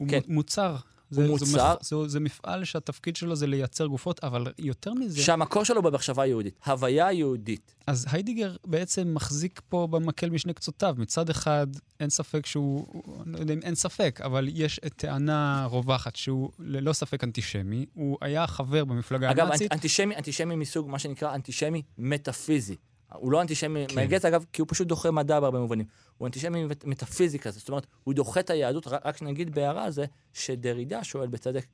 כן. 0.07 0.19
הוא 0.25 0.33
מוצר. 0.33 0.75
זה, 1.09 1.21
הוא 1.21 1.29
מוצר. 1.29 1.75
זה, 1.81 1.97
זה, 2.03 2.07
זה 2.07 2.19
מפעל 2.19 2.63
שהתפקיד 2.63 3.15
שלו 3.15 3.35
זה 3.35 3.47
לייצר 3.47 3.85
גופות, 3.85 4.23
אבל 4.23 4.47
יותר 4.59 4.93
מזה... 4.93 5.21
שהמקור 5.21 5.63
שלו 5.63 5.81
במחשבה 5.81 6.23
היהודית, 6.23 6.59
הוויה 6.65 7.11
יהודית. 7.11 7.75
אז 7.87 8.05
היידיגר 8.11 8.55
בעצם 8.65 9.13
מחזיק 9.13 9.61
פה 9.69 9.87
במקל 9.91 10.29
משני 10.29 10.53
קצותיו. 10.53 10.95
מצד 10.97 11.29
אחד, 11.29 11.67
אין 11.99 12.09
ספק 12.09 12.45
שהוא, 12.45 13.03
לא 13.25 13.39
יודע 13.39 13.53
אם 13.53 13.59
אין 13.63 13.75
ספק, 13.75 14.19
אבל 14.23 14.47
יש 14.51 14.79
טענה 14.95 15.65
רווחת 15.65 16.15
שהוא 16.15 16.51
ללא 16.59 16.93
ספק 16.93 17.23
אנטישמי. 17.23 17.85
הוא 17.93 18.17
היה 18.21 18.47
חבר 18.47 18.85
במפלגה 18.85 19.31
אגב, 19.31 19.45
הנאצית. 19.45 19.71
אגב, 19.71 19.73
אנטישמי, 19.73 20.15
אנטישמי 20.15 20.55
מסוג 20.55 20.89
מה 20.89 20.99
שנקרא 20.99 21.35
אנטישמי 21.35 21.81
מטאפיזי. 21.97 22.75
הוא 23.13 23.31
לא 23.31 23.41
אנטישמי 23.41 23.85
כן. 23.87 23.95
מהגץ, 23.95 24.25
אגב, 24.25 24.45
כי 24.53 24.61
הוא 24.61 24.67
פשוט 24.71 24.87
דוחה 24.87 25.11
מדע 25.11 25.39
בהרבה 25.39 25.59
מובנים. 25.59 25.85
הוא 26.17 26.27
אנטישמי 26.27 26.65
מטאפיזיקה, 26.83 27.51
זאת 27.51 27.69
אומרת, 27.69 27.87
הוא 28.03 28.13
דוחה 28.13 28.39
את 28.39 28.49
היהדות, 28.49 28.87
רק 28.87 29.21
נגיד 29.21 29.55
בהערה 29.55 29.91
זה, 29.91 30.05
שדרידה 30.33 31.03
שואל 31.03 31.27
בצדק, 31.27 31.65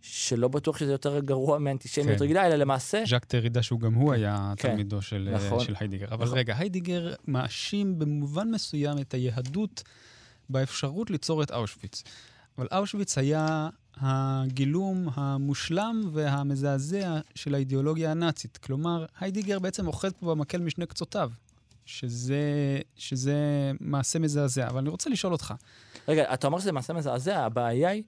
שלא 0.00 0.48
בטוח 0.48 0.78
שזה 0.78 0.92
יותר 0.92 1.20
גרוע 1.20 1.58
מאנטישמיות 1.58 2.18
כן. 2.18 2.24
רגילה, 2.24 2.46
אלא 2.46 2.54
למעשה... 2.54 3.02
ז'אק 3.06 3.34
דרידה, 3.34 3.62
שהוא 3.62 3.80
גם 3.80 3.94
הוא 3.94 4.12
היה 4.12 4.52
כן. 4.56 4.68
תלמידו 4.68 5.02
של, 5.02 5.28
נכון. 5.34 5.64
של 5.64 5.74
היידיגר. 5.80 6.06
אבל 6.10 6.24
נכון. 6.24 6.38
רגע, 6.38 6.54
היידיגר 6.58 7.14
מאשים 7.26 7.98
במובן 7.98 8.50
מסוים 8.50 8.98
את 8.98 9.14
היהדות 9.14 9.82
באפשרות 10.50 11.10
ליצור 11.10 11.42
את 11.42 11.50
אושוויץ. 11.50 12.02
אבל 12.58 12.66
אושוויץ 12.72 13.18
היה 13.18 13.68
הגילום 13.96 15.08
המושלם 15.14 16.02
והמזעזע 16.12 17.20
של 17.34 17.54
האידיאולוגיה 17.54 18.10
הנאצית. 18.10 18.56
כלומר, 18.56 19.06
היידיגר 19.20 19.58
בעצם 19.58 19.86
אוחז 19.86 20.12
פה 20.12 20.26
במקל 20.26 20.60
משני 20.60 20.86
קצותיו, 20.86 21.30
שזה, 21.84 22.78
שזה 22.96 23.72
מעשה 23.80 24.18
מזעזע. 24.18 24.68
אבל 24.68 24.78
אני 24.78 24.88
רוצה 24.88 25.10
לשאול 25.10 25.32
אותך. 25.32 25.54
רגע, 26.08 26.34
אתה 26.34 26.46
אומר 26.46 26.58
שזה 26.58 26.72
מעשה 26.72 26.92
מזעזע, 26.92 27.44
הבעיה 27.44 27.88
היא 27.88 28.02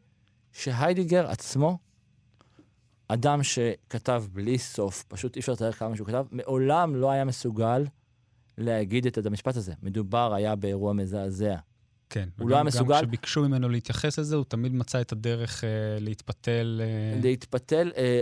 שהיידיגר 0.53 1.31
עצמו, 1.31 1.79
אדם 3.09 3.43
שכתב 3.43 4.25
בלי 4.33 4.59
סוף, 4.59 5.05
פשוט 5.09 5.37
אי 5.37 5.41
אפשר 5.41 5.53
לתאר 5.53 5.73
כמה 5.73 5.97
שהוא 5.97 6.07
כתב, 6.07 6.27
מעולם 6.31 6.97
לא 6.97 7.11
היה 7.11 7.25
מסוגל 7.25 7.85
להגיד 8.59 9.07
את 9.07 9.27
המשפט 9.27 9.57
הזה. 9.57 9.73
מדובר 9.83 10.35
היה 10.35 10.57
באירוע 10.57 10.93
מזעזע. 10.93 11.57
כן. 12.11 12.29
הוא 12.39 12.51
לא 12.51 12.55
היה 12.55 12.65
מסוגל... 12.65 12.95
גם 12.95 13.01
כשביקשו 13.01 13.43
ממנו 13.43 13.69
להתייחס 13.69 14.19
לזה, 14.19 14.37
הוא 14.37 14.45
תמיד 14.49 14.75
מצא 14.75 15.01
את 15.01 15.13
הדרך 15.13 15.65
אה, 15.65 15.69
להתפתל. 16.01 16.81
אה... 16.85 17.21
להתפתל, 17.23 17.93
אה, 17.97 18.21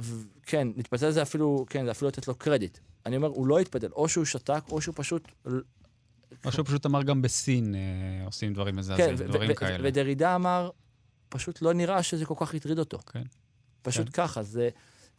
ו- 0.00 0.24
כן, 0.42 0.68
להתפתל 0.76 1.10
זה 1.10 1.22
אפילו, 1.22 1.66
כן, 1.68 1.84
זה 1.84 1.90
אפילו 1.90 2.08
לתת 2.08 2.28
לו 2.28 2.34
קרדיט. 2.34 2.78
אני 3.06 3.16
אומר, 3.16 3.28
הוא 3.28 3.46
לא 3.46 3.58
התפתל, 3.58 3.88
או 3.92 4.08
שהוא 4.08 4.24
שתק, 4.24 4.62
או 4.70 4.80
שהוא 4.80 4.94
פשוט... 4.96 5.28
או 6.44 6.52
שהוא 6.52 6.66
פשוט 6.66 6.86
אמר 6.86 7.02
גם 7.02 7.22
בסין 7.22 7.74
אה, 7.74 7.80
עושים 8.26 8.54
דברים 8.54 8.76
מזעזעים, 8.76 9.16
כן, 9.16 9.26
דברים 9.26 9.50
ו- 9.50 9.54
כאלה. 9.54 9.88
ודרידה 9.88 10.34
אמר, 10.34 10.70
פשוט 11.28 11.62
לא 11.62 11.72
נראה 11.74 12.02
שזה 12.02 12.24
כל 12.24 12.34
כך 12.38 12.54
הטריד 12.54 12.78
אותו. 12.78 12.98
כן. 12.98 13.22
פשוט 13.82 14.06
כן. 14.06 14.12
ככה, 14.12 14.42
זה... 14.42 14.68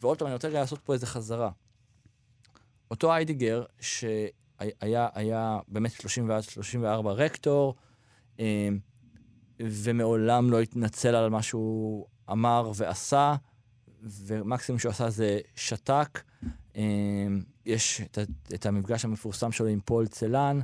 ועוד 0.02 0.18
פעם, 0.18 0.26
אני 0.26 0.34
רוצה 0.34 0.48
לעשות 0.48 0.78
פה 0.78 0.92
איזה 0.92 1.06
חזרה. 1.06 1.50
אותו 2.90 3.12
איידיגר, 3.12 3.64
שהיה 3.80 5.08
היה 5.14 5.58
באמת 5.68 5.92
30 5.92 6.30
34 6.40 7.12
רקטור, 7.12 7.74
ומעולם 9.60 10.50
לא 10.50 10.60
התנצל 10.60 11.14
על 11.14 11.30
מה 11.30 11.42
שהוא 11.42 12.06
אמר 12.30 12.72
ועשה, 12.74 13.34
ומקסימום 14.02 14.78
שהוא 14.78 14.90
עשה 14.90 15.10
זה 15.10 15.38
שתק. 15.56 16.22
אה, 16.76 16.82
יש 17.66 18.00
את, 18.00 18.18
את 18.54 18.66
המפגש 18.66 19.04
המפורסם 19.04 19.52
שלו 19.52 19.66
עם 19.66 19.80
פול 19.84 20.06
צלן, 20.06 20.60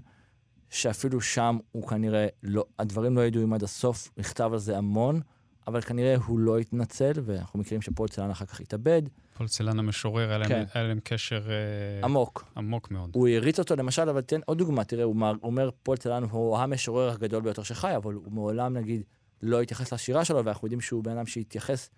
שאפילו 0.70 1.20
שם 1.20 1.58
הוא 1.72 1.88
כנראה 1.88 2.26
לא, 2.42 2.64
הדברים 2.78 3.16
לא 3.16 3.26
ידועים 3.26 3.52
עד 3.52 3.62
הסוף, 3.62 4.10
נכתב 4.16 4.50
על 4.52 4.58
זה 4.58 4.78
המון, 4.78 5.20
אבל 5.66 5.80
כנראה 5.80 6.16
הוא 6.26 6.38
לא 6.38 6.58
התנצל, 6.58 7.12
ואנחנו 7.24 7.58
מכירים 7.58 7.82
שפול 7.82 8.08
צלן 8.08 8.30
אחר 8.30 8.44
כך 8.46 8.60
התאבד. 8.60 9.02
פול 9.36 9.48
צלן 9.48 9.78
המשורר, 9.78 10.30
היה 10.30 10.44
כן. 10.44 10.50
להם- 10.58 10.66
היה 10.74 10.84
להם 10.84 10.98
קשר 11.04 11.42
אה, 11.50 12.04
עמוק. 12.04 12.44
עמוק 12.56 12.90
מאוד. 12.90 13.10
הוא 13.14 13.28
העריץ 13.28 13.58
אותו 13.58 13.76
למשל, 13.76 14.08
אבל 14.08 14.20
תן 14.20 14.40
עוד 14.46 14.58
דוגמה, 14.58 14.84
תראה, 14.84 15.04
הוא 15.04 15.16
מר- 15.16 15.28
הוא 15.40 15.50
אומר, 15.50 15.70
פול 15.82 15.96
צלן 15.96 16.22
הוא 16.22 16.58
המשורר 16.58 17.10
הגדול 17.10 17.42
ביותר 17.42 17.62
שחי, 17.62 17.96
אבל 17.96 18.14
הוא 18.14 18.32
מעולם, 18.32 18.76
נגיד, 18.76 19.02
לא 19.42 19.62
התייחס 19.62 19.92
לשירה 19.92 20.24
שלו, 20.24 20.44
ואנחנו 20.44 20.66
יודעים 20.66 20.80
שהוא 20.80 21.04
בן 21.04 21.16
אדם 21.16 21.26
שהתייחס 21.26 21.90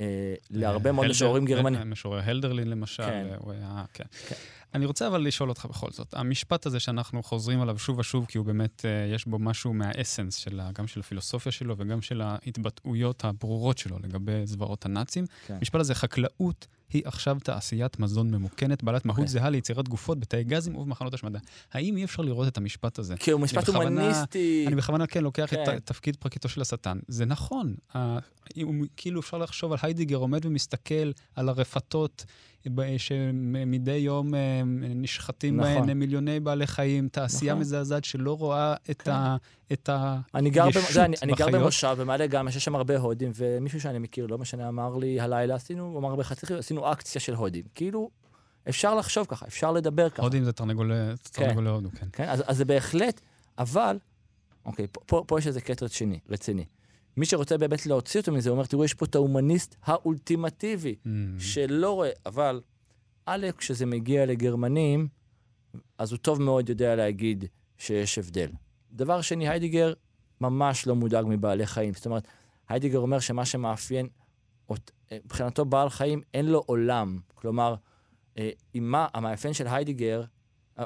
אה, 0.00 0.34
להרבה 0.50 0.92
מאוד 0.92 1.04
הלדר- 1.04 1.10
משוררים 1.14 1.44
גרמנים. 1.44 1.78
אה, 1.80 1.84
משורר 1.84 2.20
הלדרלין 2.24 2.68
למשל, 2.70 3.02
כן. 3.02 3.26
אה, 3.30 3.36
הוא 3.38 3.52
היה, 3.52 3.84
כן. 3.92 4.04
כן. 4.28 4.34
אני 4.74 4.86
רוצה 4.86 5.08
אבל 5.08 5.26
לשאול 5.26 5.48
אותך 5.48 5.66
בכל 5.66 5.90
זאת, 5.90 6.14
המשפט 6.14 6.66
הזה 6.66 6.80
שאנחנו 6.80 7.22
חוזרים 7.22 7.60
עליו 7.60 7.78
שוב 7.78 7.98
ושוב, 7.98 8.26
כי 8.26 8.38
הוא 8.38 8.46
באמת, 8.46 8.84
אה, 8.84 9.14
יש 9.14 9.26
בו 9.26 9.38
משהו 9.38 9.74
מה 9.74 9.88
essence 9.88 10.36
של, 10.36 10.60
גם 10.74 10.86
של 10.86 11.00
הפילוסופיה 11.00 11.52
שלו 11.52 11.74
וגם 11.78 12.02
של 12.02 12.20
ההתבטאויות 12.20 13.24
הברורות 13.24 13.78
שלו 13.78 13.98
לגבי 13.98 14.46
זוועות 14.46 14.86
הנאצים. 14.86 15.24
כן. 15.46 15.54
המשפט 15.54 15.80
הזה, 15.80 15.94
חקלאות 15.94 16.66
היא 16.92 17.02
עכשיו 17.04 17.36
תעשיית 17.42 17.98
מזון 17.98 18.30
ממוכנת, 18.30 18.82
בעלת 18.82 19.04
מהות 19.04 19.18
אוקיי. 19.18 19.28
זהה 19.28 19.46
זהה 19.46 19.50
ליצירת 19.50 19.88
גופות 19.88 20.20
בתאי 20.20 20.44
גזים 20.44 20.76
ובמחנות 20.76 21.14
השמדה. 21.14 21.38
האם 21.72 21.96
אי 21.96 22.04
אפשר 22.04 22.22
לראות 22.22 22.48
את 22.48 22.56
המשפט 22.56 22.98
הזה? 22.98 23.16
כי 23.16 23.30
הוא 23.30 23.40
משפט 23.40 23.68
הומניסטי. 23.68 24.64
אני 24.66 24.76
בכוונה 24.76 25.06
כן 25.06 25.22
לוקח 25.24 25.52
את 25.52 25.58
כן. 25.66 25.78
תפקיד 25.78 26.16
פרקיטו 26.16 26.48
של 26.48 26.60
השטן. 26.60 26.98
זה 27.08 27.24
נכון, 27.24 27.74
כאילו 28.96 29.20
אפשר 29.20 29.38
לחשוב 29.38 29.72
על 29.72 29.78
היידיגר 29.82 30.16
עומד 30.16 30.46
ומסתכל 30.46 31.10
על 31.34 31.48
הרפתות 31.48 32.24
שמדי 32.96 33.92
יום 33.92 34.34
אה, 34.34 34.62
נשחטים 34.94 35.60
נכון. 35.60 35.86
בהן 35.86 35.98
מיליוני 35.98 36.40
בעלי 36.40 36.66
חיים, 36.66 37.08
תעשייה 37.08 37.52
נכון. 37.52 37.60
מזעזעת 37.60 38.04
שלא 38.04 38.32
רואה 38.32 38.74
את 38.90 39.02
כן. 39.02 39.10
ה- 39.10 39.36
את 39.72 39.88
ה... 39.88 40.20
אני 40.34 40.50
גר, 40.50 40.62
במ... 40.62 40.68
ישות 40.68 40.82
זה, 40.92 41.04
אני, 41.04 41.16
אני 41.22 41.32
גר 41.32 41.46
בחיות. 41.46 41.62
במושב 41.62 41.96
במעלה 41.98 42.26
גמא, 42.26 42.50
שיש 42.50 42.64
שם 42.64 42.74
הרבה 42.74 42.98
הודים, 42.98 43.32
ומישהו 43.34 43.80
שאני 43.80 43.98
מכיר, 43.98 44.26
לא 44.26 44.38
משנה, 44.38 44.68
אמר 44.68 44.96
לי 44.96 45.20
הלילה, 45.20 45.54
עשינו, 45.54 45.84
הוא 45.84 45.98
אמר 45.98 46.16
בחצי 46.16 46.46
חיוב, 46.46 46.60
עשינו 46.76 46.92
אקציה 46.92 47.20
של 47.20 47.34
הודים. 47.34 47.64
כאילו, 47.74 48.10
אפשר 48.68 48.94
לחשוב 48.94 49.26
ככה, 49.26 49.46
אפשר 49.46 49.72
לדבר 49.72 50.10
ככה. 50.10 50.22
הודים 50.22 50.44
זה 50.44 50.52
תרנגולי 50.52 50.94
תרנגולי 51.22 51.70
הודו, 51.70 51.88
כן. 51.90 52.06
כן? 52.12 52.28
אז, 52.28 52.42
אז 52.46 52.56
זה 52.56 52.64
בהחלט, 52.64 53.20
אבל, 53.58 53.98
אוקיי, 54.64 54.86
פה, 54.92 55.00
פה, 55.06 55.24
פה 55.26 55.38
יש 55.38 55.46
איזה 55.46 55.60
קטע 55.60 55.84
רציני, 55.84 56.18
רציני. 56.28 56.64
מי 57.16 57.26
שרוצה 57.26 57.58
באמת 57.58 57.86
להוציא 57.86 58.20
אותו 58.20 58.32
מזה, 58.32 58.50
אומר, 58.50 58.64
תראו, 58.66 58.84
יש 58.84 58.94
פה 58.94 59.04
את 59.04 59.14
ההומניסט 59.14 59.76
האולטימטיבי, 59.84 60.94
Mm. 61.04 61.08
שלא 61.38 61.90
רואה, 61.90 62.10
אבל, 62.26 62.60
א', 63.26 63.46
כשזה 63.58 63.86
מגיע 63.86 64.26
לגרמנים, 64.26 65.08
אז 65.98 66.12
הוא 66.12 66.18
טוב 66.18 66.42
מאוד 66.42 66.68
יודע 66.68 66.96
להגיד 66.96 67.44
שיש 67.78 68.18
הבדל. 68.18 68.48
דבר 68.92 69.20
שני, 69.20 69.48
היידיגר 69.48 69.92
ממש 70.40 70.86
לא 70.86 70.94
מודאג 70.94 71.24
מבעלי 71.28 71.66
חיים. 71.66 71.94
זאת 71.94 72.06
אומרת, 72.06 72.26
היידיגר 72.68 72.98
אומר 72.98 73.18
שמה 73.20 73.44
שמאפיין, 73.44 74.08
מבחינתו 75.12 75.64
בעל 75.64 75.88
חיים, 75.88 76.22
אין 76.34 76.46
לו 76.46 76.62
עולם. 76.66 77.18
כלומר, 77.34 77.74
אה, 78.38 78.50
עם 78.74 78.90
מה, 78.90 79.06
המאפיין 79.14 79.54
של 79.54 79.66
היידיגר, 79.66 80.22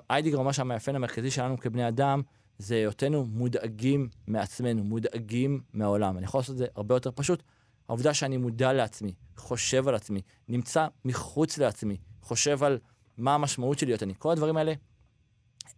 היידיגר 0.08 0.36
אומר 0.36 0.52
שהמאפיין 0.52 0.96
המרכזי 0.96 1.30
שלנו 1.30 1.58
כבני 1.58 1.88
אדם, 1.88 2.22
זה 2.58 2.74
היותנו 2.74 3.24
מודאגים 3.24 4.08
מעצמנו, 4.26 4.84
מודאגים 4.84 5.60
מהעולם. 5.72 6.16
אני 6.16 6.24
יכול 6.24 6.38
לעשות 6.38 6.52
את 6.52 6.58
זה 6.58 6.66
הרבה 6.76 6.94
יותר 6.94 7.10
פשוט. 7.14 7.42
העובדה 7.88 8.14
שאני 8.14 8.36
מודע 8.36 8.72
לעצמי, 8.72 9.14
חושב 9.36 9.88
על 9.88 9.94
עצמי, 9.94 10.20
נמצא 10.48 10.86
מחוץ 11.04 11.58
לעצמי, 11.58 11.96
חושב 12.22 12.62
על 12.62 12.78
מה 13.18 13.34
המשמעות 13.34 13.78
של 13.78 13.86
להיות 13.86 14.02
אני. 14.02 14.14
כל 14.18 14.30
הדברים 14.30 14.56
האלה 14.56 14.72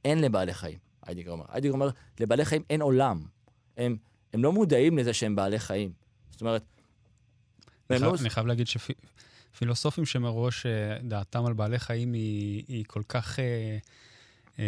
אין 0.04 0.20
לבעלי 0.20 0.54
חיים, 0.54 0.78
היידיגר 1.02 1.30
אומר. 1.30 1.44
היידיגר 1.48 1.74
אומר, 1.74 1.90
לבעלי 2.20 2.44
חיים 2.44 2.62
אין 2.70 2.82
עולם. 2.82 3.22
הם, 3.76 3.96
הם 4.32 4.42
לא 4.42 4.52
מודעים 4.52 4.98
לזה 4.98 5.12
שהם 5.12 5.36
בעלי 5.36 5.58
חיים. 5.58 5.92
זאת 6.30 6.40
אומרת, 6.40 6.64
אני 7.90 7.98
והם 7.98 8.02
לא... 8.02 8.08
חייב- 8.10 8.20
אני 8.20 8.30
חייב 8.30 8.46
להגיד 8.46 8.66
שפילוסופים 9.54 10.04
שמראש 10.06 10.66
אה, 10.66 10.70
דעתם 11.02 11.46
על 11.46 11.52
בעלי 11.52 11.78
חיים 11.78 12.12
היא 12.12 12.64
היא 12.68 12.84
כל 12.88 13.02
כך... 13.08 13.38
אה, 13.38 13.78
אה, 14.58 14.64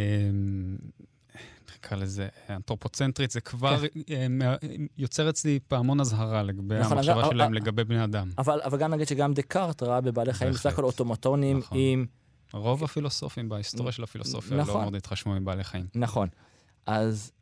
נקרא 1.76 1.96
לזה, 1.96 2.28
אנתרופוצנטרית, 2.50 3.30
זה 3.30 3.40
כבר 3.40 3.82
אה, 4.10 4.26
מה- 4.30 4.56
יוצר 4.98 5.30
אצלי 5.30 5.58
פעמון 5.68 6.00
אזהרה 6.00 6.42
לגבי 6.42 6.78
נכון, 6.78 6.92
המחשבה 6.96 7.14
אבל- 7.14 7.24
שלהם 7.30 7.40
אבל- 7.48 7.56
לגבי 7.56 7.84
בני 7.84 8.04
אדם. 8.04 8.30
אבל, 8.38 8.60
אבל 8.64 8.78
גם 8.78 8.90
נגיד 8.94 9.08
שגם 9.08 9.34
דקארט 9.34 9.82
ראה 9.82 10.00
בבעלי 10.00 10.32
חיים 10.32 10.52
בסך. 10.52 10.66
הכל 10.66 10.84
אוטומטונים 10.84 11.58
נכון. 11.58 11.78
עם... 11.80 12.06
רוב 12.52 12.84
הפילוסופים 12.84 13.48
בהיסטוריה 13.48 13.92
של 13.92 14.02
הפילוסופיה 14.02 14.56
נכון. 14.56 14.74
לא 14.74 14.80
מאוד 14.82 14.94
התחשמו 14.94 15.34
מבעלי 15.40 15.64
חיים. 15.64 15.86
נכון. 15.94 16.28
אז, 16.86 17.32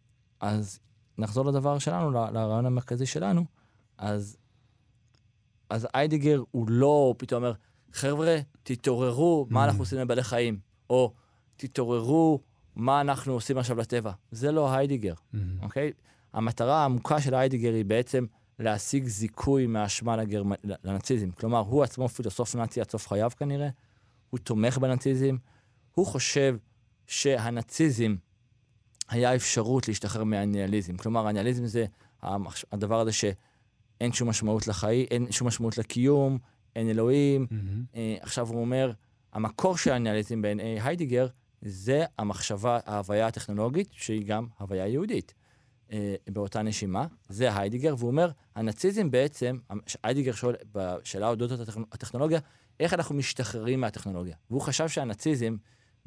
אז 0.40 0.78
נחזור 1.18 1.46
לדבר 1.46 1.78
שלנו, 1.78 2.10
לרעיון 2.10 2.66
המרכזי 2.66 3.06
שלנו. 3.06 3.44
אז, 3.98 4.36
אז 5.72 5.88
איידיגר 5.94 6.42
הוא 6.50 6.66
לא 6.68 7.14
פתאום 7.18 7.42
אומר, 7.42 7.54
חבר'ה, 7.92 8.38
תתעוררו, 8.62 9.46
מה 9.50 9.60
Mm. 9.60 9.64
אנחנו 9.64 9.82
עושים 9.82 9.98
לבעלי 9.98 10.22
חיים? 10.22 10.58
או 10.90 11.12
תתעוררו, 11.56 12.40
מה 12.76 13.00
אנחנו 13.00 13.32
עושים 13.32 13.58
עכשיו 13.58 13.78
לטבע? 13.78 14.12
זה 14.30 14.52
לא 14.52 14.74
היידיגר, 14.74 15.14
מהמם. 15.32 15.62
אוקיי? 15.62 15.92
המטרה 16.32 16.82
העמוקה 16.82 17.20
של 17.20 17.34
היידיגר 17.34 17.72
היא 17.74 17.84
בעצם 17.84 18.26
להשיג 18.58 19.06
זיכוי 19.06 19.66
מהאשמה 19.66 20.16
לגרמ... 20.16 20.52
לנאציזם. 20.84 21.30
כלומר, 21.30 21.58
הוא 21.58 21.82
עצמו 21.82 22.08
פילוסוף 22.08 22.56
נאצי 22.56 22.80
עד 22.80 22.90
סוף 22.90 23.08
חייו 23.08 23.30
כנראה, 23.38 23.68
הוא 24.30 24.38
תומך 24.38 24.78
בנאציזם, 24.78 25.36
הוא 25.94 26.06
חושב 26.06 26.56
שהנאציזם 27.06 28.14
היה 29.08 29.34
אפשרות 29.34 29.88
להשתחרר 29.88 30.24
מהניאליזם. 30.24 30.96
כלומר, 30.96 31.26
הניאליזם 31.26 31.66
זה. 31.66 31.86
הדבר 32.72 33.00
הזה 33.00 33.12
שאין 34.02 34.12
שום 34.12 34.28
משמעות 34.28 34.68
לחיים, 34.68 35.06
אין 35.10 35.32
שום 35.32 35.48
משמעות 35.48 35.78
לקיום, 35.78 36.38
אין 36.76 36.88
אלוהים. 36.90 37.46
מהמם. 37.50 37.84
אה, 37.94 38.16
עכשיו 38.20 38.48
הוא 38.48 38.60
אומר, 38.60 38.92
המקור 39.32 39.76
של 39.76 39.92
הניאליזם 39.92 40.42
בעיני 40.42 40.80
היידיגר 40.80 41.26
זה 41.62 42.04
המחשבה, 42.18 42.78
ההוויה 42.86 43.26
הטכנולוגית, 43.26 43.88
שהיא 43.92 44.26
גם 44.26 44.46
הוויה 44.58 44.86
יהודית. 44.86 45.34
אה, 45.92 46.14
באותה 46.28 46.62
נשימה, 46.62 47.06
זה 47.28 47.56
היידיגר, 47.56 47.94
והוא 47.98 48.10
אומר, 48.10 48.30
הנאציזם 48.54 49.10
בעצם, 49.10 49.58
היידיגר 50.02 50.32
שואל 50.32 50.54
בשאלה 50.72 51.28
אודות 51.28 51.50
הטכנ- 51.50 51.86
הטכנולוגיה, 51.92 52.40
איך 52.80 52.94
אנחנו 52.94 53.14
משתחררים 53.14 53.80
מהטכנולוגיה? 53.80 54.36
והוא 54.50 54.60
חשב 54.60 54.88
שהנאציזם 54.88 55.56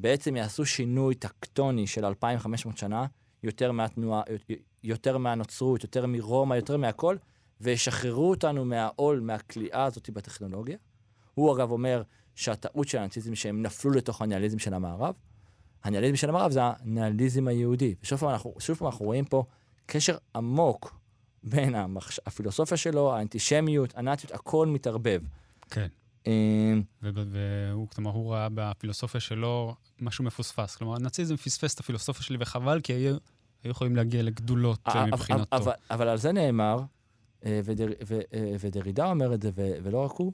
בעצם 0.00 0.36
יעשו 0.36 0.66
שינוי 0.66 1.14
טקטוני 1.14 1.86
של 1.86 2.04
2,500 2.04 2.78
שנה, 2.78 3.06
יותר 3.42 3.72
מהתנועה, 3.72 4.22
יותר 4.84 5.18
מהנוצרות, 5.18 5.82
יותר 5.82 6.06
מרומא, 6.06 6.54
יותר 6.54 6.76
מהכל, 6.76 7.16
וישחררו 7.60 8.30
אותנו 8.30 8.64
מהעול, 8.64 9.20
מהכליאה 9.20 9.84
הזאת 9.84 10.10
בטכנולוגיה. 10.10 10.76
הוא 11.34 11.56
אגב 11.56 11.70
אומר 11.70 12.02
שהטעות 12.34 12.88
של 12.88 12.98
הנאציזם 12.98 13.34
שהם 13.34 13.62
נפלו 13.62 13.90
לתוך 13.90 14.22
הניאליזם 14.22 14.58
של 14.58 14.74
המערב. 14.74 15.14
הניאליזם 15.84 16.16
של 16.16 16.28
המערב 16.28 16.50
זה 16.50 16.60
הניאליזם 16.62 17.48
היהודי. 17.48 17.94
ושוב 18.02 18.18
פעם 18.18 18.28
אנחנו, 18.30 18.54
פעם 18.78 18.86
אנחנו 18.86 19.06
רואים 19.06 19.24
פה 19.24 19.44
קשר 19.86 20.16
עמוק 20.36 20.98
בין 21.42 21.74
המחש... 21.74 22.20
הפילוסופיה 22.26 22.76
שלו, 22.76 23.14
האנטישמיות, 23.14 23.96
הנאציות, 23.96 24.32
הכל 24.32 24.66
מתערבב. 24.66 25.22
כן. 25.70 25.86
אמ, 26.26 26.82
והוא, 27.02 27.88
כלומר, 27.88 28.10
הוא 28.10 28.32
ראה 28.32 28.48
בפילוסופיה 28.54 29.20
שלו 29.20 29.74
משהו 30.00 30.24
מפוספס. 30.24 30.76
כלומר, 30.76 30.96
הנאציזם 30.96 31.36
פספס 31.36 31.74
את 31.74 31.80
הפילוסופיה 31.80 32.22
שלי, 32.22 32.36
וחבל, 32.40 32.80
כי 32.80 32.92
היו 32.92 33.16
יכולים 33.64 33.96
להגיע 33.96 34.22
לגדולות 34.22 34.80
אה, 34.88 34.92
אבל- 35.02 35.10
מבחינתו. 35.10 35.56
אבל, 35.90 36.08
על 36.08 36.18
זה 36.18 36.32
נאמר, 36.32 36.78
אה, 36.78 36.84
ודר, 37.42 37.86
ו, 38.06 38.20
אה, 38.34 38.54
ודרידה 38.60 39.10
אומר 39.10 39.34
את 39.34 39.42
זה, 39.42 39.50
ולא 39.54 40.04
רק 40.04 40.12
הוא, 40.12 40.32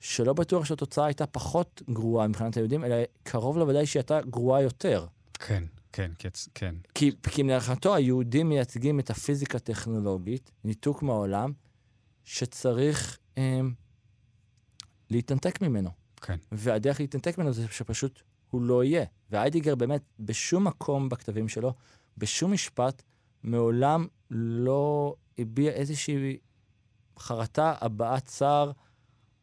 שלא 0.00 0.32
בטוח 0.32 0.64
שהתוצאה 0.64 1.06
הייתה 1.06 1.26
פחות 1.26 1.82
גרועה 1.90 2.28
מבחינת 2.28 2.56
היהודים, 2.56 2.84
אלא 2.84 2.96
קרוב 3.22 3.58
לוודאי 3.58 3.86
שהיא 3.86 4.00
הייתה 4.00 4.20
גרועה 4.20 4.62
יותר. 4.62 5.06
כן, 5.34 5.64
כן, 5.92 6.10
כן. 6.54 6.74
כי, 6.94 7.10
כי 7.30 7.42
מבחינתו 7.42 7.94
היהודים 7.94 8.48
מייצגים 8.48 9.00
את 9.00 9.10
הפיזיקה 9.10 9.56
הטכנולוגית, 9.56 10.50
ניתוק 10.64 11.02
מהעולם, 11.02 11.52
שצריך 12.24 13.18
אה, 13.38 13.60
להתנתק 15.10 15.62
ממנו. 15.62 15.90
כן. 16.20 16.36
והדרך 16.52 17.00
להתנתק 17.00 17.38
ממנו 17.38 17.52
זה 17.52 17.66
שפשוט 17.70 18.22
הוא 18.50 18.62
לא 18.62 18.84
יהיה. 18.84 19.04
והיידיגר 19.30 19.74
באמת, 19.74 20.02
בשום 20.20 20.66
מקום 20.66 21.08
בכתבים 21.08 21.48
שלו, 21.48 21.74
בשום 22.18 22.52
משפט, 22.52 23.02
מעולם 23.42 24.06
לא 24.30 25.14
הביע 25.38 25.72
איזושהי 25.72 26.38
חרטה, 27.18 27.74
הבעת 27.80 28.24
צער 28.24 28.72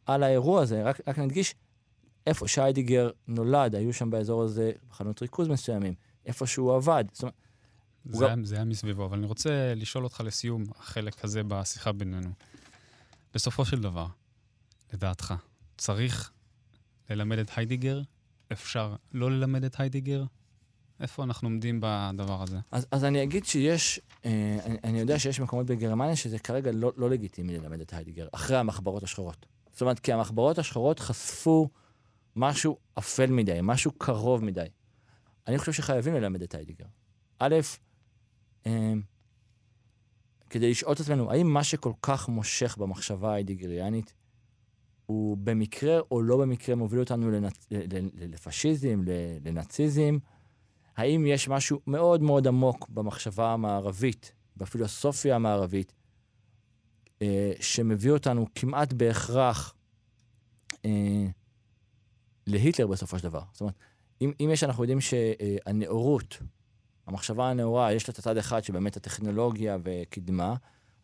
על 0.06 0.22
האירוע 0.22 0.62
הזה. 0.62 0.82
רק, 0.82 1.00
רק 1.08 1.18
נדגיש, 1.18 1.54
איפה 2.26 2.48
שהיידיגר 2.48 3.10
נולד, 3.28 3.74
היו 3.74 3.92
שם 3.92 4.10
באזור 4.10 4.42
הזה 4.42 4.72
מחנות 4.90 5.22
ריכוז 5.22 5.48
מסוימים, 5.48 5.94
איפה 6.26 6.46
שהוא 6.46 6.74
עבד. 6.74 7.04
זאת 7.12 7.22
אומרת, 7.22 7.34
זה, 8.04 8.26
היה, 8.26 8.36
זה 8.42 8.54
היה 8.54 8.64
מסביבו, 8.64 9.04
אבל 9.04 9.18
אני 9.18 9.26
רוצה 9.26 9.74
לשאול 9.76 10.04
אותך 10.04 10.20
לסיום 10.24 10.64
החלק 10.76 11.24
הזה 11.24 11.42
בשיחה 11.42 11.92
בינינו. 11.92 12.30
בסופו 13.34 13.64
של 13.64 13.80
דבר, 13.80 14.06
לדעתך, 14.92 15.34
צריך 15.78 16.32
ללמד 17.10 17.38
את 17.38 17.50
היידיגר? 17.56 18.02
אפשר 18.52 18.96
לא 19.12 19.30
ללמד 19.30 19.64
את 19.64 19.80
היידיגר? 19.80 20.24
איפה 21.02 21.24
אנחנו 21.24 21.48
עומדים 21.48 21.80
בדבר 21.82 22.42
הזה? 22.42 22.58
אז, 22.70 22.86
אז 22.90 23.04
אני 23.04 23.22
אגיד 23.22 23.44
שיש, 23.44 24.00
אה, 24.24 24.58
אני, 24.64 24.76
אני 24.84 25.00
יודע 25.00 25.18
שיש 25.18 25.40
מקומות 25.40 25.66
בגרמניה 25.66 26.16
שזה 26.16 26.38
כרגע 26.38 26.70
לא, 26.72 26.92
לא 26.96 27.10
לגיטימי 27.10 27.58
ללמד 27.58 27.80
את 27.80 27.92
היידיגר, 27.92 28.28
אחרי 28.32 28.56
המחברות 28.56 29.02
השחורות. 29.02 29.46
זאת 29.72 29.80
אומרת, 29.80 29.98
כי 29.98 30.12
המחברות 30.12 30.58
השחורות 30.58 30.98
חשפו 30.98 31.68
משהו 32.36 32.76
אפל 32.98 33.30
מדי, 33.30 33.58
משהו 33.62 33.92
קרוב 33.92 34.44
מדי. 34.44 34.66
אני 35.46 35.58
חושב 35.58 35.72
שחייבים 35.72 36.14
ללמד 36.14 36.42
את 36.42 36.54
היידיגר. 36.54 36.86
א', 37.38 37.56
אה, 38.66 38.92
כדי 40.50 40.70
לשאול 40.70 40.92
את 40.92 41.00
עצמנו, 41.00 41.30
האם 41.30 41.46
מה 41.46 41.64
שכל 41.64 41.92
כך 42.02 42.28
מושך 42.28 42.76
במחשבה 42.78 43.30
ההיידיגריאנית 43.30 44.14
הוא 45.06 45.36
במקרה 45.36 46.00
או 46.10 46.22
לא 46.22 46.36
במקרה 46.36 46.74
מוביל 46.74 47.00
אותנו 47.00 47.30
לנצ... 47.30 47.66
לפשיזם, 48.14 49.02
לנאציזם? 49.44 50.18
האם 50.96 51.26
יש 51.26 51.48
משהו 51.48 51.80
מאוד 51.86 52.22
מאוד 52.22 52.46
עמוק 52.46 52.88
במחשבה 52.88 53.52
המערבית, 53.52 54.32
בפילוסופיה 54.56 55.36
המערבית, 55.36 55.92
אה, 57.22 57.52
שמביא 57.60 58.10
אותנו 58.10 58.46
כמעט 58.54 58.92
בהכרח 58.92 59.74
אה, 60.84 61.26
להיטלר 62.46 62.86
בסופו 62.86 63.18
של 63.18 63.24
דבר? 63.24 63.42
זאת 63.52 63.60
אומרת, 63.60 63.74
אם, 64.20 64.32
אם 64.40 64.50
יש, 64.52 64.64
אנחנו 64.64 64.82
יודעים 64.82 65.00
שהנאורות, 65.00 66.38
המחשבה 67.06 67.50
הנאורה, 67.50 67.92
יש 67.92 68.08
לה 68.08 68.12
את 68.12 68.18
הצד 68.18 68.36
אחד 68.36 68.64
שבאמת 68.64 68.96
הטכנולוגיה 68.96 69.78
וקדמה, 69.84 70.54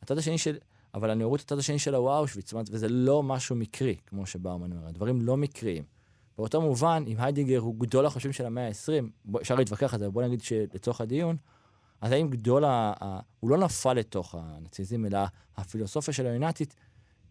הצד 0.02 0.18
השני 0.18 0.38
של... 0.38 0.58
אבל 0.94 1.10
הנאורות, 1.10 1.40
הצד 1.40 1.58
השני 1.58 1.78
שלה 1.78 1.96
הוא 1.96 2.10
אושוויץ, 2.10 2.52
וזה 2.70 2.88
לא 2.88 3.22
משהו 3.22 3.56
מקרי, 3.56 3.96
כמו 4.06 4.26
שבאומן 4.26 4.72
אומר, 4.72 4.86
הדברים 4.86 5.20
לא 5.22 5.36
מקריים. 5.36 5.97
באותו 6.38 6.60
מובן, 6.60 7.04
אם 7.06 7.16
היידיגר 7.18 7.58
הוא 7.58 7.74
גדול 7.78 8.06
החושבים 8.06 8.32
של 8.32 8.46
המאה 8.46 8.68
ה-20, 8.68 9.36
אפשר 9.40 9.54
להתווכח 9.54 9.94
על 9.94 10.00
זה, 10.00 10.10
בוא 10.10 10.22
נגיד 10.22 10.40
שלצורך 10.40 11.00
הדיון, 11.00 11.36
אז 12.00 12.12
האם 12.12 12.28
גדול 12.30 12.64
ה... 12.64 12.92
ה 13.00 13.20
הוא 13.40 13.50
לא 13.50 13.58
נפל 13.58 13.92
לתוך 13.92 14.34
הנאציזם, 14.38 15.06
אלא 15.06 15.18
הפילוסופיה 15.56 16.14
של 16.14 16.26
היונתית 16.26 16.74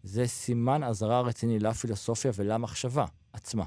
זה 0.02 0.26
סימן 0.26 0.82
אזהרה 0.82 1.20
רציני 1.20 1.58
לפילוסופיה 1.58 2.30
ולמחשבה 2.34 3.04
עצמה. 3.32 3.64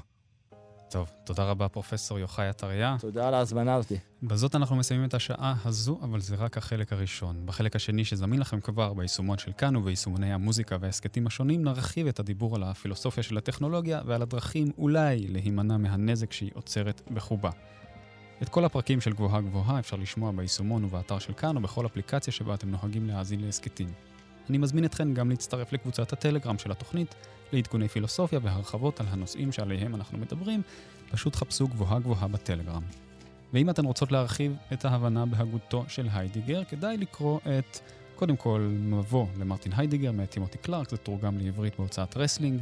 טוב, 0.92 1.10
תודה 1.24 1.44
רבה, 1.44 1.68
פרופסור 1.68 2.18
יוחאי 2.18 2.48
עטריה. 2.48 2.96
תודה 3.00 3.28
על 3.28 3.34
ההזמנה 3.34 3.74
הזאתי. 3.74 3.98
בזאת 4.22 4.54
אנחנו 4.54 4.76
מסיימים 4.76 5.08
את 5.08 5.14
השעה 5.14 5.54
הזו, 5.64 5.98
אבל 6.02 6.20
זה 6.20 6.36
רק 6.36 6.58
החלק 6.58 6.92
הראשון. 6.92 7.46
בחלק 7.46 7.76
השני 7.76 8.04
שזמין 8.04 8.40
לכם 8.40 8.60
כבר 8.60 8.94
ביישומון 8.94 9.38
של 9.38 9.52
כאן 9.52 9.76
וביישומוני 9.76 10.32
המוזיקה 10.32 10.76
וההסכתים 10.80 11.26
השונים, 11.26 11.64
נרחיב 11.64 12.06
את 12.06 12.20
הדיבור 12.20 12.56
על 12.56 12.62
הפילוסופיה 12.62 13.22
של 13.22 13.38
הטכנולוגיה 13.38 14.00
ועל 14.06 14.22
הדרכים 14.22 14.70
אולי 14.78 15.26
להימנע 15.28 15.76
מהנזק 15.76 16.32
שהיא 16.32 16.50
עוצרת 16.54 17.00
בחובה. 17.14 17.50
את 18.42 18.48
כל 18.48 18.64
הפרקים 18.64 19.00
של 19.00 19.12
גבוהה 19.12 19.40
גבוהה 19.40 19.78
אפשר 19.78 19.96
לשמוע 19.96 20.32
ביישומון 20.32 20.84
ובאתר 20.84 21.18
של 21.18 21.32
כאן 21.32 21.56
או 21.56 21.60
בכל 21.60 21.86
אפליקציה 21.86 22.32
שבה 22.32 22.54
אתם 22.54 22.70
נוהגים 22.70 23.06
להאזין 23.06 23.40
להסכתים. 23.40 24.11
אני 24.50 24.58
מזמין 24.58 24.84
אתכן 24.84 25.14
גם 25.14 25.30
להצטרף 25.30 25.72
לקבוצת 25.72 26.12
הטלגרם 26.12 26.58
של 26.58 26.70
התוכנית, 26.70 27.14
לעדכוני 27.52 27.88
פילוסופיה 27.88 28.40
והרחבות 28.42 29.00
על 29.00 29.06
הנושאים 29.10 29.52
שעליהם 29.52 29.94
אנחנו 29.94 30.18
מדברים, 30.18 30.62
פשוט 31.10 31.36
חפשו 31.36 31.68
גבוהה 31.68 31.98
גבוהה 31.98 32.28
בטלגרם. 32.28 32.82
ואם 33.52 33.70
אתן 33.70 33.84
רוצות 33.84 34.12
להרחיב 34.12 34.56
את 34.72 34.84
ההבנה 34.84 35.26
בהגותו 35.26 35.84
של 35.88 36.08
היידיגר, 36.12 36.64
כדאי 36.64 36.96
לקרוא 36.96 37.38
את, 37.38 37.78
קודם 38.14 38.36
כל, 38.36 38.60
מבוא 38.78 39.26
למרטין 39.38 39.72
היידיגר 39.76 40.12
מאת 40.12 40.30
טימותי 40.30 40.58
קלארק, 40.58 40.90
זה 40.90 40.96
תורגם 40.96 41.38
לעברית 41.38 41.76
בהוצאת 41.78 42.16
רסלינג. 42.16 42.60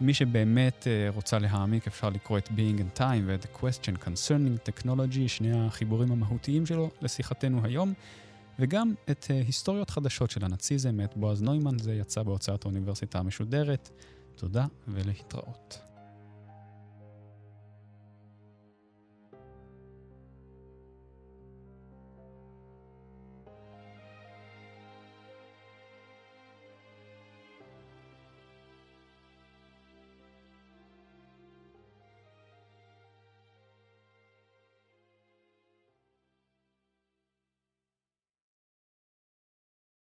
מי 0.00 0.14
שבאמת 0.14 0.86
uh, 0.86 1.14
רוצה 1.14 1.38
להעמיק, 1.38 1.86
אפשר 1.86 2.08
לקרוא 2.08 2.38
את 2.38 2.48
Being 2.48 2.80
and 2.80 2.98
Time 2.98 3.22
ואת 3.26 3.44
The 3.44 3.58
Question 3.62 4.04
Concerning 4.04 4.70
Technology, 4.70 5.28
שני 5.28 5.66
החיבורים 5.66 6.12
המהותיים 6.12 6.66
שלו 6.66 6.90
לשיחתנו 7.02 7.60
היום. 7.64 7.94
וגם 8.60 8.94
את 9.10 9.24
uh, 9.24 9.46
היסטוריות 9.46 9.90
חדשות 9.90 10.30
של 10.30 10.44
הנאציזם 10.44 10.96
מאת 10.96 11.16
בועז 11.16 11.42
נוימן, 11.42 11.78
זה 11.78 11.94
יצא 11.94 12.22
בהוצאת 12.22 12.64
האוניברסיטה 12.64 13.18
המשודרת. 13.18 13.90
תודה 14.36 14.66
ולהתראות. 14.88 15.89